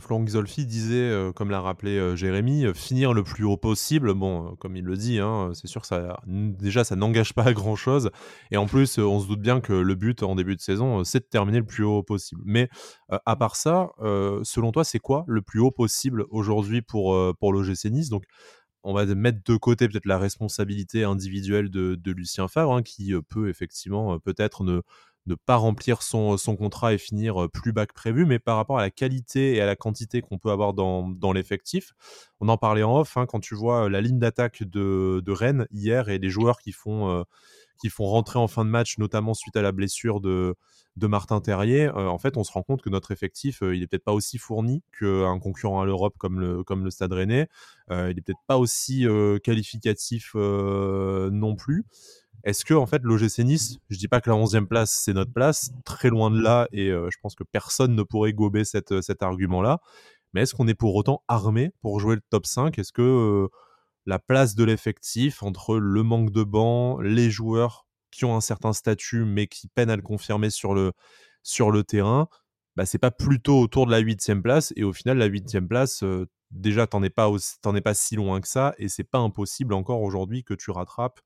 disait, 0.60 0.96
euh, 0.96 1.34
comme 1.34 1.50
l'a 1.50 1.60
rappelé 1.60 2.16
Jérémy, 2.16 2.74
finir 2.74 3.14
le 3.14 3.24
plus 3.24 3.44
haut 3.44 3.58
possible. 3.58 4.14
Bon, 4.14 4.56
comme 4.56 4.78
il 4.78 4.86
le 4.86 4.96
dit, 4.96 5.20
hein, 5.20 5.52
c'est 5.54 5.68
sûr 5.68 5.84
ça, 5.84 6.22
déjà, 6.26 6.86
ça 6.86 6.96
n'engage 6.96 7.34
pas 7.34 7.44
à 7.44 7.54
grand-chose. 7.54 8.12
Et 8.52 8.58
en 8.58 8.66
plus, 8.66 8.98
on 8.98 9.20
se 9.20 9.28
doute 9.28 9.42
bien 9.42 9.60
que 9.60 9.74
le 9.74 9.96
but 9.96 10.24
en 10.24 10.36
début 10.36 10.56
de 10.56 10.62
saison, 10.62 11.04
c'est 11.04 11.20
de 11.20 11.26
terminer 11.26 11.60
le 11.60 11.66
plus 11.66 11.84
haut 11.84 12.02
possible. 12.02 12.42
Mais 12.46 12.70
à 13.10 13.36
part 13.36 13.58
ça, 13.58 13.90
selon 14.44 14.72
toi, 14.72 14.86
c'est 14.86 15.00
quoi 15.00 15.26
le 15.28 15.42
plus 15.42 15.60
haut 15.60 15.72
possible 15.72 16.26
aujourd'hui 16.30 16.82
pour, 16.82 17.18
pour 17.40 17.52
l'OGC 17.52 17.86
Nice? 17.86 18.10
Donc, 18.10 18.24
on 18.84 18.94
va 18.94 19.06
mettre 19.06 19.40
de 19.46 19.58
côté 19.58 19.90
peut-être 19.90 20.06
la 20.06 20.18
responsabilité 20.18 21.04
individuelle 21.04 21.70
de, 21.70 22.12
Lucien 22.12 22.48
Favre, 22.48 22.74
hein, 22.74 22.84
qui 22.84 23.14
peut 23.28 23.50
effectivement 23.50 24.18
peut-être 24.20 24.64
ne, 24.64 24.82
ne 25.26 25.36
pas 25.36 25.56
remplir 25.56 26.02
son, 26.02 26.38
contrat 26.58 26.94
et 26.94 26.98
finir 26.98 27.48
plus 27.52 27.72
bas 27.72 27.86
que 27.86 27.94
prévu, 27.94 28.26
mais 28.26 28.40
par 28.40 28.58
rapport 28.58 28.80
à 28.80 28.82
la 28.82 28.90
qualité 28.90 29.56
et 29.56 29.62
à 29.62 29.66
la 29.66 29.76
quantité 29.76 30.22
qu'on 30.22 30.38
peut 30.38 30.52
avoir 30.52 30.74
dans, 30.74 31.34
l'effectif, 31.34 31.92
on 32.40 32.50
en 32.50 32.58
parlait 32.58 32.84
en 32.84 33.00
off, 33.00 33.18
hein, 33.18 33.26
quand 33.28 33.40
tu 33.40 33.56
vois 33.56 33.90
la 33.90 34.02
ligne 34.02 34.20
d'attaque 34.20 34.64
de, 34.64 35.32
Rennes 35.32 35.68
hier 35.72 36.10
et 36.10 36.18
les 36.18 36.30
joueurs 36.30 36.60
qui 36.60 36.72
font, 36.72 37.24
qui 37.80 37.90
font 37.90 38.06
rentrer 38.06 38.40
en 38.40 38.48
fin 38.48 38.66
de 38.66 38.70
match, 38.70 38.98
notamment 38.98 39.34
suite 39.34 39.56
à 39.56 39.62
la 39.62 39.72
blessure 39.72 40.20
de, 40.20 40.56
de 40.98 41.08
Martin 41.08 41.40
Terrier, 41.40 41.90
en 41.90 42.18
fait, 42.18 42.36
on 42.36 42.44
se 42.44 42.52
rend 42.52 42.64
compte 42.64 42.82
que 42.82 42.90
notre 42.90 43.12
effectif, 43.12 43.62
il 43.62 43.84
est 43.84 43.88
peut-être 43.88 44.04
pas 44.04 44.14
aussi 44.14 44.38
fourni 44.38 44.82
qu'un 44.98 45.40
concurrent 45.40 45.82
à 45.82 45.86
l'Europe 45.86 46.16
comme 46.18 46.40
le, 46.40 46.64
comme 46.64 46.84
le 46.84 46.90
Stade 46.90 47.14
Rennais. 47.14 47.48
il 47.92 48.18
est 48.18 48.22
peut-être 48.22 48.44
pas 48.48 48.58
aussi 48.58 49.06
qualificatif 49.44 50.34
non 50.34 51.56
plus. 51.56 51.86
Est-ce 52.44 52.66
que 52.66 52.74
en 52.74 52.86
fait 52.86 53.02
l'OGC 53.04 53.40
Nice, 53.40 53.78
je 53.90 53.98
dis 53.98 54.08
pas 54.08 54.22
que 54.22 54.30
la 54.30 54.36
11e 54.36 54.66
place 54.66 54.92
c'est 54.92 55.14
notre 55.14 55.34
place, 55.34 55.72
très 55.86 56.10
loin 56.10 56.32
de 56.32 56.40
là, 56.40 56.68
et 56.72 56.88
je 56.88 57.18
pense 57.22 57.36
que 57.36 57.44
personne 57.44 57.96
ne 57.96 58.04
pourrait 58.04 58.34
gober 58.34 58.66
cette, 58.66 59.02
cet 59.02 59.24
argument-là. 59.24 59.80
Mais 60.34 60.42
est-ce 60.42 60.54
qu'on 60.54 60.68
est 60.68 60.76
pour 60.76 60.96
autant 60.96 61.24
armé 61.28 61.72
pour 61.82 62.00
jouer 62.00 62.16
le 62.16 62.22
top 62.30 62.46
5 62.46 62.78
Est-ce 62.78 62.94
que 62.94 63.50
la 64.06 64.20
place 64.20 64.56
de 64.56 64.64
l'effectif 64.64 65.44
entre 65.44 65.78
le 65.78 66.04
manque 66.04 66.32
de 66.32 66.44
bancs, 66.44 67.02
les 67.04 67.30
joueurs 67.30 67.86
qui 68.12 68.26
ont 68.26 68.36
un 68.36 68.42
certain 68.42 68.74
statut 68.74 69.26
mais 69.26 69.48
qui 69.48 69.68
peinent 69.68 69.90
à 69.90 69.96
le 69.96 70.02
confirmer 70.02 70.50
sur 70.50 70.74
le 70.74 71.84
terrain, 71.84 72.28
bah, 72.80 72.86
c'est 72.86 72.98
pas 72.98 73.12
plutôt 73.12 73.60
autour 73.60 73.88
de 73.88 73.92
la 73.92 73.98
huitième 73.98 74.42
place. 74.42 74.72
Et 74.78 74.86
au 74.86 74.94
final, 74.94 75.18
la 75.18 75.26
huitième 75.26 75.68
place, 75.68 76.02
déjà, 76.50 76.88
t'en 76.88 77.04
es, 77.04 77.10
pas 77.10 77.30
es 77.30 77.82
pas 77.82 77.94
si 77.94 78.16
loin 78.16 78.40
que 78.40 78.48
ça. 78.48 78.74
Et 78.78 78.88
c'est 78.88 79.04
pas 79.04 79.18
impossible 79.18 79.74
encore 79.74 80.02
aujourd'hui 80.02 80.46
que 80.46 80.54
tu 80.54 80.72
rattrapes 80.72 81.20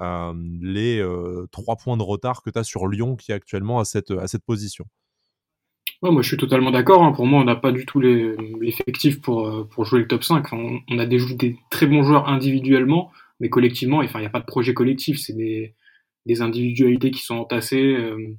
les 0.00 1.06
trois 1.52 1.76
points 1.76 1.98
de 1.98 2.02
retard 2.02 2.42
que 2.42 2.48
tu 2.48 2.58
as 2.58 2.64
sur 2.64 2.88
Lyon 2.88 3.16
qui 3.16 3.32
est 3.32 3.34
actuellement 3.34 3.80
à 3.80 3.84
cette, 3.84 4.14
position. 4.46 4.86
moi, 6.00 6.22
je 6.22 6.28
suis 6.28 6.38
totalement 6.38 6.70
d'accord. 6.70 7.04
Hein. 7.04 7.12
Pour 7.12 7.26
moi, 7.26 7.42
on 7.42 7.44
n'a 7.44 7.56
pas 7.56 7.70
du 7.70 7.84
tout 7.84 8.00
l'effectif 8.00 9.20
pour, 9.20 9.68
pour 9.68 9.84
jouer 9.84 10.00
le 10.00 10.08
top 10.08 10.24
5. 10.24 10.54
on, 10.54 10.98
a 10.98 11.04
des, 11.04 11.58
très 11.68 11.86
bons 11.86 12.02
joueurs 12.02 12.30
individuellement, 12.30 13.12
mais 13.40 13.50
collectivement, 13.50 14.00
il 14.00 14.08
n'y 14.08 14.24
a 14.24 14.30
pas 14.30 14.40
de 14.40 14.46
projet 14.46 14.72
collectif. 14.72 15.18
C'est 15.18 15.34
des, 15.34 15.74
des 16.26 16.40
individualités 16.40 17.10
qui 17.10 17.22
sont 17.22 17.36
entassées, 17.36 17.94
euh, 17.96 18.36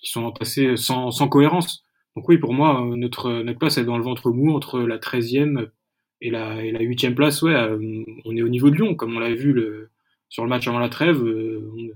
qui 0.00 0.10
sont 0.10 0.24
entassées 0.24 0.76
sans, 0.76 1.10
sans 1.10 1.28
cohérence. 1.28 1.84
Donc 2.16 2.28
oui, 2.28 2.38
pour 2.38 2.52
moi, 2.52 2.84
euh, 2.84 2.96
notre, 2.96 3.42
notre 3.42 3.58
place 3.58 3.78
est 3.78 3.84
dans 3.84 3.96
le 3.96 4.04
ventre 4.04 4.30
mou 4.30 4.54
entre 4.54 4.80
la 4.80 4.98
13e 4.98 5.68
et 6.20 6.30
la, 6.30 6.64
et 6.64 6.72
la 6.72 6.80
8e 6.80 7.14
place. 7.14 7.42
Ouais, 7.42 7.54
euh, 7.54 8.04
on 8.24 8.36
est 8.36 8.42
au 8.42 8.48
niveau 8.48 8.70
de 8.70 8.76
Lyon, 8.76 8.94
comme 8.94 9.16
on 9.16 9.20
l'a 9.20 9.34
vu 9.34 9.52
le, 9.52 9.90
sur 10.28 10.42
le 10.44 10.48
match 10.48 10.66
avant 10.66 10.78
la 10.78 10.88
trêve. 10.88 11.22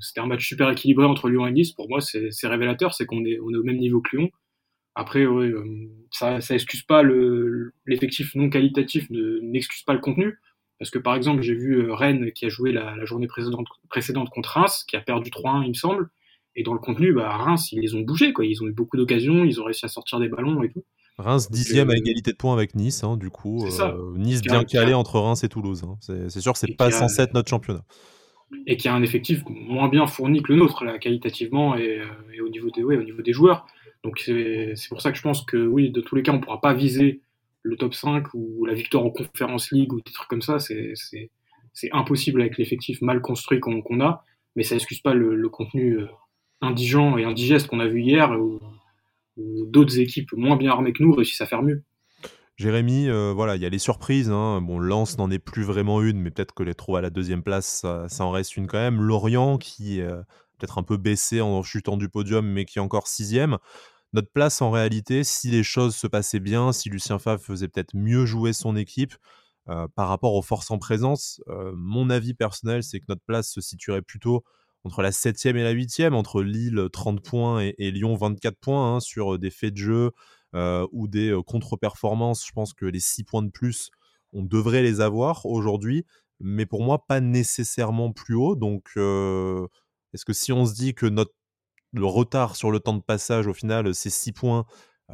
C'était 0.00 0.20
un 0.20 0.26
match 0.26 0.46
super 0.46 0.70
équilibré 0.70 1.06
entre 1.06 1.28
Lyon 1.28 1.46
et 1.46 1.52
Nice. 1.52 1.72
Pour 1.72 1.88
moi, 1.88 2.00
c'est 2.00 2.46
révélateur, 2.46 2.94
c'est 2.94 3.06
qu'on 3.06 3.24
est, 3.24 3.38
on 3.40 3.50
est 3.50 3.56
au 3.56 3.64
même 3.64 3.78
niveau 3.78 4.00
que 4.00 4.16
Lyon. 4.16 4.30
Après, 4.96 5.26
ouais, 5.26 5.52
ça, 6.12 6.40
ça 6.40 6.54
excuse 6.54 6.82
pas 6.82 7.02
l'effectif 7.84 8.36
non 8.36 8.48
qualitatif, 8.48 9.08
n'excuse 9.10 9.82
pas 9.82 9.92
le 9.92 9.98
contenu. 9.98 10.38
Parce 10.78 10.90
que 10.90 10.98
par 10.98 11.14
exemple, 11.14 11.42
j'ai 11.42 11.54
vu 11.54 11.82
euh, 11.82 11.94
Rennes 11.94 12.32
qui 12.32 12.46
a 12.46 12.48
joué 12.48 12.72
la, 12.72 13.04
journée 13.04 13.26
précédente, 13.26 13.66
précédente, 13.88 14.30
contre 14.30 14.50
Reims, 14.50 14.84
qui 14.86 14.96
a 14.96 15.00
perdu 15.00 15.30
3-1, 15.30 15.64
il 15.64 15.68
me 15.68 15.74
semble. 15.74 16.10
Et 16.56 16.62
dans 16.62 16.72
le 16.72 16.78
contenu, 16.78 17.12
bah, 17.12 17.36
Reims, 17.36 17.72
ils 17.72 17.80
les 17.80 17.94
ont 17.94 18.00
bougés. 18.00 18.32
Quoi. 18.32 18.46
Ils 18.46 18.62
ont 18.62 18.66
eu 18.66 18.72
beaucoup 18.72 18.96
d'occasions, 18.96 19.44
ils 19.44 19.60
ont 19.60 19.64
réussi 19.64 19.84
à 19.84 19.88
sortir 19.88 20.20
des 20.20 20.28
ballons 20.28 20.62
et 20.62 20.70
tout. 20.70 20.84
Reims 21.18 21.50
dixième 21.50 21.90
à 21.90 21.92
euh, 21.92 21.96
égalité 21.96 22.32
de 22.32 22.36
points 22.36 22.52
avec 22.52 22.74
Nice, 22.74 23.04
hein, 23.04 23.16
du 23.16 23.30
coup. 23.30 23.64
Euh, 23.64 24.16
nice 24.16 24.42
bien 24.42 24.64
calé 24.64 24.94
entre 24.94 25.18
Reims 25.18 25.44
et 25.44 25.48
Toulouse. 25.48 25.82
Hein. 25.84 25.96
C'est 26.00 26.40
sûr, 26.40 26.56
c'est 26.56 26.76
pas 26.76 26.90
censé 26.90 27.22
être 27.22 27.34
notre 27.34 27.48
championnat. 27.48 27.84
Et 28.66 28.76
qui 28.76 28.88
a 28.88 28.94
un 28.94 29.02
effectif 29.02 29.42
moins 29.48 29.88
bien 29.88 30.06
fourni 30.06 30.42
que 30.42 30.52
le 30.52 30.58
nôtre, 30.58 30.84
là, 30.84 30.98
qualitativement 30.98 31.76
et, 31.76 32.00
au, 32.40 32.48
niveau 32.48 32.70
des, 32.70 32.82
ouais, 32.82 32.96
au 32.96 33.02
niveau 33.02 33.22
des 33.22 33.32
joueurs. 33.32 33.66
Donc 34.04 34.18
c'est 34.20 34.74
pour 34.88 35.00
ça 35.00 35.12
que 35.12 35.18
je 35.18 35.22
pense 35.22 35.42
que 35.42 35.56
oui, 35.56 35.90
de 35.90 36.00
tous 36.00 36.14
les 36.14 36.22
cas, 36.22 36.32
on 36.32 36.36
ne 36.36 36.40
pourra 36.40 36.60
pas 36.60 36.74
viser 36.74 37.20
le 37.62 37.76
top 37.76 37.94
5 37.94 38.34
ou 38.34 38.66
la 38.66 38.74
victoire 38.74 39.04
en 39.04 39.10
Conférence 39.10 39.70
League 39.72 39.92
ou 39.92 40.00
des 40.00 40.12
trucs 40.12 40.28
comme 40.28 40.42
ça, 40.42 40.58
c'est 40.58 41.30
impossible 41.92 42.42
avec 42.42 42.58
l'effectif 42.58 43.00
mal 43.00 43.20
construit 43.20 43.58
qu'on 43.58 44.00
a, 44.00 44.22
mais 44.54 44.62
ça 44.62 44.74
n'excuse 44.74 45.00
pas 45.00 45.14
le, 45.14 45.48
contenu 45.48 45.98
euh, 45.98 46.06
indigent 46.60 47.16
et 47.18 47.24
indigeste 47.24 47.68
qu'on 47.68 47.80
a 47.80 47.86
vu 47.86 48.02
hier, 48.02 48.30
où, 48.38 48.60
d'autres 49.36 49.98
équipes 49.98 50.32
moins 50.32 50.56
bien 50.56 50.70
armées 50.70 50.92
que 50.92 51.02
nous 51.02 51.12
réussissent 51.12 51.40
à 51.40 51.46
faire 51.46 51.62
mieux. 51.62 51.82
Jérémy, 52.56 53.08
euh, 53.08 53.32
voilà, 53.34 53.56
il 53.56 53.62
y 53.62 53.66
a 53.66 53.68
les 53.68 53.80
surprises. 53.80 54.30
Hein. 54.30 54.60
Bon, 54.60 54.78
Lens 54.78 55.18
n'en 55.18 55.28
est 55.28 55.40
plus 55.40 55.64
vraiment 55.64 56.02
une, 56.02 56.20
mais 56.20 56.30
peut-être 56.30 56.54
que 56.54 56.62
les 56.62 56.74
trouver 56.74 56.98
à 56.98 57.02
la 57.02 57.10
deuxième 57.10 57.42
place, 57.42 57.84
ça, 58.06 58.24
en 58.24 58.30
reste 58.30 58.56
une 58.56 58.68
quand 58.68 58.78
même. 58.78 59.00
Lorient, 59.00 59.58
qui 59.58 60.00
euh, 60.00 60.22
peut-être 60.58 60.78
un 60.78 60.84
peu 60.84 60.96
baissé 60.96 61.40
en 61.40 61.64
chutant 61.64 61.96
du 61.96 62.08
podium, 62.08 62.46
mais 62.46 62.64
qui 62.64 62.78
est 62.78 62.82
encore 62.82 63.08
sixième 63.08 63.58
notre 64.14 64.30
place 64.30 64.62
en 64.62 64.70
réalité, 64.70 65.24
si 65.24 65.50
les 65.50 65.64
choses 65.64 65.96
se 65.96 66.06
passaient 66.06 66.40
bien, 66.40 66.72
si 66.72 66.88
Lucien 66.88 67.18
Favre 67.18 67.42
faisait 67.42 67.66
peut-être 67.66 67.94
mieux 67.94 68.24
jouer 68.24 68.52
son 68.52 68.76
équipe 68.76 69.14
euh, 69.68 69.88
par 69.96 70.08
rapport 70.08 70.34
aux 70.34 70.42
forces 70.42 70.70
en 70.70 70.78
présence, 70.78 71.42
euh, 71.48 71.72
mon 71.74 72.08
avis 72.10 72.32
personnel, 72.32 72.84
c'est 72.84 73.00
que 73.00 73.06
notre 73.08 73.24
place 73.26 73.50
se 73.50 73.60
situerait 73.60 74.02
plutôt 74.02 74.44
entre 74.84 75.02
la 75.02 75.10
7e 75.10 75.56
et 75.56 75.62
la 75.62 75.72
8e, 75.74 76.12
entre 76.12 76.42
Lille 76.42 76.88
30 76.92 77.22
points 77.22 77.60
et, 77.60 77.90
Lyon 77.90 78.14
24 78.16 78.58
points 78.58 78.96
hein, 78.96 79.00
sur 79.00 79.38
des 79.38 79.50
faits 79.50 79.74
de 79.74 79.78
jeu 79.78 80.10
euh, 80.54 80.86
ou 80.92 81.08
des 81.08 81.36
contre-performances. 81.46 82.46
Je 82.46 82.52
pense 82.52 82.74
que 82.74 82.86
les 82.86 83.00
6 83.00 83.24
points 83.24 83.42
de 83.42 83.50
plus, 83.50 83.90
on 84.32 84.42
devrait 84.42 84.82
les 84.82 85.00
avoir 85.00 85.46
aujourd'hui, 85.46 86.04
mais 86.40 86.66
pour 86.66 86.82
moi, 86.82 87.06
pas 87.06 87.20
nécessairement 87.20 88.12
plus 88.12 88.34
haut. 88.34 88.56
Donc, 88.56 88.90
est-ce 88.96 90.24
que 90.24 90.32
si 90.32 90.52
on 90.52 90.66
se 90.66 90.74
dit 90.74 90.94
que 90.94 91.06
notre 91.06 91.32
le 91.92 92.06
retard 92.06 92.56
sur 92.56 92.72
le 92.72 92.80
temps 92.80 92.94
de 92.94 93.02
passage, 93.02 93.46
au 93.46 93.54
final, 93.54 93.94
c'est 93.94 94.10
6 94.10 94.32
points 94.32 94.66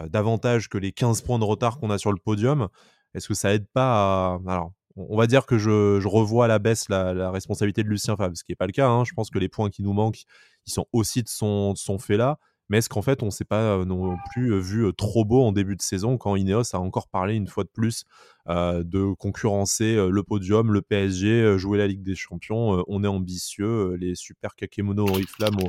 davantage 0.08 0.68
que 0.68 0.78
les 0.78 0.92
15 0.92 1.22
points 1.22 1.38
de 1.38 1.44
retard 1.44 1.78
qu'on 1.78 1.90
a 1.90 1.98
sur 1.98 2.12
le 2.12 2.18
podium. 2.18 2.68
Est-ce 3.14 3.28
que 3.28 3.34
ça 3.34 3.52
aide 3.54 3.66
pas 3.72 4.38
à. 4.46 4.70
On 4.96 5.16
va 5.16 5.26
dire 5.26 5.46
que 5.46 5.58
je, 5.58 6.06
revois 6.06 6.46
à 6.46 6.48
la 6.48 6.58
baisse 6.58 6.88
la, 6.88 7.30
responsabilité 7.30 7.82
de 7.82 7.88
Lucien 7.88 8.16
Favre, 8.16 8.36
ce 8.36 8.44
qui 8.44 8.52
n'est 8.52 8.56
pas 8.56 8.66
le 8.66 8.72
cas. 8.72 8.88
Hein. 8.88 9.04
Je 9.04 9.12
pense 9.12 9.30
que 9.30 9.38
les 9.38 9.48
points 9.48 9.70
qui 9.70 9.82
nous 9.82 9.92
manquent, 9.92 10.24
ils 10.66 10.72
sont 10.72 10.86
aussi 10.92 11.22
de 11.22 11.28
son, 11.28 11.74
fait 11.98 12.16
là. 12.16 12.38
Mais 12.68 12.78
est-ce 12.78 12.88
qu'en 12.88 13.02
fait, 13.02 13.22
on 13.24 13.26
ne 13.26 13.30
s'est 13.30 13.44
pas 13.44 13.84
non 13.84 14.16
plus 14.32 14.60
vu 14.60 14.92
trop 14.96 15.24
beau 15.24 15.42
en 15.42 15.50
début 15.50 15.74
de 15.74 15.82
saison 15.82 16.18
quand 16.18 16.36
Ineos 16.36 16.74
a 16.74 16.78
encore 16.78 17.08
parlé 17.08 17.34
une 17.34 17.48
fois 17.48 17.64
de 17.64 17.68
plus 17.68 18.04
de 18.48 19.14
concurrencer 19.14 19.96
le 19.96 20.22
podium, 20.22 20.72
le 20.72 20.80
PSG, 20.80 21.58
jouer 21.58 21.78
la 21.78 21.88
Ligue 21.88 22.04
des 22.04 22.14
Champions 22.14 22.84
On 22.86 23.02
est 23.02 23.08
ambitieux, 23.08 23.94
les 23.94 24.14
super 24.14 24.54
kakemono 24.54 25.08
oriflamme 25.08 25.56
au, 25.56 25.68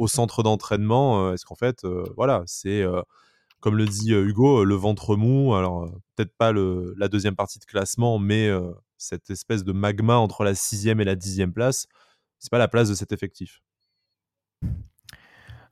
au 0.00 0.08
centre 0.08 0.42
d'entraînement 0.42 1.26
euh, 1.26 1.34
Est-ce 1.34 1.44
qu'en 1.44 1.54
fait, 1.54 1.84
euh, 1.84 2.04
voilà, 2.16 2.42
c'est 2.46 2.82
euh, 2.82 3.02
comme 3.60 3.76
le 3.76 3.86
dit 3.86 4.12
Hugo, 4.12 4.64
le 4.64 4.74
ventre 4.74 5.16
mou. 5.16 5.54
Alors 5.54 5.90
peut-être 6.16 6.36
pas 6.36 6.52
la 6.52 7.08
deuxième 7.08 7.36
partie 7.36 7.58
de 7.58 7.64
classement, 7.64 8.18
mais 8.18 8.50
cette 8.98 9.30
espèce 9.30 9.64
de 9.64 9.72
magma 9.72 10.16
entre 10.16 10.44
la 10.44 10.54
sixième 10.54 11.00
et 11.00 11.04
la 11.04 11.16
dixième 11.16 11.52
place, 11.52 11.86
c'est 12.38 12.50
pas 12.50 12.58
la 12.58 12.68
place 12.68 12.88
de 12.88 12.94
cet 12.94 13.12
effectif. 13.12 13.60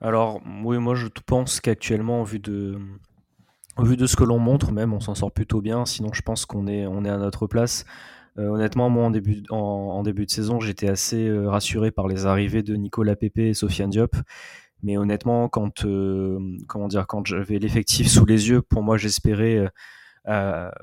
Alors 0.01 0.41
oui, 0.65 0.79
moi 0.79 0.95
je 0.95 1.07
pense 1.27 1.61
qu'actuellement, 1.61 2.25
de, 2.25 2.79
au 3.77 3.85
vu 3.85 3.97
de 3.97 4.07
ce 4.07 4.17
que 4.17 4.25
l'on 4.25 4.39
montre, 4.39 4.73
même 4.73 4.93
on 4.93 5.01
s'en 5.01 5.15
sort 5.15 5.33
plutôt 5.33 5.61
bien. 5.61 5.87
Sinon, 5.87 6.11
je 6.13 6.23
pense 6.23 6.47
qu'on 6.47 6.67
est, 6.67 6.87
on 6.87 7.05
est 7.05 7.11
à 7.11 7.17
notre 7.17 7.47
place. 7.47 7.85
Euh, 8.39 8.49
honnêtement, 8.49 8.89
moi, 8.91 9.05
en 9.05 9.11
début, 9.11 9.43
en, 9.51 10.03
début 10.03 10.27
de 10.27 10.31
saison, 10.31 10.61
j'étais 10.61 10.89
assez 10.89 11.29
euh, 11.29 11.49
rassuré 11.49 11.91
par 11.91 12.07
les 12.07 12.27
arrivées 12.27 12.63
de 12.63 12.77
Nicolas 12.77 13.17
Pepe 13.17 13.39
et 13.39 13.55
Sofiane 13.55 13.91
Diop. 13.91 14.15
Mais 14.83 14.97
honnêtement, 14.97 15.49
quand, 15.49 15.85
euh, 15.85 16.39
comment 16.67 16.89
dire, 16.89 17.07
quand 17.07 17.27
j'avais 17.27 17.59
l'effectif 17.59 18.09
sous 18.09 18.25
les 18.27 18.49
yeux, 18.49 18.63
pour 18.63 18.83
moi, 18.83 18.97
j'espérais 18.97 19.71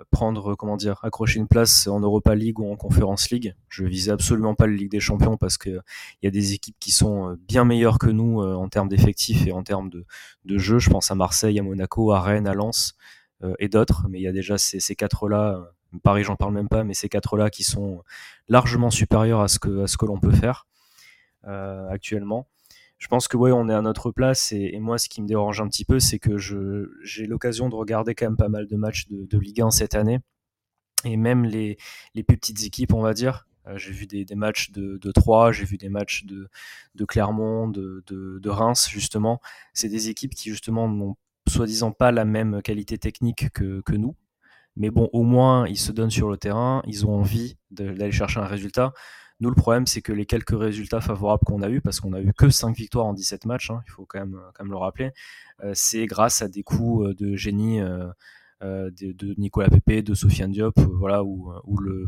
prendre, 0.10 0.56
comment 0.56 0.76
dire, 0.76 1.00
accrocher 1.04 1.40
une 1.40 1.48
place 1.48 1.86
en 1.88 2.00
Europa 2.00 2.34
League 2.34 2.58
ou 2.60 2.72
en 2.72 2.76
Conference 2.76 3.30
League. 3.30 3.54
Je 3.70 3.84
visais 3.84 4.12
absolument 4.12 4.56
pas 4.56 4.66
la 4.66 4.74
Ligue 4.74 4.90
des 4.90 5.00
Champions 5.00 5.38
parce 5.38 5.60
qu'il 5.60 5.84
y 6.24 6.28
a 6.28 6.32
des 6.32 6.54
équipes 6.54 6.78
qui 6.80 6.90
sont 6.90 7.38
bien 7.48 7.64
meilleures 7.64 8.00
que 8.00 8.10
nous 8.10 8.42
en 8.42 8.68
termes 8.70 8.90
d'effectifs 8.90 9.46
et 9.46 9.52
en 9.52 9.62
termes 9.62 9.92
de, 9.92 10.06
de 10.46 10.58
jeu. 10.58 10.80
Je 10.80 10.90
pense 10.90 11.12
à 11.12 11.16
Marseille, 11.16 11.60
à 11.60 11.64
Monaco, 11.64 12.12
à 12.12 12.22
Rennes, 12.22 12.48
à 12.48 12.56
Lens 12.56 12.96
et 13.60 13.70
d'autres. 13.70 14.08
Mais 14.10 14.20
il 14.20 14.24
y 14.24 14.28
a 14.28 14.32
déjà 14.32 14.58
ces, 14.58 14.80
ces 14.80 14.96
quatre-là 14.96 15.76
Paris, 16.04 16.24
j'en 16.24 16.36
parle 16.36 16.54
même 16.54 16.68
pas, 16.68 16.84
mais 16.84 16.94
ces 16.94 17.10
quatre-là 17.10 17.50
qui 17.50 17.64
sont 17.64 18.04
largement 18.48 18.90
supérieurs 18.90 19.42
à 19.42 19.48
ce 19.48 19.60
que, 19.60 19.84
à 19.84 19.88
ce 19.88 19.98
que 19.98 20.06
l'on 20.06 20.20
peut 20.20 20.32
faire 20.32 20.68
euh, 21.48 21.88
actuellement. 21.90 22.48
Je 23.06 23.08
pense 23.08 23.28
que 23.28 23.38
ouais, 23.38 23.52
on 23.52 23.70
est 23.70 23.74
à 23.74 23.84
notre 23.84 24.10
place 24.10 24.52
et, 24.52 24.80
moi, 24.80 24.98
ce 24.98 25.10
qui 25.10 25.22
me 25.22 25.28
dérange 25.28 25.62
un 25.62 25.68
petit 25.68 25.86
peu, 25.86 26.00
c'est 26.00 26.18
que 26.18 26.40
j'ai 26.40 27.28
l'occasion 27.28 27.70
de 27.70 27.76
regarder 27.76 28.16
quand 28.16 28.26
même 28.26 28.36
pas 28.36 28.50
mal 28.50 28.66
de 28.66 28.76
matchs 28.76 29.06
de, 29.10 29.38
Ligue 29.38 29.62
1 29.62 29.70
cette 29.70 29.94
année 29.94 30.22
et 31.04 31.16
même 31.16 31.46
les, 31.46 31.78
plus 32.16 32.36
petites 32.36 32.64
équipes, 32.64 32.96
on 32.96 33.04
va 33.04 33.14
dire. 33.14 33.48
Euh, 33.68 33.78
j'ai 33.78 33.92
vu 33.92 34.08
des, 34.08 34.26
matchs 34.34 34.72
de, 34.72 34.98
3, 35.12 35.52
j'ai 35.52 35.66
vu 35.66 35.78
des 35.78 35.90
matchs 35.90 36.26
de, 36.26 36.50
Clermont, 37.06 37.68
de, 37.68 38.50
Reims, 38.50 38.90
justement. 38.90 39.40
C'est 39.74 39.90
des 39.90 40.10
équipes 40.10 40.34
qui, 40.34 40.50
justement, 40.50 40.90
n'ont 40.90 41.16
soi-disant 41.48 41.92
pas 41.92 42.12
la 42.12 42.26
même 42.26 42.64
qualité 42.64 42.98
technique 42.98 43.52
que, 43.52 43.82
que 43.82 43.94
nous, 43.94 44.16
Mais 44.78 44.90
bon, 44.90 45.12
au 45.14 45.22
moins, 45.22 45.68
ils 45.68 45.78
se 45.78 45.92
donnent 45.92 46.10
sur 46.10 46.28
le 46.28 46.38
terrain, 46.38 46.82
ils 46.88 47.06
ont 47.06 47.14
envie 47.14 47.56
d'aller 47.70 48.12
chercher 48.12 48.40
un 48.40 48.48
résultat. 48.48 48.94
Nous, 49.42 49.50
le 49.50 49.56
problème, 49.56 49.86
c'est 49.86 50.02
que 50.02 50.14
les 50.14 50.26
quelques 50.26 50.58
résultats 50.58 51.02
favorables 51.02 51.44
qu'on 51.46 51.62
a 51.62 51.70
eu, 51.70 51.82
parce 51.82 52.00
qu'on 52.00 52.14
a 52.14 52.22
eu 52.22 52.32
que 52.34 52.50
5 52.50 52.76
victoires 52.76 53.06
en 53.06 53.14
17 53.14 53.46
matchs, 53.46 53.70
hein, 53.70 53.82
il 53.88 53.92
faut 53.92 54.06
quand 54.06 54.20
même, 54.20 54.40
même 54.60 54.72
le 54.72 54.78
rappeler, 54.78 55.12
euh, 55.64 55.72
c'est 55.74 56.06
grâce 56.06 56.42
à 56.42 56.48
des 56.48 56.64
coups 56.64 57.08
euh, 57.08 57.14
de 57.14 57.36
génie 57.36 57.82
euh, 57.82 58.12
de, 58.62 59.36
Nicolas 59.38 59.70
Pepe, 59.70 60.04
de 60.04 60.14
Sofiane 60.14 60.52
Diop, 60.52 60.80
voilà, 60.80 61.24
où, 61.24 61.52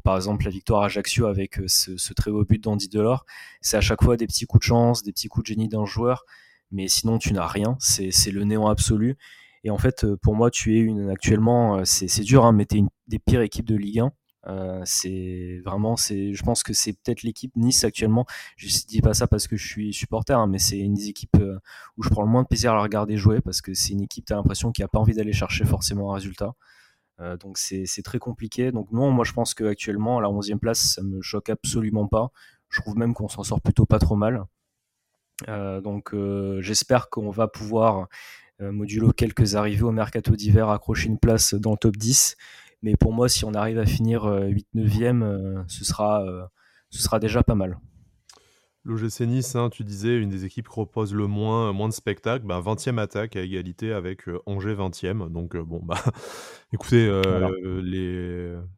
par 0.03 0.15
exemple 0.15 0.45
la 0.45 0.51
victoire 0.51 0.83
à 0.83 0.85
Ajaccio 0.85 1.27
avec 1.27 1.59
ce, 1.67 2.13
très 2.13 2.31
beau 2.31 2.45
but 2.45 2.63
d'Andy 2.63 2.87
Delors, 2.87 3.25
c'est 3.61 3.77
à 3.77 3.81
chaque 3.81 4.01
fois 4.01 4.17
des 4.17 4.25
petits 4.25 4.45
coups 4.45 4.61
de 4.61 4.67
chance, 4.67 5.03
des 5.03 5.11
petits 5.11 5.27
coups 5.27 5.43
de 5.43 5.47
génie 5.53 5.67
d'un 5.67 5.85
joueur, 5.85 6.23
mais 6.71 6.87
sinon 6.87 7.19
tu 7.19 7.33
n'as 7.33 7.45
rien, 7.45 7.75
c'est 7.79 8.31
le 8.31 8.43
néant 8.43 8.67
absolu. 8.67 9.17
Et 9.63 9.69
en 9.69 9.77
fait, 9.77 10.05
pour 10.15 10.35
moi, 10.35 10.49
tu 10.49 10.77
es 10.77 10.79
une 10.79 11.09
actuellement, 11.09 11.83
c'est 11.85 12.21
dur, 12.21 12.45
hein, 12.45 12.53
mais 12.53 12.65
tu 12.65 12.75
es 12.75 12.79
une 12.79 12.89
des 13.07 13.19
pires 13.19 13.41
équipes 13.41 13.67
de 13.67 13.75
Ligue 13.75 13.99
1. 13.99 14.11
Euh, 14.47 14.81
c'est 14.85 15.61
vraiment, 15.65 15.97
c'est, 15.97 16.33
je 16.33 16.43
pense 16.43 16.63
que 16.63 16.73
c'est 16.73 16.93
peut-être 16.93 17.23
l'équipe 17.23 17.51
Nice 17.55 17.83
actuellement. 17.83 18.25
Je 18.55 18.67
dis 18.87 19.01
pas 19.01 19.13
ça 19.13 19.27
parce 19.27 19.47
que 19.47 19.57
je 19.57 19.67
suis 19.67 19.93
supporter, 19.93 20.37
hein, 20.37 20.47
mais 20.47 20.59
c'est 20.59 20.79
une 20.79 20.93
des 20.93 21.09
équipes 21.09 21.37
euh, 21.39 21.59
où 21.97 22.03
je 22.03 22.09
prends 22.09 22.21
le 22.23 22.29
moins 22.29 22.43
de 22.43 22.47
plaisir 22.47 22.71
à 22.71 22.75
la 22.75 22.81
regarder 22.81 23.17
jouer 23.17 23.41
parce 23.41 23.61
que 23.61 23.73
c'est 23.73 23.93
une 23.93 24.01
équipe, 24.01 24.25
tu 24.25 24.33
as 24.33 24.37
l'impression 24.37 24.71
qu'il 24.71 24.83
a 24.85 24.87
pas 24.87 24.99
envie 24.99 25.13
d'aller 25.13 25.33
chercher 25.33 25.65
forcément 25.65 26.11
un 26.11 26.15
résultat. 26.15 26.53
Euh, 27.19 27.37
donc 27.37 27.57
c'est, 27.57 27.85
très 28.03 28.19
compliqué. 28.19 28.71
Donc 28.71 28.91
non, 28.91 29.11
moi 29.11 29.25
je 29.25 29.33
pense 29.33 29.53
qu'actuellement, 29.53 30.19
à 30.19 30.21
la 30.21 30.29
11e 30.29 30.59
place, 30.59 30.79
ça 30.79 31.03
me 31.03 31.21
choque 31.21 31.49
absolument 31.49 32.07
pas. 32.07 32.31
Je 32.69 32.81
trouve 32.81 32.97
même 32.97 33.13
qu'on 33.13 33.27
s'en 33.27 33.43
sort 33.43 33.61
plutôt 33.61 33.85
pas 33.85 33.99
trop 33.99 34.15
mal. 34.15 34.45
donc 35.47 36.13
j'espère 36.59 37.09
qu'on 37.09 37.31
va 37.31 37.47
pouvoir, 37.47 38.07
modulo 38.59 39.11
quelques 39.13 39.55
arrivées 39.55 39.83
au 39.83 39.91
mercato 39.91 40.35
d'hiver, 40.35 40.69
accrocher 40.69 41.07
une 41.07 41.19
place 41.19 41.53
dans 41.53 41.71
le 41.71 41.77
top 41.77 41.97
10 41.97 42.35
mais 42.81 42.95
pour 42.95 43.13
moi, 43.13 43.29
si 43.29 43.45
on 43.45 43.53
arrive 43.53 43.79
à 43.79 43.85
finir 43.85 44.25
8-9e, 44.25 45.23
euh, 45.23 45.25
euh, 45.25 45.63
ce, 45.67 45.83
sera, 45.83 46.23
euh, 46.23 46.45
ce 46.89 47.01
sera 47.01 47.19
déjà 47.19 47.43
pas 47.43 47.55
mal. 47.55 47.79
L'OGC 48.83 49.21
Nice, 49.21 49.55
hein, 49.55 49.69
tu 49.69 49.83
disais, 49.83 50.17
une 50.17 50.29
des 50.29 50.45
équipes 50.45 50.67
qui 50.67 50.71
propose 50.71 51.13
le 51.13 51.27
moins, 51.27 51.73
moins 51.73 51.89
de 51.89 51.93
spectacles, 51.93 52.45
20e 52.45 52.95
bah, 52.95 53.01
attaque 53.01 53.35
à 53.35 53.41
égalité 53.41 53.91
avec 53.91 54.29
Angers 54.45 54.75
20e. 54.75 55.29
Donc, 55.29 55.57
bon, 55.57 55.81
bah, 55.83 55.97
écoutez, 56.73 57.05
euh, 57.05 57.81
les, 57.81 58.16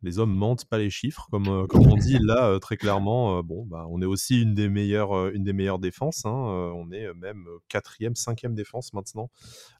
les 0.04 0.20
hommes 0.20 0.34
mentent 0.34 0.66
pas 0.66 0.78
les 0.78 0.90
chiffres, 0.90 1.28
comme, 1.32 1.68
comme 1.68 1.88
on 1.88 1.96
dit 1.96 2.18
là, 2.22 2.60
très 2.60 2.78
clairement. 2.78 3.42
bon, 3.44 3.66
bah, 3.66 3.86
on 3.90 4.02
est 4.02 4.06
aussi 4.06 4.42
une 4.42 4.54
des 4.54 4.70
meilleures, 4.70 5.30
une 5.30 5.44
des 5.44 5.54
meilleures 5.54 5.80
défenses. 5.80 6.26
Hein, 6.26 6.32
on 6.32 6.92
est 6.92 7.14
même 7.14 7.46
4e, 7.70 8.16
5e 8.16 8.54
défense 8.54 8.94
maintenant 8.94 9.30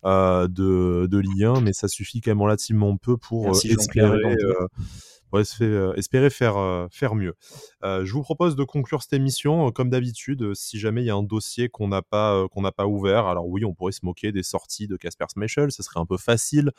de, 0.04 1.08
de 1.08 1.18
Ligue 1.18 1.44
1, 1.44 1.62
mais 1.62 1.74
ça 1.74 1.88
suffit 1.88 2.22
quand 2.22 2.32
même 2.32 2.42
relativement 2.42 2.96
peu 2.98 3.18
pour 3.18 3.50
espérer 3.50 4.36
pour 5.30 5.40
euh, 5.40 5.94
espérer 5.94 6.30
faire, 6.30 6.58
euh, 6.58 6.88
faire 6.92 7.16
mieux. 7.16 7.36
Euh, 7.84 8.06
je 8.06 8.14
vous 8.14 8.22
propose 8.22 8.56
de 8.56 8.64
conclure 8.64 9.02
cette 9.02 9.14
émission, 9.14 9.72
comme 9.72 9.90
d'habitude, 9.90 10.54
si 10.56 10.80
jamais 10.80 11.04
il 11.04 11.06
y 11.06 11.10
a 11.10 11.16
un 11.16 11.24
dossier 11.24 11.70
qu'on 11.70 11.88
n'a 11.88 12.02
pas, 12.02 12.48
qu'on 12.50 12.64
pas 12.64 12.88
ouvert. 12.88 13.28
Alors 13.28 13.48
oui, 13.48 13.66
on 13.66 13.74
pourrait 13.74 13.92
se 13.92 14.06
moquer 14.06 14.32
des 14.32 14.44
sorties 14.44 14.88
de 14.88 14.98
Casper 14.98 15.26
Smashel, 15.30 15.72
ce 15.72 15.84
serait 15.84 16.00
un 16.00 16.06
peu 16.06 16.18
facile, 16.18 16.72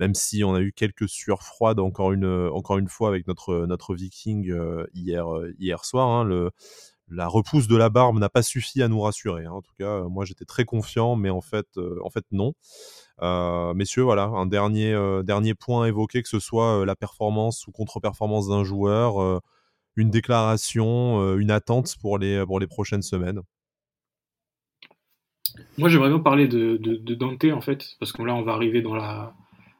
même 0.00 0.14
si 0.14 0.44
on 0.44 0.54
a 0.54 0.60
eu 0.60 0.72
quelques 0.72 1.08
sueurs 1.08 1.42
froides 1.42 1.80
encore 1.80 2.12
une, 2.12 2.48
encore 2.52 2.78
une 2.78 2.88
fois 2.88 3.08
avec 3.08 3.26
notre, 3.26 3.66
notre 3.66 3.94
Viking 3.94 4.54
hier, 4.94 5.26
hier 5.58 5.84
soir. 5.84 6.08
Hein, 6.08 6.50
la 7.08 7.28
repousse 7.28 7.68
de 7.68 7.76
la 7.76 7.90
barbe 7.90 8.18
n'a 8.18 8.30
pas 8.30 8.42
suffi 8.42 8.82
à 8.82 8.88
nous 8.88 9.00
rassurer. 9.00 9.44
Hein. 9.44 9.52
En 9.52 9.62
tout 9.62 9.74
cas, 9.78 10.04
moi 10.04 10.24
j'étais 10.24 10.46
très 10.46 10.64
confiant, 10.64 11.16
mais 11.16 11.30
en 11.30 11.42
fait, 11.42 11.66
en 12.02 12.10
fait 12.10 12.24
non. 12.32 12.54
Euh, 13.22 13.74
messieurs, 13.74 14.02
voilà, 14.02 14.24
un 14.24 14.46
dernier, 14.46 14.92
euh, 14.92 15.22
dernier 15.22 15.54
point 15.54 15.86
évoqué, 15.86 16.22
que 16.22 16.28
ce 16.28 16.40
soit 16.40 16.80
euh, 16.80 16.84
la 16.84 16.96
performance 16.96 17.66
ou 17.66 17.72
contre-performance 17.72 18.48
d'un 18.48 18.64
joueur, 18.64 19.40
une 19.96 20.10
déclaration, 20.10 21.36
une 21.36 21.50
attente 21.50 21.94
pour 22.00 22.18
les, 22.18 22.44
pour 22.44 22.58
les 22.58 22.66
prochaines 22.66 23.02
semaines. 23.02 23.40
Moi, 25.78 25.88
j'aimerais 25.88 26.08
bien 26.08 26.18
parler 26.18 26.48
de, 26.48 26.76
Dante, 27.14 27.44
en 27.44 27.60
fait, 27.60 27.96
parce 28.00 28.12
que 28.12 28.22
là, 28.22 28.34
on 28.34 28.42
va 28.42 28.52
arriver 28.52 28.82
dans 28.82 28.96
la, 28.96 29.34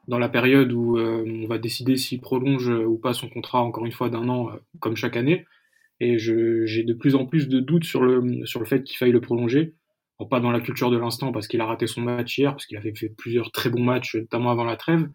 dans 0.07 0.19
la 0.19 0.29
période 0.29 0.73
où 0.73 0.99
on 0.99 1.47
va 1.49 1.59
décider 1.59 1.97
s'il 1.97 2.21
prolonge 2.21 2.69
ou 2.69 2.97
pas 2.97 3.13
son 3.13 3.29
contrat, 3.29 3.63
encore 3.63 3.87
une 3.87 3.93
fois, 3.93 4.09
d'un 4.09 4.29
an, 4.29 4.51
comme 4.79 4.95
chaque 4.95 5.17
année. 5.17 5.47
Et 5.99 6.19
j'ai 6.19 6.85
de 6.85 6.95
plus 6.95 7.17
en 7.17 7.27
plus 7.27 7.49
de 7.49 7.59
doutes 7.59 7.85
sur 7.85 8.03
le, 8.03 8.47
sur 8.47 8.61
le 8.61 8.67
fait 8.67 8.85
qu'il 8.85 8.97
faille 8.97 9.13
le 9.13 9.21
prolonger 9.21 9.75
pas 10.31 10.41
dans 10.41 10.53
la 10.53 10.61
culture 10.61 10.91
de 10.91 10.97
l'instant 10.97 11.33
parce 11.33 11.49
qu'il 11.49 11.61
a 11.61 11.67
raté 11.67 11.87
son 11.87 12.01
match 12.01 12.39
hier, 12.39 12.53
parce 12.53 12.67
qu'il 12.67 12.77
avait 12.77 12.95
fait 12.95 13.09
plusieurs 13.09 13.51
très 13.51 13.71
bons 13.71 13.83
matchs, 13.83 14.15
notamment 14.15 14.51
avant 14.51 14.65
la 14.65 14.77
trêve. 14.77 15.09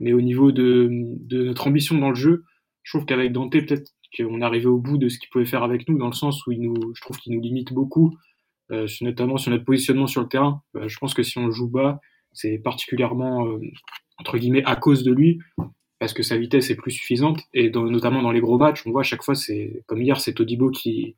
Mais 0.00 0.12
au 0.12 0.20
niveau 0.20 0.52
de, 0.52 0.88
de 0.90 1.44
notre 1.44 1.66
ambition 1.66 1.98
dans 1.98 2.10
le 2.10 2.14
jeu, 2.14 2.44
je 2.82 2.92
trouve 2.92 3.06
qu'avec 3.06 3.32
Dante, 3.32 3.52
peut-être 3.52 3.90
qu'on 4.16 4.40
arrivé 4.40 4.66
au 4.66 4.78
bout 4.78 4.98
de 4.98 5.08
ce 5.08 5.18
qu'il 5.18 5.28
pouvait 5.28 5.46
faire 5.46 5.62
avec 5.62 5.88
nous, 5.88 5.98
dans 5.98 6.06
le 6.06 6.12
sens 6.12 6.46
où 6.46 6.52
il 6.52 6.60
nous, 6.60 6.94
je 6.94 7.00
trouve 7.00 7.18
qu'il 7.18 7.34
nous 7.34 7.40
limite 7.40 7.72
beaucoup, 7.72 8.16
euh, 8.70 8.86
notamment 9.00 9.38
sur 9.38 9.50
notre 9.50 9.64
positionnement 9.64 10.06
sur 10.06 10.22
le 10.22 10.28
terrain. 10.28 10.62
Euh, 10.76 10.88
je 10.88 10.98
pense 10.98 11.14
que 11.14 11.22
si 11.22 11.38
on 11.38 11.50
joue 11.50 11.68
bas, 11.68 12.00
c'est 12.32 12.58
particulièrement, 12.58 13.46
euh, 13.46 13.60
entre 14.18 14.38
guillemets, 14.38 14.64
à 14.64 14.76
cause 14.76 15.02
de 15.02 15.12
lui, 15.12 15.40
parce 15.98 16.12
que 16.12 16.22
sa 16.22 16.36
vitesse 16.36 16.70
est 16.70 16.76
plus 16.76 16.90
suffisante. 16.90 17.40
Et 17.54 17.70
notamment 17.70 18.22
dans 18.22 18.32
les 18.32 18.40
gros 18.40 18.58
matchs, 18.58 18.82
on 18.86 18.90
voit 18.90 19.00
à 19.00 19.04
chaque 19.04 19.22
fois, 19.22 19.34
c'est 19.34 19.82
comme 19.86 20.02
hier, 20.02 20.20
c'est 20.20 20.34
Todibo 20.34 20.70
qui, 20.70 21.16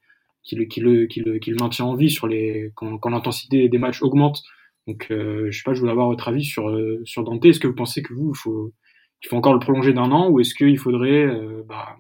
qui 0.49 0.57
le, 0.57 0.65
qui 0.65 0.81
le, 0.81 1.07
qui 1.07 1.21
le, 1.21 1.39
qui 1.39 1.51
le 1.51 1.57
maintient 1.61 1.85
en 1.85 1.95
vie 1.95 2.11
sur 2.11 2.27
les, 2.27 2.73
quand, 2.75 2.99
quand 2.99 3.11
l'intensité 3.11 3.69
des 3.69 3.79
matchs 3.79 4.03
augmente. 4.03 4.43
Donc, 4.87 5.09
euh, 5.11 5.49
je 5.51 5.59
sais 5.59 5.63
pas, 5.63 5.75
je 5.75 5.81
voulais 5.81 5.93
avoir 5.93 6.09
votre 6.09 6.27
avis 6.29 6.45
sur, 6.45 6.71
euh, 6.71 7.03
sur 7.05 7.23
Dante. 7.23 7.45
Est-ce 7.45 7.61
que 7.61 7.67
vous 7.67 7.75
pensez 7.75 8.03
que 8.03 8.15
vous, 8.15 8.33
il 8.35 8.39
faut, 8.39 8.73
il 9.23 9.29
faut 9.29 9.37
encore 9.37 9.53
le 9.53 9.59
prolonger 9.59 9.93
d'un 9.93 10.11
an 10.11 10.31
ou 10.31 10.41
est-ce 10.41 10.55
qu'il 10.55 10.79
faudrait 10.79 11.27
euh, 11.27 11.63
bah, 11.69 11.97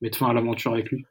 mettre 0.00 0.16
fin 0.16 0.28
à 0.28 0.32
l'aventure 0.32 0.72
avec 0.72 0.90
lui? 0.90 1.04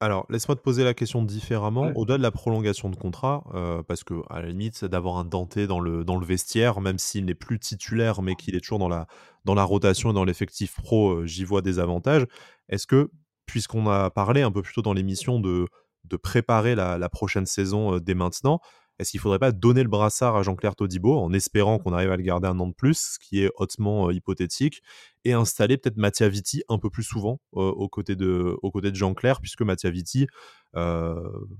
Alors, 0.00 0.26
laisse-moi 0.28 0.56
te 0.56 0.60
poser 0.60 0.84
la 0.84 0.92
question 0.92 1.22
différemment. 1.22 1.90
Au-delà 1.96 2.18
de 2.18 2.22
la 2.22 2.30
prolongation 2.30 2.90
de 2.90 2.96
contrat, 2.96 3.42
euh, 3.54 3.82
parce 3.82 4.04
que 4.04 4.14
à 4.28 4.42
la 4.42 4.48
limite, 4.48 4.84
d'avoir 4.84 5.16
un 5.16 5.24
Dante 5.24 5.58
dans 5.58 5.80
le, 5.80 6.04
dans 6.04 6.18
le 6.18 6.26
vestiaire, 6.26 6.82
même 6.82 6.98
s'il 6.98 7.24
n'est 7.24 7.34
plus 7.34 7.58
titulaire, 7.58 8.20
mais 8.20 8.34
qu'il 8.34 8.54
est 8.54 8.60
toujours 8.60 8.80
dans 8.80 8.90
la, 8.90 9.06
dans 9.46 9.54
la 9.54 9.64
rotation 9.64 10.10
et 10.10 10.12
dans 10.12 10.24
l'effectif 10.24 10.74
pro, 10.74 11.24
j'y 11.24 11.44
vois 11.44 11.62
des 11.62 11.78
avantages. 11.78 12.26
Est-ce 12.68 12.86
que, 12.86 13.08
puisqu'on 13.46 13.86
a 13.88 14.10
parlé 14.10 14.42
un 14.42 14.50
peu 14.50 14.60
plus 14.60 14.74
tôt 14.74 14.82
dans 14.82 14.92
l'émission 14.92 15.40
de 15.40 15.64
de 16.04 16.16
préparer 16.16 16.74
la, 16.74 17.08
prochaine 17.08 17.46
saison 17.46 17.98
dès 17.98 18.14
maintenant. 18.14 18.60
Est-ce 18.98 19.10
qu'il 19.10 19.18
ne 19.18 19.22
faudrait 19.22 19.40
pas 19.40 19.50
donner 19.50 19.82
le 19.82 19.88
brassard 19.88 20.36
à 20.36 20.42
Jean-Claire 20.42 20.76
Todibo 20.76 21.18
en 21.18 21.32
espérant 21.32 21.80
qu'on 21.80 21.92
arrive 21.92 22.12
à 22.12 22.16
le 22.16 22.22
garder 22.22 22.46
un 22.46 22.60
an 22.60 22.68
de 22.68 22.74
plus, 22.74 23.14
ce 23.14 23.18
qui 23.18 23.42
est 23.42 23.50
hautement 23.56 24.10
hypothétique, 24.12 24.82
et 25.24 25.32
installer 25.32 25.78
peut-être 25.78 25.96
Mattia 25.96 26.28
Vitti 26.28 26.62
un 26.68 26.78
peu 26.78 26.90
plus 26.90 27.02
souvent 27.02 27.40
aux 27.52 27.88
côtés 27.88 28.14
de, 28.14 28.56
de 28.62 28.94
Jean-Claire, 28.94 29.40
puisque 29.40 29.62
Mattia 29.62 29.90
Vitti, 29.90 30.28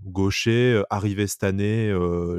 gaucher, 0.05 0.83
arrivé 0.91 1.27
cette 1.27 1.43
année, 1.43 1.93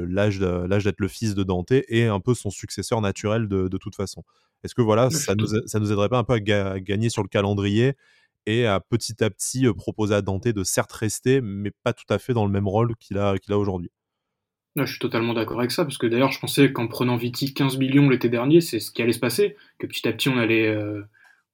l'âge 0.08 0.38
d'être 0.38 1.00
le 1.00 1.08
fils 1.08 1.34
de 1.34 1.42
Dante, 1.42 1.72
et 1.72 2.06
un 2.06 2.20
peu 2.20 2.32
son 2.32 2.48
successeur 2.48 3.02
naturel 3.02 3.48
de, 3.48 3.76
toute 3.76 3.96
façon. 3.96 4.22
Est-ce 4.64 4.74
que 4.74 4.82
voilà, 4.82 5.10
ça 5.10 5.34
nous, 5.34 5.46
ça 5.66 5.78
nous 5.78 5.92
aiderait 5.92 6.08
pas 6.08 6.18
un 6.18 6.24
peu 6.24 6.34
à 6.34 6.80
gagner 6.80 7.10
sur 7.10 7.22
le 7.22 7.28
calendrier 7.28 7.96
et 8.46 8.66
à 8.66 8.80
petit 8.80 9.22
à 9.22 9.30
petit 9.30 9.66
proposer 9.76 10.14
à 10.14 10.22
Dante 10.22 10.48
de 10.48 10.64
certes 10.64 10.92
rester, 10.92 11.40
mais 11.40 11.70
pas 11.82 11.92
tout 11.92 12.04
à 12.08 12.18
fait 12.18 12.32
dans 12.32 12.46
le 12.46 12.52
même 12.52 12.68
rôle 12.68 12.94
qu'il 12.96 13.18
a, 13.18 13.36
qu'il 13.38 13.52
a 13.52 13.58
aujourd'hui. 13.58 13.90
je 14.76 14.84
suis 14.84 14.98
totalement 14.98 15.34
d'accord 15.34 15.58
avec 15.58 15.72
ça, 15.72 15.84
parce 15.84 15.98
que 15.98 16.06
d'ailleurs, 16.06 16.32
je 16.32 16.40
pensais 16.40 16.72
qu'en 16.72 16.86
prenant 16.86 17.16
Viti 17.16 17.52
15 17.52 17.76
millions 17.78 18.08
l'été 18.08 18.28
dernier, 18.28 18.60
c'est 18.60 18.80
ce 18.80 18.90
qui 18.90 19.02
allait 19.02 19.12
se 19.12 19.20
passer, 19.20 19.56
que 19.78 19.86
petit 19.86 20.06
à 20.08 20.12
petit, 20.12 20.28
on 20.28 20.38
allait, 20.38 20.74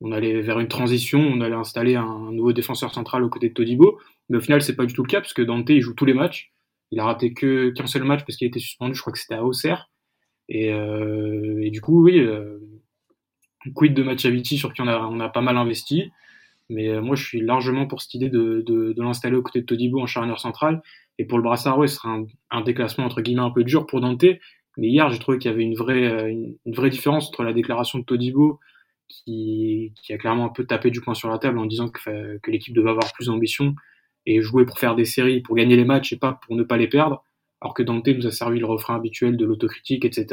on 0.01 0.13
allait 0.13 0.41
vers 0.43 0.61
une 0.61 0.69
transition, 0.69 1.21
on 1.21 1.41
allait 1.41 1.55
installer 1.55 1.97
un 1.97 2.31
nouveau 2.33 2.53
défenseur 2.53 2.93
central 2.93 3.25
aux 3.25 3.31
côtés 3.31 3.49
de 3.49 3.55
Todibo, 3.55 3.99
mais 4.29 4.39
au 4.39 4.41
final, 4.41 4.63
c'est 4.63 4.77
pas 4.77 4.87
du 4.87 4.95
tout 4.95 5.03
le 5.03 5.09
cas, 5.09 5.21
parce 5.21 5.35
que 5.35 5.43
Dante, 5.43 5.71
il 5.71 5.81
joue 5.81 5.95
tous 5.95 6.05
les 6.05 6.15
matchs, 6.15 6.53
il 6.91 7.01
a 7.01 7.05
raté 7.05 7.33
que 7.33 7.71
qu'un 7.71 7.87
seul 7.87 8.05
match 8.05 8.21
parce 8.27 8.37
qu'il 8.37 8.47
était 8.47 8.61
suspendu, 8.61 8.95
je 8.95 9.01
crois 9.01 9.13
que 9.13 9.19
c'était 9.19 9.35
à 9.35 9.45
Auxerre, 9.45 9.91
et, 10.49 10.67
et, 10.67 11.71
du 11.71 11.81
coup, 11.81 12.05
oui, 12.05 12.21
quid 13.75 13.95
de 13.95 14.29
Viti 14.29 14.59
sur 14.59 14.75
qui 14.75 14.83
on 14.83 14.89
a, 14.89 14.99
on 15.07 15.21
a 15.21 15.29
pas 15.29 15.41
mal 15.41 15.57
investi, 15.57 16.11
mais 16.73 16.89
euh, 16.89 17.01
moi, 17.01 17.17
je 17.17 17.25
suis 17.25 17.41
largement 17.41 17.87
pour 17.87 18.01
cette 18.03 18.15
idée 18.15 18.29
de, 18.29 18.95
l'installer 18.97 19.37
aux 19.37 19.43
côtés 19.43 19.61
de 19.61 19.67
Todibo 19.67 20.01
en 20.01 20.07
charnière 20.07 20.41
centrale. 20.41 20.83
Et 21.19 21.27
pour 21.27 21.39
le 21.39 21.45
Brassard, 21.45 21.79
ouais, 21.79 21.87
ce 21.87 21.97
sera 21.97 22.19
un, 22.51 22.61
déclassement 22.63 23.05
entre 23.05 23.21
guillemets 23.21 23.43
un 23.43 23.51
peu 23.51 23.65
dur 23.65 23.87
pour 23.87 24.01
Dante. 24.01 24.25
Mais 24.79 24.89
hier, 24.89 25.11
j'ai 25.11 25.19
trouvé 25.19 25.39
qu'il 25.39 25.51
y 25.51 25.55
avait 25.55 25.63
une 25.63 25.75
vraie, 25.75 26.05
euh, 26.05 26.29
une, 26.29 26.75
vraie 26.75 26.91
différence 26.91 27.29
entre 27.29 27.43
la 27.43 27.53
déclaration 27.53 27.99
de 27.99 28.05
Todibo, 28.05 28.59
qui, 29.09 29.93
a 30.09 30.17
clairement 30.17 30.47
un 30.47 30.49
peu 30.49 30.65
tapé 30.65 30.91
du 30.91 31.03
poing 31.03 31.15
sur 31.15 31.29
la 31.29 31.39
table 31.39 31.59
en 31.59 31.67
disant 31.67 31.89
que, 31.89 32.39
que 32.39 32.51
l'équipe 32.51 32.75
devait 32.75 32.91
avoir 32.91 33.13
plus 33.13 33.27
d'ambition 33.27 33.75
et 34.25 34.41
jouer 34.41 34.65
pour 34.65 34.79
faire 34.79 34.95
des 34.95 35.05
séries, 35.05 35.43
pour 35.43 35.55
gagner 35.57 35.77
les 35.77 35.85
matchs 35.85 36.15
et 36.15 36.17
pas 36.17 36.41
pour 36.47 36.57
ne 36.57 36.63
pas 36.63 36.79
les 36.79 36.89
perdre. 36.89 37.23
Alors 37.61 37.75
que 37.75 37.83
Dante 37.83 38.09
nous 38.09 38.27
a 38.27 38.31
servi 38.31 38.59
le 38.59 38.67
refrain 38.67 38.97
habituel 38.97 39.37
de 39.37 39.45
l'autocritique, 39.45 40.05
etc. 40.05 40.27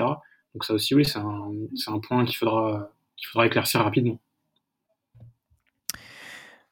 Donc 0.54 0.64
ça 0.64 0.74
aussi, 0.74 0.96
oui, 0.96 1.04
c'est 1.04 1.20
un, 1.20 1.52
un 1.88 2.00
point 2.00 2.24
qu'il 2.26 2.38
faudra, 2.38 2.90
qu'il 3.18 3.28
faudra 3.28 3.48
éclaircir 3.48 3.82
rapidement. 3.82 4.20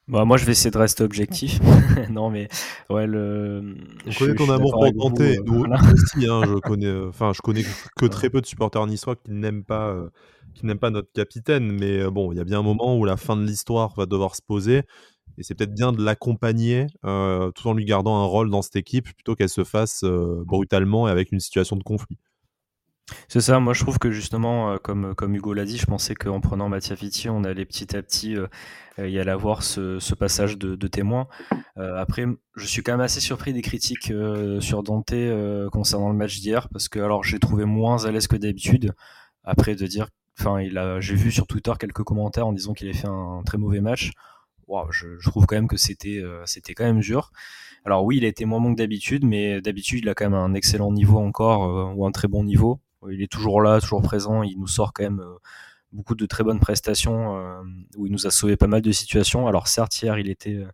Bah, 0.08 0.24
moi, 0.24 0.38
je 0.38 0.46
vais 0.46 0.54
essayer 0.54 0.72
de 0.72 0.78
rester 0.78 1.04
objectif. 1.04 1.60
non, 2.10 2.30
mais 2.30 2.48
ouais, 2.90 3.08
le. 3.08 3.76
Je 4.06 4.18
connais 4.18 4.36
ton 4.36 4.50
amour 4.50 4.72
pour 4.72 5.10
tenter. 5.10 5.40
Nous, 5.46 5.66
aussi, 5.66 6.28
hein, 6.28 6.42
je 6.46 6.60
connais. 6.60 6.92
Enfin, 7.08 7.34
je 7.34 7.42
connais 7.42 7.64
que 7.98 8.06
très 8.06 8.30
peu 8.30 8.40
de 8.40 8.46
supporters 8.46 8.88
niçois 8.88 9.18
qui 9.18 9.32
n'aiment 9.32 9.66
pas, 9.66 9.96
qui 10.54 10.66
n'aiment 10.66 10.80
pas 10.80 10.92
notre 10.92 11.12
capitaine. 11.12 11.72
Mais 11.74 12.10
bon, 12.10 12.32
il 12.32 12.38
y 12.38 12.40
a 12.40 12.46
bien 12.46 12.60
un 12.60 12.64
moment 12.64 12.98
où 12.98 13.04
la 13.04 13.18
fin 13.18 13.36
de 13.36 13.44
l'histoire 13.44 13.94
va 13.96 14.06
devoir 14.06 14.36
se 14.36 14.42
poser. 14.42 14.84
Et 15.38 15.44
c'est 15.44 15.56
peut-être 15.56 15.74
bien 15.74 15.92
de 15.92 16.02
l'accompagner 16.02 16.88
tout 17.04 17.68
en 17.68 17.74
lui 17.74 17.86
gardant 17.86 18.22
un 18.22 18.26
rôle 18.26 18.50
dans 18.50 18.62
cette 18.62 18.78
équipe 18.78 19.14
plutôt 19.14 19.36
qu'elle 19.36 19.50
se 19.50 19.66
fasse 19.66 20.04
brutalement 20.04 21.08
et 21.08 21.12
avec 21.12 21.34
une 21.34 21.42
situation 21.42 21.76
de 21.76 21.84
conflit. 21.84 22.18
C'est 23.30 23.40
ça, 23.42 23.60
moi 23.60 23.74
je 23.74 23.84
trouve 23.84 24.00
que 24.00 24.12
justement, 24.12 24.72
euh, 24.72 24.78
comme, 24.78 25.16
comme 25.16 25.34
Hugo 25.36 25.54
l'a 25.54 25.66
dit, 25.66 25.78
je 25.78 25.86
pensais 25.86 26.14
qu'en 26.14 26.42
prenant 26.42 26.68
Mattia 26.68 26.96
Vitti, 26.96 27.30
on 27.30 27.44
allait 27.46 27.66
petit 27.66 27.96
à 27.96 28.02
petit 28.02 28.36
euh, 28.36 28.48
euh, 29.00 29.08
y 29.08 29.18
aller 29.20 29.32
avoir 29.32 29.64
ce, 29.64 30.14
passage 30.16 30.58
de, 30.58 30.88
témoin. 30.88 31.28
après, 31.76 32.26
je 32.56 32.66
suis 32.66 32.84
quand 32.84 32.94
même 32.94 33.02
assez 33.02 33.20
surpris 33.22 33.54
des 33.54 33.62
critiques 33.62 34.12
sur 34.60 34.84
Dante 34.84 35.14
concernant 35.72 36.10
le 36.10 36.16
match 36.16 36.40
d'hier, 36.40 36.68
parce 36.70 36.90
que 36.90 37.00
alors 37.00 37.24
j'ai 37.24 37.40
trouvé 37.40 37.66
moins 37.66 38.06
à 38.06 38.12
l'aise 38.12 38.28
que 38.28 38.36
d'habitude. 38.36 38.94
Après 39.44 39.76
de 39.76 39.86
dire, 39.88 40.08
enfin, 40.40 40.58
j'ai 41.00 41.16
vu 41.16 41.32
sur 41.32 41.48
Twitter 41.48 41.72
quelques 41.80 42.04
commentaires 42.04 42.48
en 42.48 42.54
disant 42.54 42.74
qu'il 42.74 42.88
avait 42.88 42.98
fait 42.98 43.08
un, 43.08 43.42
très 43.46 43.58
mauvais 43.58 43.82
match. 43.82 44.12
Wow, 44.68 44.92
je, 44.92 45.08
je, 45.20 45.30
trouve 45.30 45.46
quand 45.46 45.56
même 45.56 45.68
que 45.68 45.78
c'était, 45.78 46.22
c'était 46.46 46.74
quand 46.74 46.86
même 46.86 47.00
dur. 47.00 47.32
Alors 47.86 48.04
oui, 48.04 48.18
il 48.18 48.26
a 48.26 48.28
été 48.28 48.46
moins 48.46 48.60
bon 48.60 48.74
que 48.74 48.78
d'habitude, 48.78 49.24
mais 49.24 49.62
d'habitude 49.62 50.00
il 50.04 50.10
a 50.10 50.16
quand 50.16 50.26
même 50.26 50.34
un 50.34 50.56
excellent 50.56 50.92
niveau 50.92 51.20
encore 51.20 51.96
ou 51.96 52.06
un 52.06 52.12
très 52.12 52.28
bon 52.28 52.44
niveau. 52.44 52.82
Il 53.12 53.22
est 53.22 53.32
toujours 53.32 53.62
là, 53.62 53.80
toujours 53.80 54.02
présent. 54.02 54.44
Il 54.44 54.60
nous 54.60 54.68
sort 54.68 54.94
quand 54.94 55.04
même 55.04 55.20
euh, 55.20 55.38
beaucoup 55.92 56.16
de 56.16 56.26
très 56.26 56.44
bonnes 56.44 56.60
prestations 56.60 57.38
euh, 57.38 57.62
où 57.98 58.06
il 58.06 58.12
nous 58.12 58.28
a 58.28 58.32
sauvé 58.32 58.58
pas 58.58 58.68
mal 58.68 58.82
de 58.82 58.92
situations. 58.92 59.48
Alors 59.48 59.68
certes 59.68 60.02
hier 60.02 60.18
il 60.20 60.30
était 60.30 60.56
euh, 60.56 60.68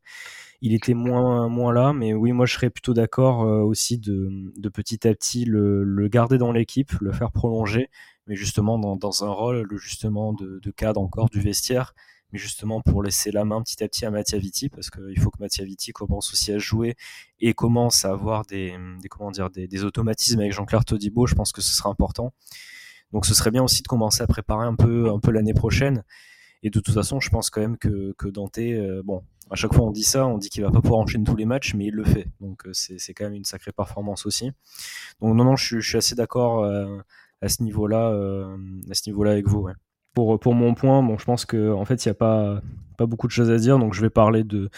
il 0.62 0.74
était 0.74 0.94
moins 0.94 1.74
là, 1.74 1.92
mais 1.94 2.14
oui 2.14 2.32
moi 2.32 2.46
je 2.46 2.54
serais 2.54 2.70
plutôt 2.70 2.94
d'accord 2.94 3.40
aussi 3.40 3.98
de, 3.98 4.30
de, 4.56 4.70
petit 4.70 5.06
à 5.06 5.14
petit 5.14 5.44
le, 5.44 6.08
garder 6.08 6.38
dans 6.38 6.54
l'équipe, 6.54 6.94
le 7.02 7.12
faire 7.12 7.32
prolonger, 7.34 7.90
mais 8.28 8.36
justement 8.38 8.80
dans, 8.80 9.24
un 9.26 9.30
rôle 9.30 9.68
justement 9.76 10.32
de, 10.32 10.72
cadre 10.72 11.02
encore 11.02 11.30
du 11.30 11.42
vestiaire 11.42 11.94
mais 12.34 12.40
justement 12.40 12.82
pour 12.82 13.04
laisser 13.04 13.32
la 13.32 13.46
main 13.46 13.62
petit 13.62 13.82
à 13.84 13.88
petit 13.88 14.06
à 14.06 14.12
Mattia 14.12 14.40
Vitti, 14.40 14.68
parce 14.68 14.90
qu'il 14.90 15.20
faut 15.20 15.30
que 15.30 15.38
Mattia 15.40 15.64
Vitti 15.64 15.94
commence 15.94 16.34
aussi 16.34 16.52
à 16.52 16.58
jouer 16.58 16.96
et 17.40 17.54
commence 17.54 18.04
à 18.06 18.12
avoir 18.12 18.44
des, 18.46 18.76
comment 19.10 19.32
dire, 19.32 19.52
des, 19.52 19.84
automatismes 19.84 20.40
avec 20.40 20.52
Jean-Claire 20.52 20.84
Todibo, 20.84 21.28
je 21.28 21.36
pense 21.36 21.52
que 21.52 21.62
ce 21.62 21.74
sera 21.74 21.90
important. 21.90 22.34
Donc 23.12 23.28
ce 23.28 23.36
serait 23.36 23.52
bien 23.52 23.64
aussi 23.64 23.84
de 23.84 23.88
commencer 23.88 24.24
à 24.24 24.28
préparer 24.28 24.66
un 24.66 24.76
peu, 24.76 25.12
un 25.12 25.20
peu 25.20 25.32
l'année 25.32 25.54
prochaine. 25.54 26.04
Et 26.64 26.70
de 26.70 26.80
toute 26.80 26.96
façon, 26.96 27.20
je 27.20 27.30
pense 27.30 27.50
quand 27.50 27.62
même 27.62 27.78
que, 27.78 28.14
que 28.18 28.28
Dante, 28.28 28.58
euh, 28.58 29.04
bon, 29.04 29.22
à 29.52 29.56
chaque 29.56 29.74
fois 29.74 29.86
on 29.86 29.92
dit 29.92 30.04
ça, 30.04 30.26
on 30.26 30.40
dit 30.40 30.50
qu'il 30.50 30.64
va 30.64 30.72
pas 30.72 30.82
pouvoir 30.82 31.02
enchaîner 31.02 31.26
tous 31.26 31.36
les 31.36 31.46
matchs, 31.46 31.76
mais 31.76 31.88
il 31.88 31.94
le 31.94 32.04
fait. 32.04 32.26
Donc 32.42 32.66
euh, 32.66 32.72
c'est 32.74 33.14
quand 33.14 33.26
même 33.26 33.36
une 33.36 33.44
sacrée 33.44 33.72
performance 33.72 34.26
aussi. 34.26 34.52
Donc 35.22 35.36
non, 35.36 35.44
non, 35.44 35.56
je, 35.56 35.80
suis 35.80 35.98
assez 35.98 36.16
d'accord 36.16 36.64
euh, 36.64 36.98
à 37.42 37.50
ce 37.50 37.62
niveau-là, 37.62 38.08
à 38.90 38.94
ce 38.94 39.08
niveau-là 39.08 39.32
avec 39.32 39.48
vous. 39.48 39.68
Pour, 40.14 40.40
pour 40.40 40.54
mon 40.54 40.74
point, 40.76 41.02
bon, 41.02 41.18
je 41.18 41.26
pense 41.26 41.46
qu'en 41.46 41.80
en 41.80 41.86
fait, 41.86 42.06
il 42.06 42.08
n'y 42.08 42.12
a 42.12 42.16
pas, 42.16 42.62
pas 42.98 43.06
beaucoup 43.06 43.28
de 43.28 43.32
choses 43.32 43.50
à 43.50 43.58
dire, 43.58 43.80
donc 43.80 43.94
je 43.94 44.02
vais 44.02 44.10
parler 44.10 44.44
de, 44.44 44.70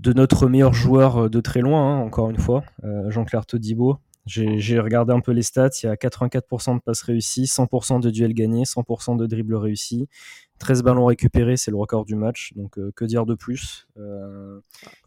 de 0.00 0.12
notre 0.12 0.48
meilleur 0.48 0.74
joueur 0.74 1.24
euh, 1.24 1.28
de 1.28 1.40
très 1.40 1.60
loin, 1.60 1.80
hein, 1.80 2.00
encore 2.00 2.30
une 2.30 2.38
fois, 2.38 2.64
euh, 2.84 3.10
Jean-Claire 3.10 3.46
Todibo. 3.46 3.98
J'ai 4.28 4.80
regardé 4.80 5.12
un 5.12 5.20
peu 5.20 5.30
les 5.30 5.42
stats, 5.42 5.70
il 5.84 5.86
y 5.86 5.88
a 5.88 5.94
84% 5.94 6.74
de 6.74 6.80
passes 6.80 7.02
réussies, 7.02 7.44
100% 7.44 8.00
de 8.00 8.10
duels 8.10 8.34
gagnés, 8.34 8.64
100% 8.64 9.16
de 9.16 9.24
dribbles 9.24 9.54
réussis, 9.54 10.08
13 10.58 10.82
ballons 10.82 11.04
récupérés, 11.04 11.56
c'est 11.56 11.70
le 11.70 11.76
record 11.76 12.04
du 12.04 12.16
match, 12.16 12.52
donc 12.56 12.76
euh, 12.76 12.90
que 12.96 13.04
dire 13.04 13.24
de 13.24 13.34
plus 13.34 13.86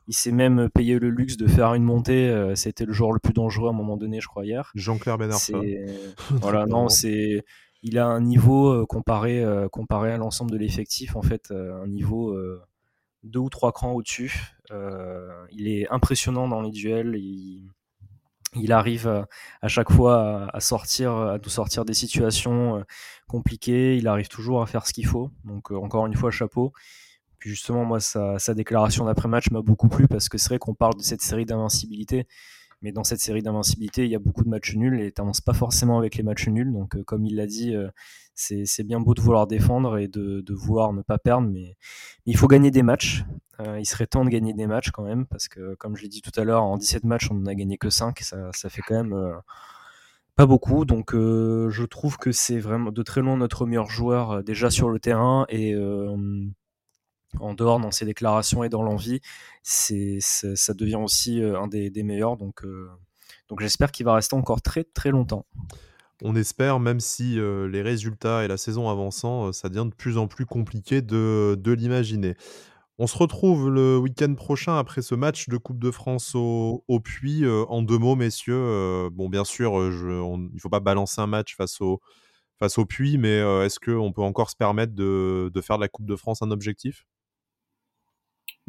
Il 0.08 0.14
s'est 0.14 0.32
même 0.32 0.70
payé 0.70 1.00
le 1.00 1.10
luxe 1.10 1.36
de 1.36 1.48
faire 1.48 1.74
une 1.74 1.84
montée, 1.84 2.54
c'était 2.56 2.86
le 2.86 2.94
joueur 2.94 3.12
le 3.12 3.20
plus 3.20 3.34
dangereux 3.34 3.68
à 3.68 3.72
un 3.72 3.76
moment 3.76 3.98
donné, 3.98 4.22
je 4.22 4.28
crois, 4.30 4.46
hier. 4.46 4.72
Jean-Claire 4.74 5.18
Benard. 5.18 5.42
voilà, 6.30 6.66
non, 6.66 6.88
c'est 6.88 7.44
il 7.82 7.98
a 7.98 8.06
un 8.06 8.22
niveau 8.22 8.72
euh, 8.72 8.86
comparé, 8.86 9.42
euh, 9.44 9.70
comparé 9.70 10.12
à 10.12 10.18
l'ensemble 10.18 10.52
de 10.52 10.58
l'effectif, 10.58 11.16
en 11.16 11.22
fait, 11.22 11.52
euh, 11.52 11.82
un 11.82 11.88
niveau 11.88 12.38
deux 13.24 13.40
ou 13.40 13.50
trois 13.50 13.72
crans 13.72 13.92
au-dessus. 13.94 14.56
il 15.52 15.68
est 15.68 15.90
impressionnant 15.90 16.48
dans 16.48 16.62
les 16.62 16.72
duels. 16.72 17.16
Il, 18.56 18.72
arrive 18.72 19.08
à, 19.62 19.68
chaque 19.68 19.92
fois 19.92 20.50
à, 20.54 20.60
sortir, 20.60 21.14
à 21.14 21.38
nous 21.38 21.50
sortir 21.50 21.86
des 21.86 21.94
situations 21.94 22.84
compliquées. 23.28 23.98
Il 23.98 24.08
arrive 24.08 24.28
toujours 24.28 24.62
à 24.62 24.66
faire 24.66 24.88
ce 24.88 24.94
qu'il 24.94 25.06
faut. 25.06 25.32
Donc 25.44 25.72
encore 25.72 26.08
une 26.08 26.16
fois, 26.16 26.32
chapeau. 26.32 26.72
Puis 27.40 27.52
justement, 27.52 27.86
moi, 27.86 28.00
sa, 28.00 28.40
sa 28.40 28.54
déclaration 28.54 29.06
d'après-match 29.06 29.52
m'a 29.52 29.62
beaucoup 29.62 29.90
plu 29.90 30.08
parce 30.08 30.30
que 30.30 30.38
c'est 30.38 30.50
vrai 30.50 30.60
qu'on 30.60 30.74
parle 30.74 30.96
de 30.96 31.04
cette 31.04 31.22
série 31.22 31.46
d'invincibilité. 31.46 32.26
Mais 32.82 32.92
dans 32.92 33.04
cette 33.04 33.20
série 33.20 33.42
d'invincibilité, 33.42 34.06
il 34.06 34.12
y 34.12 34.16
a 34.16 34.20
beaucoup 34.20 34.44
de 34.44 34.50
matchs 34.50 34.76
nuls 34.76 35.02
et 35.02 35.12
tu 35.12 35.22
pas 35.46 35.54
forcément 35.54 35.98
avec 35.98 36.16
les 36.16 36.24
matchs 36.24 36.48
nuls. 36.48 36.72
Donc, 36.72 36.96
euh, 36.96 37.04
comme 37.04 37.26
il 37.26 37.36
l'a 37.36 37.46
dit, 37.46 37.76
euh, 37.76 37.90
c'est 38.36 38.84
bien 38.84 39.02
beau 39.02 39.14
de 39.14 39.22
vouloir 39.22 39.48
défendre 39.48 39.98
et 39.98 40.08
de, 40.08 40.42
de, 40.42 40.54
vouloir 40.54 40.94
ne 40.94 41.02
pas 41.02 41.18
perdre, 41.18 41.48
mais 41.50 41.76
il 42.26 42.38
faut 42.38 42.48
gagner 42.48 42.72
des 42.72 42.84
matchs. 42.84 43.26
Euh, 43.60 43.80
il 43.80 43.86
serait 43.86 44.08
temps 44.08 44.24
de 44.24 44.30
gagner 44.30 44.54
des 44.54 44.66
matchs 44.66 44.92
quand 44.92 45.04
même, 45.04 45.26
parce 45.26 45.50
que, 45.50 45.76
comme 45.76 45.98
je 45.98 46.04
l'ai 46.04 46.08
dit 46.08 46.22
tout 46.22 46.32
à 46.40 46.46
l'heure, 46.46 46.64
en 46.64 46.78
17 46.78 47.04
matchs, 47.04 47.30
on 47.32 47.36
n'en 47.36 47.48
a 47.48 47.56
gagné 47.56 47.78
que 47.78 47.90
5. 47.90 48.20
Ça, 48.20 48.50
ça 48.54 48.70
fait 48.70 48.82
quand 48.82 49.04
même 49.04 49.34
pas 50.38 50.46
beaucoup. 50.46 50.86
Donc, 50.86 51.12
je 51.14 51.84
trouve 51.84 52.18
que 52.18 52.32
c'est 52.32 52.60
vraiment 52.60 52.92
de 52.94 53.04
très 53.04 53.20
loin 53.20 53.36
notre 53.36 53.66
meilleur 53.66 53.90
joueur 53.90 54.42
déjà 54.42 54.70
sur 54.70 54.90
le 54.90 55.00
terrain 55.00 55.46
et 55.50 55.76
en 57.40 57.54
dehors 57.54 57.80
dans 57.80 57.92
ses 57.92 58.06
déclarations 58.06 58.64
et 58.64 58.70
dans 58.70 58.82
l'envie, 58.82 59.22
ça 59.64 60.74
devient 60.74 60.96
aussi 60.96 61.42
euh, 61.42 61.60
un 61.60 61.68
des, 61.68 62.04
meilleurs. 62.04 62.38
Donc, 62.38 62.64
euh, 62.64 62.90
donc 63.48 63.62
j'espère 63.62 63.92
qu'il 63.92 64.06
va 64.06 64.16
rester 64.16 64.36
encore 64.36 64.62
très 64.62 64.84
très 64.84 65.12
longtemps. 65.12 65.46
On 66.22 66.36
espère, 66.36 66.80
même 66.80 67.00
si 67.00 67.40
euh, 67.40 67.68
les 67.70 67.82
résultats 67.82 68.44
et 68.44 68.48
la 68.48 68.58
saison 68.58 68.90
avançant, 68.90 69.54
ça 69.54 69.70
devient 69.70 69.88
de 69.90 69.96
plus 69.96 70.18
en 70.18 70.28
plus 70.28 70.46
compliqué 70.46 71.02
de, 71.02 71.58
l'imaginer. 71.66 72.36
On 73.02 73.08
se 73.08 73.18
retrouve 73.18 73.70
le 73.70 73.98
week-end 73.98 74.34
prochain 74.34 74.78
après 74.78 75.02
ce 75.02 75.16
match 75.16 75.48
de 75.48 75.56
Coupe 75.56 75.80
de 75.80 75.90
France 75.90 76.36
au, 76.36 76.84
Puy. 77.02 77.46
en 77.48 77.82
deux 77.82 77.98
mots, 77.98 78.18
messieurs, 78.18 79.10
bon, 79.14 79.30
bien 79.30 79.46
sûr, 79.46 79.72
il 79.76 80.54
ne 80.54 80.60
faut 80.60 80.68
pas 80.68 80.82
balancer 80.82 81.22
un 81.22 81.28
match 81.28 81.56
face 81.56 81.80
au, 81.80 82.02
face 82.60 82.78
Puy, 82.90 83.18
mais 83.18 83.38
est-ce 83.64 83.80
qu'on 83.80 84.12
peut 84.12 84.22
encore 84.22 84.50
se 84.50 84.58
permettre 84.58 84.94
de, 84.96 85.50
de 85.54 85.62
faire 85.62 85.78
de 85.78 85.82
la 85.82 85.88
Coupe 85.88 86.08
de 86.08 86.18
France 86.18 86.42
un 86.42 86.52
objectif? 86.52 87.06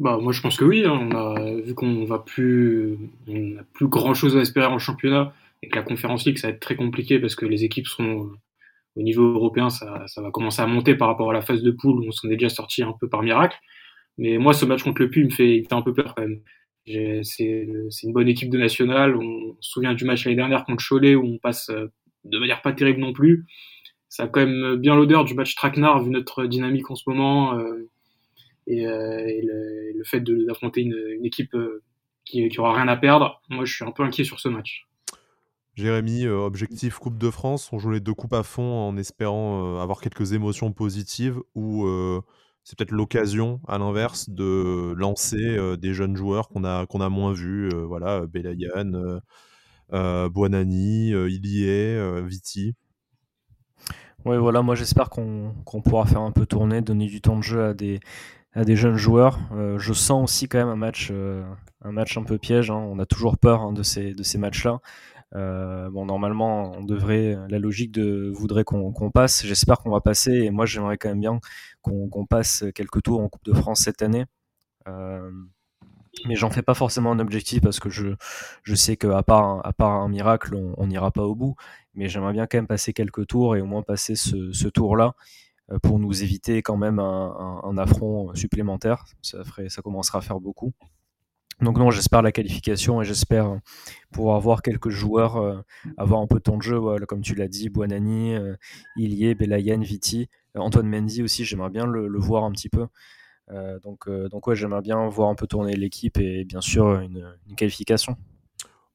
Bah, 0.01 0.17
moi, 0.19 0.33
je 0.33 0.41
pense 0.41 0.57
que 0.57 0.65
oui. 0.65 0.83
Hein. 0.83 1.09
On 1.11 1.15
a 1.15 1.61
vu 1.61 1.75
qu'on 1.75 2.05
va 2.05 2.17
plus, 2.17 2.97
on 3.27 3.37
n'a 3.37 3.63
plus 3.73 3.87
grand 3.87 4.15
chose 4.15 4.35
à 4.35 4.41
espérer 4.41 4.65
en 4.65 4.79
championnat 4.79 5.33
et 5.61 5.69
que 5.69 5.75
la 5.75 5.83
Conférence 5.83 6.25
League, 6.25 6.39
ça 6.39 6.47
va 6.47 6.53
être 6.53 6.59
très 6.59 6.75
compliqué 6.75 7.19
parce 7.19 7.35
que 7.35 7.45
les 7.45 7.63
équipes 7.63 7.85
sont 7.85 8.31
au 8.95 9.01
niveau 9.03 9.23
européen, 9.23 9.69
ça, 9.69 10.03
ça 10.07 10.21
va 10.21 10.31
commencer 10.31 10.61
à 10.61 10.65
monter 10.67 10.95
par 10.95 11.07
rapport 11.07 11.29
à 11.29 11.33
la 11.33 11.41
phase 11.41 11.61
de 11.61 11.71
poule 11.71 11.99
où 11.99 12.07
on 12.07 12.11
s'en 12.11 12.29
est 12.29 12.35
déjà 12.35 12.49
sorti 12.49 12.81
un 12.81 12.93
peu 12.99 13.07
par 13.07 13.21
miracle. 13.21 13.57
Mais 14.17 14.39
moi, 14.39 14.53
ce 14.53 14.65
match 14.65 14.83
contre 14.83 15.03
le 15.03 15.09
Puy 15.11 15.23
me 15.23 15.29
fait, 15.29 15.57
il 15.57 15.67
fait 15.67 15.73
un 15.75 15.83
peu 15.83 15.93
peur 15.93 16.15
quand 16.15 16.23
même. 16.23 16.41
C'est 17.23 17.67
une 18.03 18.13
bonne 18.13 18.27
équipe 18.27 18.49
de 18.49 18.57
nationale. 18.57 19.15
On 19.15 19.55
se 19.59 19.71
souvient 19.71 19.93
du 19.93 20.03
match 20.05 20.25
l'année 20.25 20.35
dernière 20.37 20.65
contre 20.65 20.83
Cholet 20.83 21.13
où 21.13 21.25
on 21.25 21.37
passe 21.37 21.69
euh, 21.69 21.87
de 22.23 22.39
manière 22.39 22.63
pas 22.63 22.73
terrible 22.73 23.01
non 23.01 23.13
plus. 23.13 23.45
Ça 24.09 24.23
a 24.23 24.27
quand 24.27 24.45
même 24.45 24.77
bien 24.77 24.95
l'odeur 24.95 25.25
du 25.25 25.35
match 25.35 25.53
Traquenard 25.53 26.03
vu 26.03 26.09
notre 26.09 26.45
dynamique 26.47 26.89
en 26.89 26.95
ce 26.95 27.03
moment. 27.07 27.57
Euh, 27.59 27.87
et, 28.71 28.85
euh, 28.85 29.91
le, 29.95 30.03
fait 30.03 30.21
d'affronter 30.21 30.81
une, 30.81 31.25
équipe 31.25 31.53
euh, 31.53 31.83
qui, 32.25 32.47
qui 32.49 32.59
aura 32.59 32.73
rien 32.73 32.87
à 32.87 32.97
perdre, 32.97 33.41
moi 33.49 33.65
je 33.65 33.73
suis 33.73 33.85
un 33.85 33.91
peu 33.91 34.03
inquiet 34.03 34.23
sur 34.23 34.39
ce 34.39 34.49
match. 34.49 34.87
Jérémy, 35.75 36.25
euh, 36.25 36.37
objectif 36.37 36.97
Coupe 36.97 37.17
de 37.17 37.29
France, 37.29 37.71
on 37.71 37.79
joue 37.79 37.91
les 37.91 37.99
deux 37.99 38.13
coupes 38.13 38.33
à 38.33 38.43
fond 38.43 38.63
en 38.63 38.97
espérant 38.97 39.79
avoir 39.79 40.01
quelques 40.01 40.33
émotions 40.33 40.71
positives 40.71 41.39
ou 41.55 41.87
c'est 42.63 42.77
peut-être 42.77 42.91
l'occasion, 42.91 43.59
à 43.67 43.77
l'inverse, 43.77 44.29
de 44.29 44.93
lancer 44.95 45.57
des 45.77 45.93
jeunes 45.93 46.15
joueurs 46.15 46.49
qu'on 46.49 46.63
a, 46.63 46.85
qu'on 46.85 47.01
a 47.01 47.09
moins 47.09 47.33
vus, 47.33 47.69
voilà, 47.69 48.25
Belayan, 48.27 49.19
Buonani, 49.91 51.09
Ilie, 51.09 52.27
Viti. 52.27 52.75
Oui, 54.25 54.37
voilà, 54.37 54.61
moi 54.61 54.75
j'espère 54.75 55.09
qu'on 55.09 55.53
pourra 55.83 56.05
faire 56.05 56.21
un 56.21 56.31
peu 56.31 56.45
tourner, 56.45 56.81
donner 56.81 57.07
du 57.07 57.21
temps 57.21 57.37
de 57.37 57.41
jeu 57.41 57.63
à 57.63 57.73
des, 57.73 57.99
à 58.53 58.65
des 58.65 58.75
jeunes 58.75 58.97
joueurs. 58.97 59.39
Euh, 59.53 59.77
je 59.79 59.93
sens 59.93 60.23
aussi 60.23 60.47
quand 60.47 60.57
même 60.57 60.69
un 60.69 60.75
match, 60.75 61.09
euh, 61.11 61.43
un 61.83 62.23
peu 62.23 62.37
piège. 62.37 62.69
Hein. 62.69 62.75
On 62.75 62.99
a 62.99 63.05
toujours 63.05 63.37
peur 63.37 63.61
hein, 63.61 63.73
de 63.73 63.83
ces, 63.83 64.37
matchs-là. 64.37 64.79
Euh, 65.33 65.89
normalement, 65.89 66.73
on 66.73 66.83
devrait, 66.83 67.37
la 67.49 67.59
logique 67.59 67.91
de 67.91 68.29
voudrait 68.33 68.63
qu'on 68.63 69.11
passe. 69.11 69.45
J'espère 69.45 69.79
qu'on 69.79 69.91
va 69.91 70.01
passer. 70.01 70.31
Et 70.31 70.51
moi, 70.51 70.65
j'aimerais 70.65 70.97
quand 70.97 71.09
même 71.09 71.21
bien 71.21 71.39
qu'on 71.81 72.25
passe 72.25 72.65
quelques 72.75 73.03
tours 73.03 73.21
en 73.21 73.29
Coupe 73.29 73.45
de 73.45 73.53
France 73.53 73.81
cette 73.81 74.01
année. 74.01 74.25
mais 76.27 76.35
j'en 76.35 76.49
fais 76.49 76.61
pas 76.61 76.73
forcément 76.73 77.11
un 77.11 77.19
objectif 77.19 77.61
parce 77.61 77.79
que 77.79 77.89
je, 77.89 78.15
sais 78.75 78.97
qu'à 78.97 79.23
part, 79.23 79.65
à 79.65 79.71
part 79.71 79.91
un 79.91 80.09
miracle, 80.09 80.55
on 80.77 80.87
n'ira 80.87 81.11
pas 81.11 81.23
au 81.23 81.35
bout. 81.35 81.55
Mais 81.93 82.09
j'aimerais 82.09 82.33
bien 82.33 82.47
quand 82.47 82.57
même 82.57 82.67
passer 82.67 82.91
quelques 82.91 83.27
tours 83.27 83.55
et 83.55 83.61
au 83.61 83.65
moins 83.65 83.81
passer 83.81 84.15
ce, 84.15 84.51
ce 84.51 84.67
tour-là. 84.67 85.15
Pour 85.83 85.99
nous 85.99 86.23
éviter 86.23 86.61
quand 86.61 86.77
même 86.77 86.99
un, 86.99 87.77
affront 87.77 88.33
supplémentaire. 88.35 89.05
Ça, 89.21 89.81
commencera 89.83 90.19
à 90.19 90.21
faire 90.21 90.39
beaucoup. 90.39 90.73
Donc 91.61 91.77
non, 91.77 91.91
j'espère 91.91 92.23
la 92.23 92.31
qualification 92.31 93.01
et 93.01 93.05
j'espère 93.05 93.59
pouvoir 94.11 94.39
voir 94.39 94.63
quelques 94.63 94.89
joueurs 94.89 95.63
avoir 95.97 96.21
un 96.21 96.27
peu 96.27 96.37
de 96.37 96.41
temps 96.41 96.57
de 96.57 96.63
jeu, 96.63 96.79
comme 97.07 97.21
tu 97.21 97.35
l'as 97.35 97.47
dit, 97.47 97.69
Buonani, 97.69 98.35
Ilie, 98.97 99.35
Belayen, 99.35 99.81
Viti, 99.81 100.27
Antoine 100.55 100.87
Mendy 100.87 101.21
aussi, 101.21 101.45
j'aimerais 101.45 101.69
bien 101.69 101.85
le, 101.85 102.17
voir 102.17 102.45
un 102.45 102.51
petit 102.51 102.69
peu. 102.69 102.87
donc, 103.83 104.09
donc 104.09 104.47
ouais, 104.47 104.55
j'aimerais 104.55 104.81
bien 104.81 105.07
voir 105.07 105.29
un 105.29 105.35
peu 105.35 105.45
tourner 105.45 105.75
l'équipe 105.75 106.17
et 106.17 106.45
bien 106.45 106.61
sûr 106.61 106.99
une 106.99 107.55
qualification. 107.55 108.17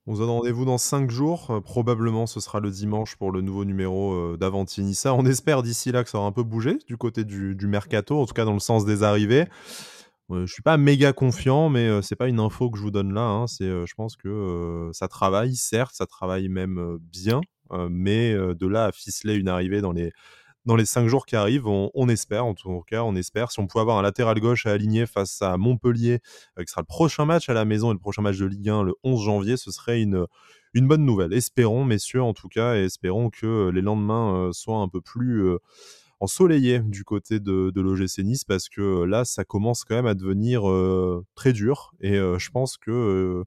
On 0.09 0.15
se 0.15 0.21
donne 0.21 0.31
rendez-vous 0.31 0.65
dans 0.65 0.79
5 0.79 1.11
jours. 1.11 1.51
Euh, 1.51 1.61
probablement, 1.61 2.27
ce 2.27 2.39
sera 2.39 2.61
le 2.61 2.71
dimanche 2.71 3.17
pour 3.17 3.33
le 3.33 3.41
nouveau 3.41 3.65
numéro 3.65 4.15
euh, 4.15 4.37
d'Avantinissa. 4.37 5.13
On 5.13 5.27
espère 5.27 5.65
d'ici 5.65 5.91
là 5.91 6.05
que 6.05 6.11
ça 6.11 6.19
aura 6.19 6.29
un 6.29 6.33
peu 6.33 6.45
bougé 6.45 6.79
du 6.87 6.97
côté 6.97 7.25
du, 7.25 7.57
mercato, 7.67 8.21
en 8.21 8.27
tout 8.27 8.35
cas 8.35 8.45
dans 8.45 8.53
le 8.53 8.61
sens 8.61 8.85
des 8.85 9.03
arrivées. 9.03 9.47
Euh, 10.31 10.47
je 10.47 10.53
suis 10.53 10.63
pas 10.63 10.77
méga 10.77 11.13
confiant, 11.13 11.69
mais 11.71 12.03
c'est 12.03 12.15
pas 12.15 12.29
une 12.29 12.39
info 12.39 12.71
que 12.71 12.79
je 12.79 12.83
vous 12.85 12.93
donne 12.93 13.13
là. 13.13 13.23
Hein. 13.23 13.47
C'est, 13.49 13.67
je 13.67 13.95
pense 13.97 14.17
que 14.17 14.91
ça 14.93 15.09
travaille, 15.09 15.57
certes, 15.57 15.95
ça 15.95 16.07
travaille 16.07 16.49
même 16.49 16.99
bien, 17.01 17.41
mais 17.91 18.33
de 18.33 18.67
là 18.67 18.87
à 18.87 18.93
ficeler 18.93 19.35
une 19.35 19.49
arrivée 19.49 19.81
dans 19.81 19.93
les 19.93 20.13
dans 20.67 20.77
les 20.77 20.85
cinq 20.85 21.07
jours 21.07 21.25
qui 21.25 21.37
arrivent. 21.37 21.67
On, 21.67 22.09
espère, 22.09 22.45
en 22.45 22.55
tout 22.55 22.83
cas, 22.87 23.03
on 23.03 23.15
espère. 23.15 23.51
Si 23.53 23.61
on 23.61 23.67
pouvait 23.67 23.83
avoir 23.83 23.99
un 23.99 24.03
latéral 24.03 24.39
gauche 24.41 24.67
à 24.67 24.73
aligner 24.73 25.07
face 25.07 25.41
à 25.41 25.57
Montpellier, 25.57 26.21
euh, 26.59 26.65
qui 26.65 26.71
sera 26.71 26.83
le 26.83 26.87
prochain 26.87 27.25
match 27.25 27.49
à 27.49 27.55
la 27.55 27.65
maison 27.65 27.91
et 27.91 27.95
le 27.95 28.01
prochain 28.01 28.23
match 28.23 28.37
de 28.37 28.47
Ligue 28.47 28.69
1 28.69 28.83
le 28.83 28.95
11 29.05 29.25
janvier, 29.25 29.57
ce 29.57 29.71
serait 29.71 30.03
une, 30.03 30.27
une 30.75 30.89
bonne 30.89 31.05
nouvelle. 31.05 31.33
Espérons, 31.33 31.85
messieurs, 31.85 32.23
en 32.23 32.35
tout 32.35 32.49
cas, 32.49 32.77
et 32.77 32.85
espérons 32.85 33.31
que 33.31 33.71
les 33.71 33.81
lendemains 33.81 34.49
euh, 34.49 34.53
soient 34.53 34.79
un 34.79 34.89
peu 34.89 35.01
plus 35.01 35.47
euh, 35.47 35.59
ensoleillés 36.19 36.81
du 36.81 37.05
côté 37.05 37.39
de, 37.39 37.71
de 37.71 37.81
l'OGC 37.81 38.19
Nice, 38.25 38.45
parce 38.45 38.69
que 38.69 39.05
là, 39.05 39.25
ça 39.25 39.45
commence 39.45 39.85
quand 39.85 39.95
même 39.95 40.07
à 40.07 40.15
devenir 40.15 40.63
très 41.35 41.53
dur. 41.53 41.93
Et 42.01 42.15
je 42.15 42.51
pense 42.51 42.79
que 42.79 43.45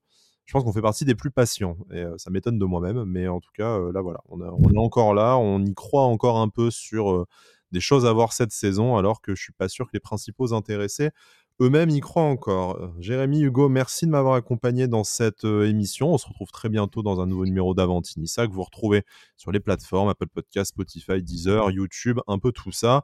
je 0.50 0.54
pense 0.54 0.64
qu'on 0.64 0.74
fait 0.74 0.82
partie 0.82 1.06
des 1.06 1.14
plus 1.14 1.30
patients. 1.30 1.78
Et 1.92 2.00
euh, 2.00 2.18
ça 2.18 2.32
m'étonne 2.32 2.58
de 2.58 2.66
moi-même, 2.66 3.04
mais 3.04 3.28
en 3.28 3.40
tout 3.40 3.52
cas, 3.54 3.78
euh, 3.78 3.92
là, 3.92 4.02
voilà, 4.02 4.20
on, 4.30 4.42
est 4.42 4.78
encore 4.80 5.14
là, 5.14 5.38
on 5.38 5.64
y 5.64 5.76
croit 5.76 6.02
encore 6.02 6.40
un 6.40 6.50
peu 6.50 6.72
sur 6.72 7.12
euh, 7.12 7.28
des 7.72 7.80
choses 7.80 8.08
à 8.08 8.14
voir 8.14 8.34
cette 8.34 8.52
saison, 8.52 8.98
alors 8.98 9.22
que 9.22 9.36
je 9.36 9.44
suis 9.44 9.54
pas 9.54 9.70
sûr 9.70 9.86
que 9.86 9.92
les 9.94 10.00
principaux 10.00 10.56
intéressés 10.56 11.12
eux-mêmes 11.62 11.92
y 11.92 12.00
croient 12.00 12.24
encore. 12.24 12.92
Jérémy, 13.00 13.42
Hugo, 13.42 13.70
merci 13.70 14.08
de 14.08 14.12
m'avoir 14.12 14.34
accompagné 14.34 14.88
dans 14.88 15.04
cette 15.04 15.44
émission. 15.44 16.14
On 16.14 16.18
se 16.18 16.26
retrouve 16.26 16.50
très 16.50 16.70
bientôt 16.70 17.04
dans 17.04 17.20
un 17.20 17.28
nouveau 17.28 17.46
numéro 17.46 17.76
d'Avantinissa 17.76 18.48
que 18.48 18.52
vous 18.52 18.64
retrouvez 18.64 19.04
sur 19.38 19.52
les 19.52 19.60
plateformes 19.60 20.10
Apple 20.10 20.30
Podcast, 20.34 20.70
Spotify, 20.70 21.22
Deezer, 21.22 21.70
YouTube, 21.70 22.22
un 22.28 22.40
peu 22.40 22.52
tout 22.54 22.72
ça. 22.72 23.04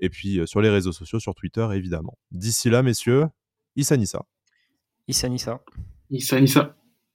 Et 0.00 0.10
puis 0.10 0.40
sur 0.46 0.60
les 0.60 0.68
réseaux 0.68 0.92
sociaux, 0.92 1.20
sur 1.20 1.34
Twitter 1.34 1.66
évidemment. 1.72 2.18
D'ici 2.32 2.68
là, 2.68 2.82
messieurs, 2.82 3.28
Issa 3.76 3.96
Nissa. 3.96 4.26
Issa 5.06 5.28
Nissa. 5.30 5.62
Issa 6.10 6.40
Nissa. 6.40 6.76